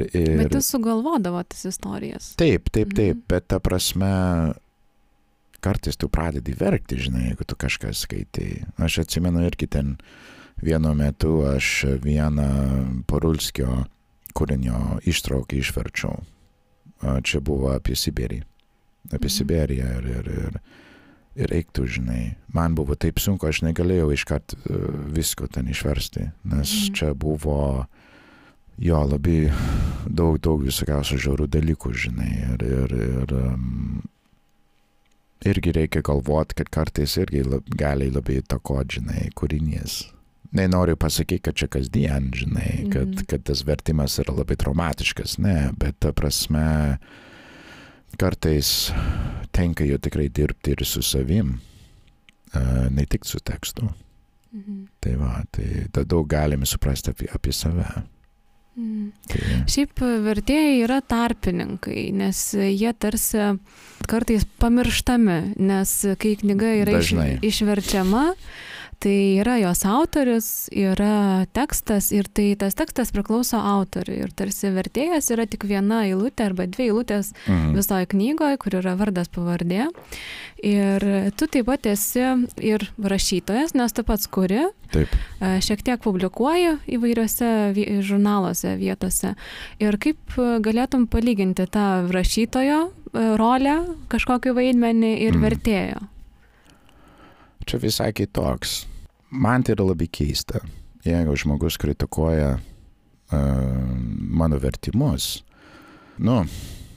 Ir... 0.00 0.38
Bet 0.40 0.54
jūs 0.56 0.70
sugalvodavo 0.72 1.42
tas 1.44 1.66
istorijas. 1.68 2.32
Taip, 2.40 2.70
taip, 2.72 2.94
taip, 2.96 3.18
mhm. 3.18 3.26
bet 3.28 3.50
ta 3.50 3.58
prasme, 3.60 4.12
kartais 5.62 5.98
tu 6.00 6.08
pradedi 6.12 6.54
verkti, 6.56 6.98
žinai, 7.06 7.30
jeigu 7.30 7.46
tu 7.46 7.56
kažką 7.60 7.92
skaitai. 7.96 8.64
Aš 8.80 9.02
atsimenu 9.04 9.44
irgi 9.46 9.68
ten 9.70 9.96
vienu 10.62 10.92
metu 10.94 11.40
aš 11.48 11.70
vieną 12.04 12.50
Parulskio 13.08 13.84
kūrinio 14.36 15.00
ištraukį 15.08 15.60
išverčiau. 15.60 16.20
Čia 17.00 17.40
buvo 17.44 17.72
apie 17.72 17.96
Sibirį. 17.96 18.42
Apie 19.10 19.26
mhm. 19.26 19.34
Sibiriją 19.34 19.90
ir, 19.98 20.08
ir, 20.18 20.30
ir, 20.44 20.58
ir 21.40 21.52
reiktų, 21.54 21.86
žinai. 21.96 22.22
Man 22.52 22.76
buvo 22.76 22.96
taip 23.00 23.20
sunku, 23.22 23.48
aš 23.48 23.62
negalėjau 23.64 24.10
iškart 24.12 24.54
e, 24.54 24.80
visko 25.16 25.48
ten 25.48 25.70
išversti, 25.72 26.28
nes 26.44 26.68
mhm. 26.68 26.94
čia 26.98 27.14
buvo 27.16 27.86
jo 28.80 29.00
labai 29.04 29.50
daug, 30.06 30.38
daug 30.40 30.62
visokiausių 30.64 31.18
žiaurų 31.24 31.48
dalykų, 31.52 31.92
žinai. 32.04 32.30
Ir, 32.54 32.64
ir, 32.64 32.94
ir 33.08 33.34
um, 33.36 34.00
irgi 35.46 35.72
reikia 35.72 36.02
galvoti, 36.06 36.56
kad 36.60 36.70
kartais 36.72 37.16
irgi 37.20 37.44
lab, 37.46 37.68
gali 37.76 38.10
labai 38.12 38.40
įtakoti, 38.40 39.00
žinai, 39.00 39.28
kūrinys. 39.38 40.02
Nenoriu 40.56 40.96
pasakyti, 40.98 41.44
kad 41.46 41.58
čia 41.60 41.68
kasdien, 41.70 42.32
žinai, 42.34 42.90
kad, 42.90 43.06
mm 43.06 43.14
-hmm. 43.14 43.26
kad 43.30 43.42
tas 43.46 43.62
vertimas 43.66 44.18
yra 44.18 44.34
labai 44.34 44.56
traumatiškas, 44.56 45.38
ne, 45.38 45.70
bet 45.78 46.00
ta 46.00 46.12
prasme, 46.12 46.98
kartais 48.18 48.92
tenka 49.52 49.84
jau 49.84 49.98
tikrai 49.98 50.28
dirbti 50.28 50.70
ir 50.70 50.84
su 50.84 51.02
savim, 51.02 51.60
ne 52.90 53.06
tik 53.06 53.24
su 53.24 53.38
tekstu. 53.38 53.88
-hmm. 54.52 54.88
Tai 54.98 55.14
va, 55.16 55.42
tai 55.50 55.86
tada 55.92 56.06
daug 56.06 56.26
galime 56.28 56.66
suprasti 56.66 57.10
apie, 57.10 57.28
apie 57.34 57.52
save. 57.52 57.86
Mm. 58.78 59.10
Tai. 59.28 59.40
Šiaip 59.70 60.02
vertėjai 60.24 60.76
yra 60.84 61.00
tarpininkai, 61.02 62.10
nes 62.16 62.42
jie 62.54 62.92
tarsi 62.94 63.50
kartais 64.10 64.46
pamirštami, 64.62 65.38
nes 65.60 65.94
kai 66.20 66.36
knyga 66.40 66.74
yra 66.84 67.00
iš, 67.02 67.12
išverčiama, 67.46 68.24
tai 69.00 69.40
yra 69.40 69.56
jos 69.56 69.80
autorius, 69.88 70.48
yra 70.76 71.46
tekstas 71.56 72.10
ir 72.12 72.28
tai 72.28 72.52
tas 72.60 72.76
tekstas 72.76 73.12
priklauso 73.14 73.56
autoriui. 73.56 74.18
Ir 74.26 74.34
tarsi 74.36 74.68
vertėjas 74.74 75.30
yra 75.32 75.46
tik 75.48 75.64
viena 75.68 76.02
eilutė 76.04 76.50
arba 76.50 76.66
dvi 76.68 76.90
eilutės 76.90 77.32
mhm. 77.46 77.72
visoje 77.78 78.10
knygoje, 78.12 78.58
kur 78.60 78.76
yra 78.82 78.92
vardas 79.00 79.32
pavardė. 79.32 79.88
Ir 80.60 81.06
tu 81.40 81.48
taip 81.48 81.70
pat 81.70 81.88
esi 81.88 82.26
ir 82.60 82.84
rašytojas, 83.00 83.72
nes 83.78 83.96
tu 83.96 84.04
pats 84.04 84.28
kuri. 84.28 84.66
Taip. 84.92 85.16
Šiek 85.64 85.84
tiek 85.86 86.02
publikuoji 86.04 86.76
įvairiose 86.98 87.50
žurnaluose 88.04 88.74
vietose. 88.76 89.32
Ir 89.80 89.96
kaip 90.02 90.36
galėtum 90.36 91.08
palyginti 91.08 91.64
tą 91.72 91.88
rašytojo 92.12 92.82
rolę, 93.40 93.76
kažkokį 94.12 94.54
vaidmenį 94.60 95.16
ir 95.24 95.38
mm. 95.38 95.46
vertėjo? 95.46 96.06
Čia 97.70 97.78
visai 97.80 98.10
kitoks 98.16 98.89
man 99.30 99.62
tai 99.62 99.74
yra 99.76 99.86
labai 99.90 100.08
keista. 100.12 100.60
Jeigu 101.04 101.36
žmogus 101.36 101.78
kritikuoja 101.80 102.58
uh, 102.58 103.38
mano 104.20 104.58
vertimus, 104.60 105.44
nu, 106.18 106.44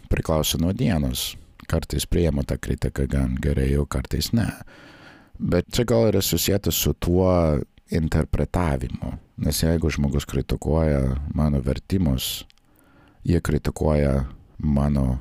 priklauso 0.09 0.57
nuo 0.57 0.73
dienos. 0.73 1.38
Kartais 1.67 2.05
priema 2.05 2.43
tą 2.43 2.57
kritiką 2.59 3.07
gan 3.07 3.38
gerai, 3.41 3.71
o 3.79 3.86
kartais 3.86 4.34
ne. 4.36 4.49
Bet 5.39 5.71
čia 5.73 5.86
gal 5.88 6.09
yra 6.11 6.21
susijęta 6.21 6.71
su 6.71 6.93
tuo 6.93 7.31
interpretavimu. 7.91 9.13
Nes 9.38 9.63
jeigu 9.63 9.89
žmogus 9.89 10.27
kritikuoja 10.29 11.15
mano 11.34 11.61
vertimus, 11.63 12.43
jie 13.23 13.39
kritikuoja 13.41 14.25
mano 14.57 15.17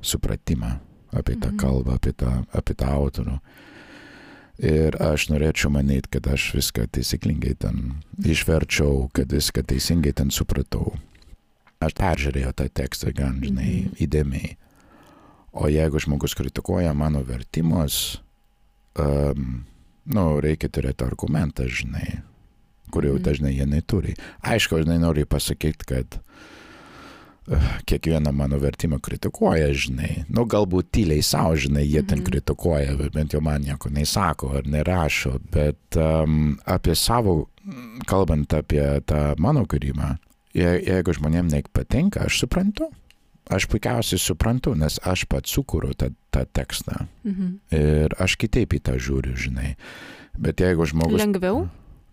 supratimą 0.00 0.78
apie 1.12 1.36
tą 1.36 1.50
mhm. 1.50 1.56
kalbą, 1.56 1.94
apie 1.94 2.12
tą, 2.12 2.30
apie 2.52 2.74
tą 2.74 2.88
autorių. 2.88 3.36
Ir 4.60 4.98
aš 5.00 5.30
norėčiau 5.32 5.70
manyti, 5.72 6.10
kad 6.12 6.26
aš 6.28 6.50
viską 6.58 6.84
taisyklingai 6.92 7.54
ten 7.58 8.02
išverčiau, 8.20 9.08
kad 9.16 9.32
viską 9.32 9.64
teisingai 9.64 10.12
ten 10.12 10.30
supratau. 10.30 10.92
Aš 11.82 11.96
peržiūrėjau 11.98 12.52
tą 12.54 12.68
tekstą 12.68 13.14
gan, 13.16 13.40
žinai, 13.42 13.88
-hmm. 13.88 13.96
įdėmiai. 14.04 14.56
O 15.52 15.68
jeigu 15.68 15.98
žmogus 16.00 16.34
kritikuoja 16.34 16.94
mano 16.94 17.22
vertimus, 17.24 18.20
um, 18.96 19.64
nu, 20.04 20.40
reikia 20.40 20.68
turėti 20.68 21.04
argumentą, 21.04 21.66
žinai, 21.68 22.22
kurių 22.92 23.18
mm. 23.18 23.22
dažnai 23.22 23.52
jie 23.52 23.66
neturi. 23.66 24.14
Aišku, 24.40 24.80
aš 24.80 24.88
nenoriu 24.88 25.26
pasakyti, 25.26 25.84
kad 25.84 26.18
kiekvieną 27.86 28.32
mano 28.32 28.58
vertimą 28.60 29.00
kritikuoja, 29.02 29.72
žinai. 29.74 30.24
Nu, 30.30 30.44
galbūt 30.46 30.92
tyliai 30.94 31.24
savo, 31.26 31.56
žinai, 31.58 31.84
jie 31.86 32.02
ten 32.02 32.20
mhm. 32.20 32.26
kritikuoja, 32.28 32.96
bent 33.14 33.34
jau 33.34 33.42
man 33.42 33.64
nieko 33.66 33.90
neįsako 33.90 34.52
ar 34.60 34.68
nerašo, 34.70 35.38
bet 35.52 35.98
um, 35.98 36.56
apie 36.64 36.94
savo, 36.98 37.48
kalbant 38.06 38.54
apie 38.54 38.84
tą 39.08 39.32
mano 39.42 39.66
kūrimą, 39.66 40.14
je, 40.54 40.70
jeigu 40.86 41.16
žmonėm 41.18 41.50
nepatinka, 41.52 42.26
aš 42.28 42.44
suprantu. 42.44 42.92
Aš 43.52 43.66
puikiausiai 43.66 44.20
suprantu, 44.22 44.76
nes 44.78 45.00
aš 45.02 45.24
pats 45.26 45.50
sukūriau 45.50 45.96
tą, 45.98 46.12
tą 46.30 46.44
tekstą. 46.46 47.08
Mhm. 47.26 47.48
Ir 47.74 48.14
aš 48.22 48.38
kitaip 48.38 48.76
į 48.78 48.84
tą 48.86 48.94
žiūriu, 49.02 49.34
žinai. 49.34 49.74
Bet 50.38 50.62
jeigu 50.62 50.86
žmogus... 50.88 51.18
Lengviau? 51.20 51.66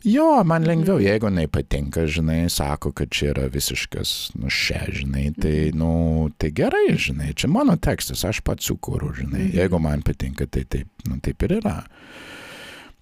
Jo, 0.04 0.43
man 0.47 0.64
lengviau, 0.64 0.95
mhm. 0.95 1.06
jeigu 1.06 1.30
nepatinka, 1.30 2.06
žinai, 2.08 2.50
sako, 2.50 2.93
kad 2.95 3.12
čia 3.12 3.34
yra 3.34 3.50
visiškas, 3.52 4.32
nu, 4.39 4.47
šia, 4.47 4.86
žinai, 4.95 5.26
tai, 5.36 5.56
mhm. 5.70 5.80
nu, 5.82 6.30
tai 6.39 6.54
gerai, 6.56 6.93
žinai, 6.95 7.34
čia 7.36 7.52
mano 7.52 7.76
tekstas, 7.76 8.24
aš 8.28 8.39
pats 8.47 8.70
sukūriu, 8.70 9.12
žinai, 9.20 9.50
mhm. 9.50 9.58
jeigu 9.60 9.82
man 9.84 10.06
patinka, 10.08 10.47
tai 10.47 10.64
taip, 10.64 10.88
nu, 11.10 11.20
taip 11.24 11.43
ir 11.47 11.60
yra. 11.60 11.82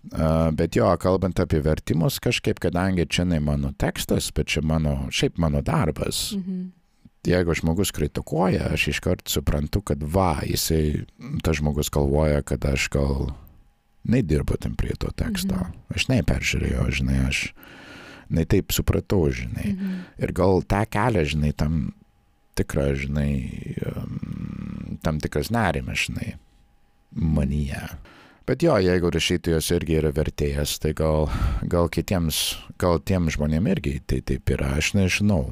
Uh, 0.08 0.48
bet 0.56 0.78
jo, 0.78 0.88
kalbant 1.04 1.38
apie 1.44 1.60
vertimus, 1.60 2.22
kažkaip, 2.24 2.62
kadangi 2.64 3.04
čia 3.12 3.26
ne 3.28 3.42
mano 3.44 3.74
tekstas, 3.76 4.32
bet 4.32 4.48
čia 4.54 4.64
mano, 4.64 5.02
šiaip 5.12 5.38
mano 5.38 5.62
darbas, 5.62 6.32
mhm. 6.38 6.70
jeigu 7.28 7.54
žmogus 7.60 7.92
kritikuoja, 7.94 8.72
aš 8.74 8.88
iškart 8.96 9.28
suprantu, 9.30 9.84
kad 9.92 10.02
va, 10.02 10.40
jisai, 10.48 11.04
tas 11.46 11.60
žmogus 11.60 11.92
galvoja, 11.94 12.42
kad 12.42 12.66
aš 12.66 12.90
gal 12.90 13.28
nedirbo 14.08 14.58
ten 14.60 14.76
prie 14.80 14.96
to 15.00 15.12
teksto. 15.16 15.56
Mhm. 15.56 15.96
Aš 15.96 16.08
neperžiūrėjau, 16.12 16.88
žinai, 17.00 17.20
aš 17.28 17.44
ne 18.34 18.44
taip 18.50 18.76
supratau, 18.76 19.28
žinai. 19.32 19.74
Mhm. 19.74 19.96
Ir 20.24 20.36
gal 20.36 20.64
tą 20.64 20.84
kelią, 20.90 21.24
žinai, 21.36 21.54
tam 21.56 21.94
tikrą, 22.58 22.92
žinai, 22.98 23.32
tam 25.06 25.22
tikras 25.22 25.52
nerimas, 25.54 26.08
žinai, 26.08 26.36
manyje. 27.14 27.84
Bet 28.48 28.64
jo, 28.64 28.78
jeigu 28.80 29.12
rašytojas 29.12 29.68
irgi 29.76 29.98
yra 30.00 30.14
vertėjas, 30.16 30.78
tai 30.80 30.94
gal, 30.96 31.28
gal 31.68 31.90
kitiems, 31.92 32.56
gal 32.80 33.02
tiem 33.04 33.28
žmonėm 33.34 33.68
irgi 33.74 33.98
tai 34.08 34.22
taip 34.24 34.48
yra, 34.56 34.78
aš 34.80 34.94
nežinau. 34.96 35.52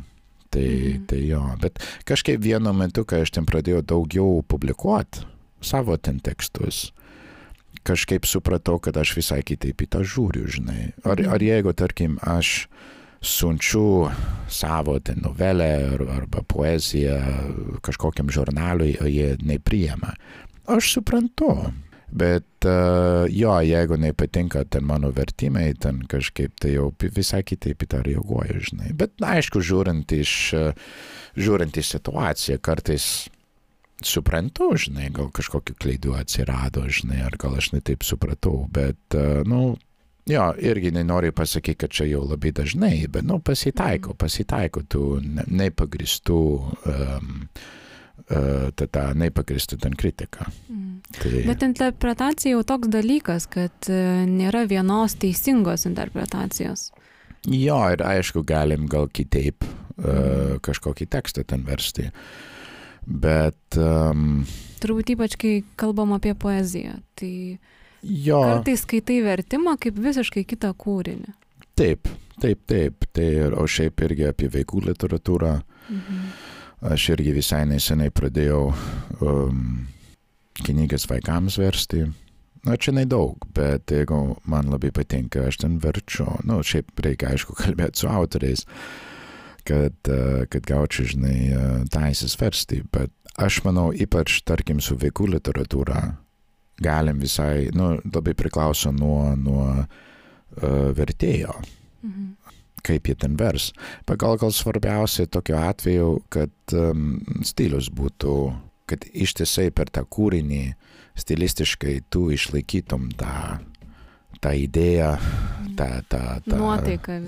Tai, 0.56 0.64
mhm. 0.64 1.06
tai 1.12 1.20
jo, 1.28 1.41
bet 1.60 1.82
kažkaip 2.08 2.39
vienu 2.39 2.72
metu, 2.78 3.03
kai 3.03 3.26
aš 3.26 3.36
ten 3.36 3.47
pradėjau 3.47 3.82
daugiau 3.84 4.39
publikuoti 4.47 5.26
savo 5.66 5.97
ten 5.97 6.22
tekstus, 6.24 6.93
kažkaip 7.86 8.27
supratau, 8.29 8.79
kad 8.81 8.97
aš 8.97 9.15
visai 9.19 9.41
kitaip 9.45 9.86
į 9.86 9.89
tą 9.93 10.03
žiūriu, 10.05 10.47
žinai. 10.57 10.91
Ar, 11.05 11.21
ar 11.38 11.43
jeigu, 11.43 11.73
tarkim, 11.77 12.17
aš 12.25 12.67
siunčiu 13.25 14.09
savo 14.51 14.99
ten 14.99 15.23
novelę 15.23 15.69
ar, 15.95 16.03
arba 16.19 16.43
poeziją 16.45 17.17
kažkokiam 17.86 18.29
žurnalui, 18.33 18.95
o 19.01 19.09
jie 19.09 19.33
nepriema. 19.41 20.13
Aš 20.69 20.97
suprantu. 20.97 21.51
Bet 22.15 22.67
uh, 22.69 23.25
jo, 23.33 23.53
jeigu 23.65 23.97
nepatinka 23.99 24.63
ten 24.69 24.86
mano 24.88 25.09
vertimai, 25.11 25.73
ten 25.81 26.03
kažkaip 26.07 26.53
tai 26.61 26.75
jau 26.75 26.91
visai 27.01 27.41
kitaip 27.43 27.81
į 27.81 27.89
tą 27.91 28.01
reaguoju, 28.05 28.61
žinai. 28.69 28.93
Bet 28.95 29.17
aišku, 29.25 29.59
žiūrint 29.65 30.13
iš, 30.15 30.36
žiūrint 31.36 31.81
iš 31.81 31.95
situaciją, 31.97 32.61
kartais 32.63 33.25
suprantu, 34.04 34.74
žinai, 34.80 35.10
gal 35.14 35.30
kažkokiu 35.34 35.76
klaidų 35.80 36.16
atsirado, 36.20 36.86
žinai, 36.91 37.22
ar 37.26 37.38
gal 37.39 37.56
aš 37.60 37.72
netaip 37.76 38.04
supratau, 38.04 38.66
bet, 38.74 39.00
uh, 39.16 39.41
nu, 39.48 39.76
jo, 40.30 40.48
irgi 40.60 40.91
nenoriu 40.96 41.32
pasakyti, 41.36 41.80
kad 41.86 41.96
čia 41.96 42.10
jau 42.10 42.26
labai 42.26 42.52
dažnai, 42.56 42.98
bet, 43.08 43.26
nu, 43.28 43.39
pasitaiko, 43.39 44.14
mhm. 44.16 44.20
pasitaiko 44.26 44.84
tų 44.91 45.06
nepagristų, 45.48 46.41
um, 46.91 47.32
uh, 48.28 48.74
tą 48.76 49.06
nepagristą 49.16 49.80
ten 49.80 49.96
kritiką. 49.96 50.50
Mm. 50.70 50.91
Tai... 51.16 51.32
Bet 51.46 51.64
interpretacija 51.64 52.56
jau 52.56 52.64
toks 52.68 52.89
dalykas, 52.91 53.48
kad 53.52 53.91
uh, 53.91 54.26
nėra 54.28 54.66
vienos 54.68 55.16
teisingos 55.22 55.86
interpretacijos. 55.88 56.89
Jo, 57.46 57.78
ir 57.93 58.02
aišku, 58.02 58.41
galim 58.41 58.89
gal 58.89 59.06
kitaip 59.14 59.64
uh, 59.64 60.58
kažkokį 60.66 61.08
tekstą 61.14 61.46
ten 61.48 61.64
versti. 61.68 62.10
Uh, 62.10 62.52
Bet. 63.06 63.78
Um, 63.78 64.43
Turbūt 64.82 65.14
ypač, 65.16 65.38
kai 65.39 65.53
kalbam 65.80 66.14
apie 66.18 66.34
poeziją, 66.38 66.97
tai 67.18 67.58
jo. 68.01 68.41
kartais 68.41 68.84
skaitai 68.86 69.22
vertimą 69.26 69.78
kaip 69.82 69.97
visiškai 70.01 70.45
kitą 70.49 70.74
kūrinį. 70.78 71.34
Taip, 71.78 72.10
taip, 72.41 72.62
taip. 72.70 73.08
Tai 73.16 73.26
ir, 73.26 73.56
o 73.58 73.66
šiaip 73.70 74.03
irgi 74.08 74.28
apie 74.30 74.49
vaikų 74.51 74.86
literatūrą. 74.89 75.56
Mhm. 75.89 76.28
Aš 76.86 77.10
irgi 77.16 77.32
visai 77.34 77.64
neseniai 77.70 78.12
pradėjau 78.14 78.68
um, 79.24 79.88
knygas 80.66 81.08
vaikams 81.10 81.58
versti. 81.62 82.03
Na, 82.66 82.76
čia 82.82 82.91
nedaug, 82.97 83.45
bet 83.56 83.93
jeigu 83.93 84.36
man 84.49 84.70
labai 84.74 84.91
patinka, 84.93 85.45
aš 85.47 85.62
ten 85.64 85.80
verčiu. 85.82 86.28
Na, 86.43 86.58
nu, 86.58 86.66
šiaip 86.66 86.91
reikia, 87.06 87.32
aišku, 87.34 87.56
kalbėti 87.58 88.01
su 88.01 88.10
autoriais, 88.10 88.66
uh, 88.66 89.14
kad 89.66 90.66
gaučiau, 90.70 91.07
žinai, 91.16 91.39
uh, 91.55 91.80
teisės 91.91 92.38
versti. 92.39 92.84
Bet 92.93 93.13
aš 93.41 93.63
manau, 93.66 93.89
ypač, 93.91 94.39
tarkim, 94.47 94.82
su 94.84 94.97
vaikų 95.01 95.32
literatūra, 95.36 96.03
galim 96.84 97.22
visai, 97.24 97.70
nu, 97.76 97.95
labai 98.13 98.36
priklauso 98.38 98.93
nuo, 98.95 99.34
nuo 99.39 99.68
uh, 99.74 99.88
vertėjo. 100.95 101.59
Mhm 102.05 102.34
kaip 102.86 103.09
jie 103.09 103.16
ten 103.20 103.38
vers. 103.39 103.72
Bet 104.07 104.20
gal 104.22 104.38
gal 104.41 104.53
svarbiausia 104.53 105.28
tokiu 105.32 105.57
atveju, 105.59 106.09
kad 106.34 106.76
um, 106.78 107.18
stilius 107.45 107.89
būtų, 107.93 108.36
kad 108.89 109.07
ištisai 109.13 109.72
per 109.76 109.91
tą 109.93 110.05
kūrinį 110.05 110.63
stilistiškai 111.18 111.99
tu 112.13 112.28
išlaikytum 112.36 113.09
tą, 113.20 113.59
tą 114.46 114.54
idėją, 114.62 115.12
tą, 115.76 115.89
tą, 116.12 116.24
tą 116.46 116.62
nuotaiką. 116.62 117.20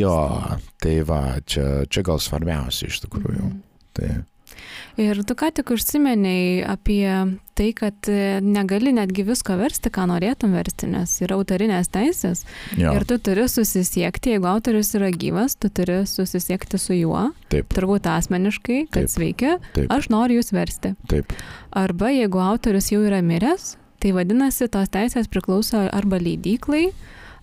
Jo, 0.00 0.18
tai 0.82 0.98
va, 1.06 1.22
čia, 1.44 1.84
čia 1.92 2.04
gal 2.06 2.22
svarbiausia 2.22 2.88
iš 2.88 3.04
tikrųjų. 3.06 3.46
Mhm. 3.46 3.64
Tai. 3.92 4.12
Ir 5.00 5.22
tu 5.24 5.34
ką 5.38 5.48
tik 5.56 5.70
užsimeniai 5.72 6.60
apie 6.68 7.08
tai, 7.56 7.70
kad 7.76 8.08
e, 8.12 8.40
negali 8.44 8.92
netgi 8.92 9.24
visko 9.24 9.56
versti, 9.60 9.88
ką 9.92 10.04
norėtum 10.10 10.52
versti, 10.56 10.88
nes 10.92 11.14
yra 11.24 11.38
autorinės 11.38 11.88
teisės. 11.92 12.44
Jo. 12.80 12.92
Ir 12.96 13.06
tu 13.08 13.16
turi 13.20 13.46
susisiekti, 13.48 14.34
jeigu 14.34 14.48
autorius 14.50 14.92
yra 14.98 15.08
gyvas, 15.12 15.56
tu 15.60 15.72
turi 15.72 16.02
susisiekti 16.08 16.80
su 16.80 16.96
juo. 16.96 17.30
Taip. 17.52 17.72
Turbūt 17.72 18.08
asmeniškai, 18.12 18.82
kad 18.92 19.08
Taip. 19.08 19.14
sveiki, 19.14 19.54
Taip. 19.76 19.88
aš 19.92 20.10
noriu 20.12 20.40
jūs 20.40 20.52
versti. 20.56 20.94
Taip. 21.12 21.32
Arba 21.72 22.12
jeigu 22.12 22.44
autorius 22.44 22.92
jau 22.92 23.00
yra 23.04 23.22
miręs, 23.24 23.76
tai 24.02 24.12
vadinasi, 24.16 24.68
tos 24.72 24.90
teisės 24.92 25.30
priklauso 25.30 25.84
arba 25.94 26.18
leidyklai, 26.22 26.88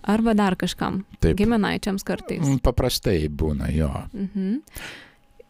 arba 0.02 0.34
dar 0.36 0.56
kažkam. 0.60 1.04
Taip. 1.20 1.38
Giminaičiams 1.40 2.04
kartais. 2.06 2.58
Paprastai 2.64 3.22
būna, 3.28 3.70
jo. 3.74 3.92
Mhm. 4.12 4.60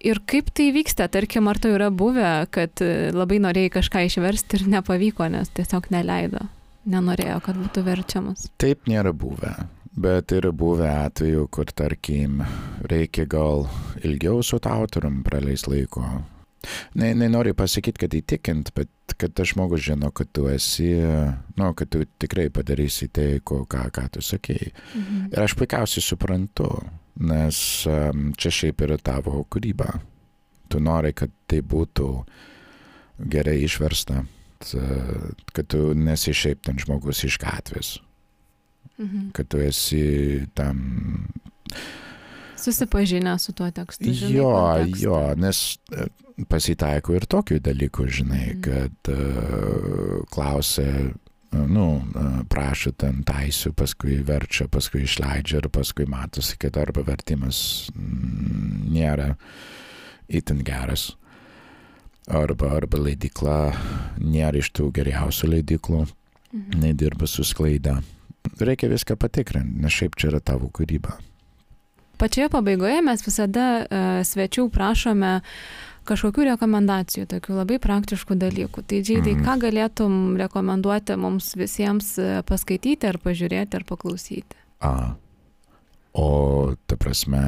Ir 0.01 0.23
kaip 0.25 0.49
tai 0.57 0.71
vyksta, 0.73 1.11
tarkim, 1.13 1.49
ar 1.51 1.59
tai 1.61 1.75
yra 1.75 1.91
buvę, 1.93 2.47
kad 2.55 2.81
e, 2.81 3.11
labai 3.13 3.37
norėjai 3.45 3.75
kažką 3.75 4.07
išversti 4.09 4.57
ir 4.57 4.71
nepavyko, 4.73 5.27
nes 5.29 5.53
tiesiog 5.53 5.91
neleido, 5.93 6.47
nenorėjo, 6.89 7.37
kad 7.45 7.59
būtų 7.61 7.85
verčiamas? 7.85 8.47
Taip 8.57 8.89
nėra 8.89 9.13
buvę, 9.13 9.53
bet 9.93 10.33
yra 10.33 10.55
buvę 10.57 10.89
atveju, 11.03 11.45
kur, 11.53 11.69
tarkim, 11.77 12.41
reikia 12.89 13.29
gal 13.29 13.67
ilgiau 14.01 14.41
su 14.41 14.57
autorium 14.57 15.21
praleis 15.27 15.69
laiko. 15.69 16.07
Ne, 17.01 17.15
nenoriu 17.17 17.55
pasakyti, 17.57 18.03
kad 18.03 18.15
įtikint, 18.17 18.73
bet 18.77 19.15
kad 19.21 19.33
tas 19.37 19.51
žmogus 19.53 19.83
žino, 19.85 20.11
kad 20.15 20.29
tu 20.33 20.47
esi, 20.51 20.91
nu, 21.57 21.71
kad 21.77 21.89
tu 21.93 22.05
tikrai 22.21 22.49
padarysi 22.53 23.09
tai, 23.13 23.29
ko, 23.45 23.63
ką, 23.71 23.87
ką 23.95 24.07
tu 24.17 24.25
sakėjai. 24.25 24.73
Mhm. 24.95 25.23
Ir 25.33 25.45
aš 25.45 25.57
puikiausiai 25.59 26.05
suprantu, 26.05 26.69
nes 27.21 27.63
um, 27.91 28.31
čia 28.39 28.53
šiaip 28.55 28.85
yra 28.87 28.99
tavo 29.03 29.43
kūryba. 29.51 29.95
Tu 30.71 30.81
nori, 30.83 31.15
kad 31.17 31.33
tai 31.51 31.63
būtų 31.67 32.11
gerai 33.31 33.59
išversta, 33.65 34.23
kad 34.61 35.67
tu 35.73 35.91
nesi 35.97 36.35
šiaip 36.37 36.63
ten 36.69 36.79
žmogus 36.81 37.25
iš 37.27 37.41
gatvės, 37.43 37.97
mhm. 38.99 39.31
kad 39.37 39.49
tu 39.51 39.63
esi 39.65 40.47
tam. 40.55 40.85
Susipažinę 42.61 43.39
su 43.41 43.55
tuo 43.57 43.71
tekstu. 43.75 44.13
Žinai, 44.13 44.35
jo, 44.37 44.51
kontekstu. 44.53 45.05
jo, 45.07 45.21
nes 45.41 45.63
e, 45.97 46.07
pasitaiko 46.51 47.17
ir 47.17 47.27
tokių 47.31 47.61
dalykų, 47.65 48.07
žinai, 48.21 48.45
mhm. 48.53 48.63
kad 48.65 49.13
uh, 49.15 50.23
klausia 50.33 50.89
nu, 51.51 51.87
prašo 52.51 52.93
ten 52.95 53.25
taisių, 53.27 53.73
paskui 53.79 54.21
verčia, 54.27 54.69
paskui 54.71 55.03
išleidžia 55.07 55.59
ir 55.61 55.69
paskui 55.73 56.07
matosi, 56.11 56.57
kad 56.61 56.79
arba 56.79 57.03
vertimas 57.07 57.91
mm, 57.95 58.85
nėra 58.95 59.33
itin 60.31 60.63
geras, 60.67 61.11
arba, 62.31 62.71
arba 62.79 63.03
leidikla 63.03 63.59
nėra 64.23 64.63
iš 64.63 64.71
tų 64.77 64.91
geriausių 65.01 65.55
leidiklų, 65.57 66.05
mhm. 66.07 66.79
nedirba 66.85 67.27
su 67.31 67.45
sklaida. 67.47 67.99
Reikia 68.61 68.89
viską 68.93 69.19
patikrinti, 69.21 69.83
nes 69.83 69.95
šiaip 69.95 70.17
čia 70.17 70.31
yra 70.31 70.41
tavo 70.45 70.71
kūryba. 70.73 71.19
Pačioje 72.21 72.51
pabaigoje 72.53 73.01
mes 73.05 73.25
visada 73.25 73.69
uh, 73.81 74.11
svečių 74.29 74.69
prašome 74.75 75.39
uh, 75.41 75.55
kažkokių 76.11 76.47
rekomendacijų, 76.53 77.27
tokių 77.31 77.57
labai 77.61 77.79
praktiškų 77.83 78.37
dalykų. 78.41 78.85
Tai 78.89 79.01
džiai, 79.05 79.21
mm. 79.23 79.43
ką 79.47 79.57
galėtum 79.65 80.15
rekomenduoti 80.41 81.17
mums 81.21 81.53
visiems 81.59 82.15
e, 82.21 82.31
paskaityti 82.47 83.09
ar 83.11 83.21
pažiūrėti 83.23 83.79
ar 83.79 83.87
paklausyti? 83.89 84.59
A. 84.87 85.15
O 86.17 86.29
ta 86.91 86.99
prasme, 86.99 87.43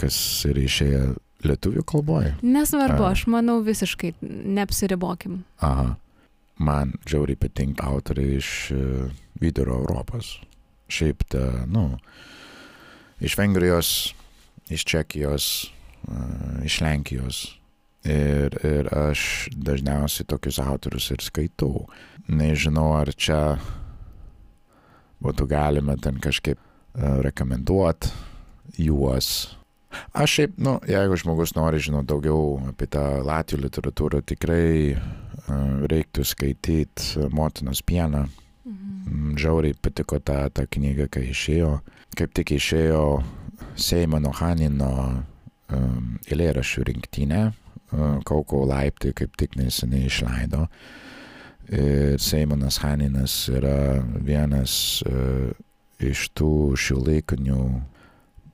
kas 0.00 0.16
yra 0.48 0.64
išėję 0.64 1.02
lietuvių 1.44 1.84
kalboje? 1.88 2.34
Nesvarbu, 2.44 3.04
A. 3.04 3.12
aš 3.16 3.26
manau 3.32 3.58
visiškai 3.64 4.14
neapsiribokim. 4.20 5.42
Aha. 5.64 5.92
Man 6.60 6.92
džiauriai 7.08 7.40
patinka 7.40 7.88
autoriai 7.88 8.36
iš 8.36 8.50
uh, 8.76 9.08
vidurio 9.40 9.78
Europos. 9.80 10.34
Šiaip 10.92 11.24
ta, 11.32 11.46
nu, 11.70 11.94
iš 13.20 13.38
Vengrijos, 13.38 13.94
iš 14.70 14.84
Čekijos, 14.88 15.46
uh, 16.08 16.60
iš 16.64 16.80
Lenkijos 16.84 17.46
Ir, 18.00 18.54
ir 18.64 18.88
aš 18.96 19.50
dažniausiai 19.52 20.24
tokius 20.24 20.56
autorius 20.62 21.10
ir 21.12 21.20
skaitau. 21.20 21.84
Nežinau, 22.32 22.94
ar 22.96 23.10
čia 23.12 23.58
būtų 25.20 25.44
galima 25.50 25.98
ten 26.00 26.16
kažkaip 26.16 26.56
uh, 26.56 27.20
rekomenduoti 27.20 28.08
juos. 28.80 29.50
Aš 30.16 30.36
šiaip, 30.38 30.56
nu, 30.62 30.78
jeigu 30.88 31.18
žmogus 31.20 31.52
nori 31.58 31.82
žinoti 31.82 32.08
daugiau 32.08 32.56
apie 32.70 32.88
tą 32.88 33.04
latvių 33.26 33.66
literatūrą, 33.66 34.22
tikrai 34.24 34.96
uh, 34.96 35.84
reiktų 35.92 36.24
skaityti 36.24 37.28
Motinos 37.36 37.84
pieną. 37.84 38.30
Mhm. 38.64 39.36
Žiauriai 39.36 39.76
patiko 39.76 40.22
ta, 40.24 40.46
ta 40.48 40.64
knyga, 40.64 41.10
kai 41.12 41.28
išėjo. 41.34 41.82
Kaip 42.18 42.34
tik 42.36 42.54
išėjo 42.56 43.02
Seimano 43.80 44.32
Hanino 44.40 44.92
um, 45.70 46.16
eilėraščių 46.28 46.86
rinktinė 46.90 47.42
Kauko 48.24 48.64
laiptai 48.70 49.12
kaip 49.18 49.34
tik 49.38 49.56
neseniai 49.58 50.06
išleido. 50.06 50.66
Ir 51.70 52.18
Seimonas 52.22 52.78
Haninas 52.82 53.34
yra 53.50 54.02
vienas 54.26 55.02
uh, 55.06 55.50
iš 55.98 56.28
tų 56.38 56.76
šiuolaikinių 56.78 57.64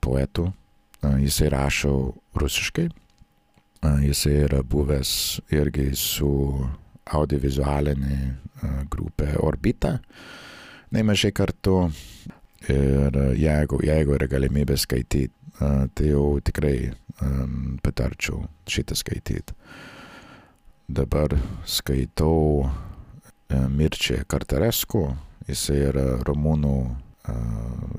poetų. 0.01 0.47
Uh, 1.03 1.17
jisai 1.21 1.51
rašo 1.53 1.93
rusiškai. 2.37 2.87
Uh, 3.83 4.01
jisai 4.05 4.39
yra 4.47 4.63
buvęs 4.65 5.11
irgi 5.53 5.91
su 5.97 6.31
audiovizualinė 7.05 8.19
uh, 8.25 8.81
grupė 8.89 9.35
Orbita. 9.41 9.99
Nemažai 10.97 11.33
kartų. 11.35 11.77
Ir 12.65 13.17
jeigu, 13.37 13.79
jeigu 13.85 14.15
yra 14.17 14.27
galimybė 14.29 14.77
skaityti, 14.81 15.29
uh, 15.61 15.85
tai 15.93 16.09
jau 16.09 16.39
tikrai 16.43 16.89
um, 17.21 17.77
patarčiau 17.83 18.47
šitą 18.67 18.97
skaityti. 18.97 19.53
Dabar 20.87 21.35
skaitau 21.67 22.65
uh, 22.65 23.67
Mirčią 23.69 24.23
Kartaresku, 24.27 25.05
jisai 25.47 25.83
yra 25.91 26.07
rumūnų 26.25 26.75
uh, 26.81 26.97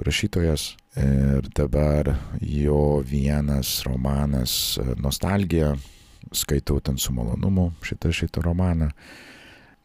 rašytojas 0.05 0.72
ir 0.98 1.47
dabar 1.55 2.10
jo 2.40 3.01
vienas 3.06 3.82
romanas 3.86 4.78
Nostalgija, 4.98 5.76
skaitau 6.32 6.80
ten 6.80 6.98
su 6.98 7.12
malonumu 7.14 7.70
šitą, 7.82 8.10
šitą 8.12 8.43
romaną. 8.43 8.90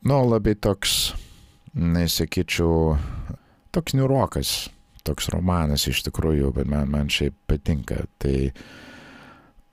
Nu, 0.03 0.17
labai 0.27 0.55
toks, 0.59 1.13
nesakyčiau, 1.73 2.97
toks 3.73 3.95
niurokas, 3.97 4.53
toks 5.03 5.29
romanas 5.33 5.87
iš 5.89 6.03
tikrųjų, 6.07 6.53
bet 6.55 6.69
man, 6.69 6.89
man 6.93 7.11
šiaip 7.11 7.35
patinka. 7.49 8.03
Tai 8.21 8.37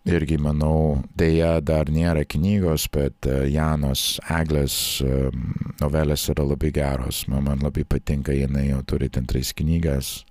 irgi 0.08 0.38
manau, 0.40 1.02
dėja 1.18 1.58
dar 1.64 1.90
nėra 1.92 2.24
knygos, 2.28 2.86
bet 2.92 3.28
e, 3.28 3.44
Janos 3.52 4.18
Eglės 4.32 4.74
e, 5.04 5.28
novelės 5.82 6.28
yra 6.32 6.46
labai 6.48 6.72
geros. 6.74 7.26
Man, 7.28 7.46
man 7.48 7.64
labai 7.64 7.84
patinka, 7.84 8.34
jinai 8.34 8.70
jau 8.70 8.80
turi 8.94 9.10
ten 9.12 9.28
tris 9.28 9.52
knygas, 9.56 10.22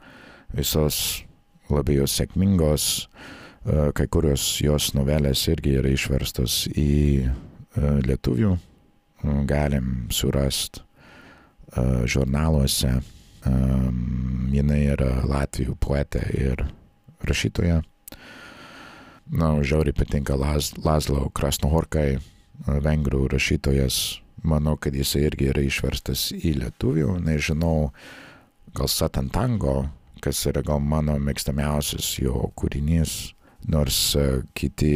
visos 0.56 1.22
labai 1.70 2.00
jos 2.00 2.18
sėkmingos, 2.18 2.88
e, 3.06 3.92
kai 3.96 4.10
kurios 4.10 4.48
jos 4.64 4.92
novelės 4.98 5.46
irgi 5.54 5.78
yra 5.84 5.94
išverstos 5.94 6.64
į 6.74 7.30
lietuvių, 7.80 8.56
galim 9.48 10.10
surast 10.12 10.82
žurnaluose. 12.10 12.96
Jinai 13.46 14.82
yra 14.96 15.22
Latvijų 15.30 15.78
poetė 15.80 16.26
ir 16.36 16.66
rašytoja. 17.24 17.82
na, 19.30 19.54
žiauriai 19.64 19.94
patinka 19.94 20.36
Laz, 20.36 20.74
Laszlo 20.82 21.30
Krasnohorkai, 21.30 22.20
vengrų 22.66 23.28
rašytojas. 23.32 24.20
Manau, 24.44 24.78
kad 24.80 24.96
jis 24.96 25.18
irgi 25.20 25.50
yra 25.52 25.62
išverstas 25.68 26.30
į 26.32 26.56
lietuvių. 26.62 27.18
Nežinau, 27.24 27.92
gal 28.76 28.88
Satantango, 28.88 29.90
kas 30.24 30.46
yra 30.48 30.64
gal 30.64 30.80
mano 30.80 31.18
mėgstamiausias 31.20 32.14
jo 32.22 32.48
kūrinys, 32.56 33.34
nors 33.68 34.16
kiti 34.56 34.94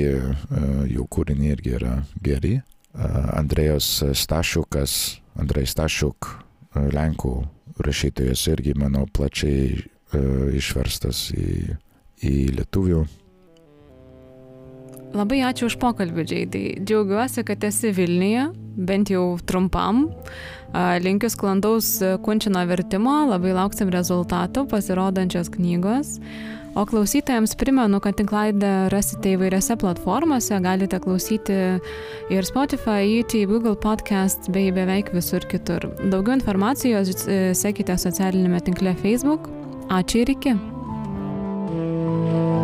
jų 0.94 1.08
kūriniai 1.12 1.58
irgi 1.58 1.76
yra 1.76 1.98
geri. 2.24 2.56
Andrėjos 2.94 3.90
Stašiukas, 4.16 5.20
Andrei 5.40 5.68
Stašiuk, 5.68 6.30
Lenkų 6.74 7.36
rašytojas 7.80 8.46
irgi, 8.52 8.76
manau, 8.78 9.08
plačiai 9.10 9.82
išverstas 10.54 11.32
į, 11.34 11.76
į 12.22 12.34
lietuvių. 12.60 13.04
Labai 15.14 15.44
ačiū 15.46 15.68
už 15.70 15.78
pokalbį, 15.82 16.24
Džeidai. 16.26 16.64
Džiaugiuosi, 16.82 17.44
kad 17.46 17.62
esi 17.68 17.92
Vilniuje, 17.94 18.48
bent 18.82 19.12
jau 19.14 19.38
trumpam. 19.46 20.08
Linkiu 20.74 21.30
sklandaus 21.30 22.00
kunčino 22.26 22.64
vertimo, 22.66 23.20
labai 23.30 23.54
lauksim 23.54 23.94
rezultatų 23.94 24.66
pasirodančios 24.72 25.52
knygos 25.54 26.16
o 26.76 26.86
klausytojams 26.86 27.56
primenu, 27.56 28.00
kad 28.04 28.18
tinklalaidę 28.18 28.72
rasite 28.94 29.36
įvairiose 29.38 29.78
platformose, 29.82 30.58
galite 30.64 31.00
klausyti 31.04 31.60
ir 32.34 32.48
Spotify, 32.50 33.04
YouTube, 33.08 33.52
Google 33.54 33.76
Podcast 33.76 34.50
bei 34.54 34.72
beveik 34.74 35.14
visur 35.14 35.46
kitur. 35.50 35.90
Daugiau 36.04 36.38
informacijos 36.40 37.28
e, 37.28 37.40
sekite 37.58 37.98
socialinėme 37.98 38.64
tinkle 38.66 38.96
Facebook. 39.04 39.50
Ačiū 39.94 40.24
ir 40.24 40.36
iki. 40.38 40.58
thank 41.74 42.58
you 42.58 42.63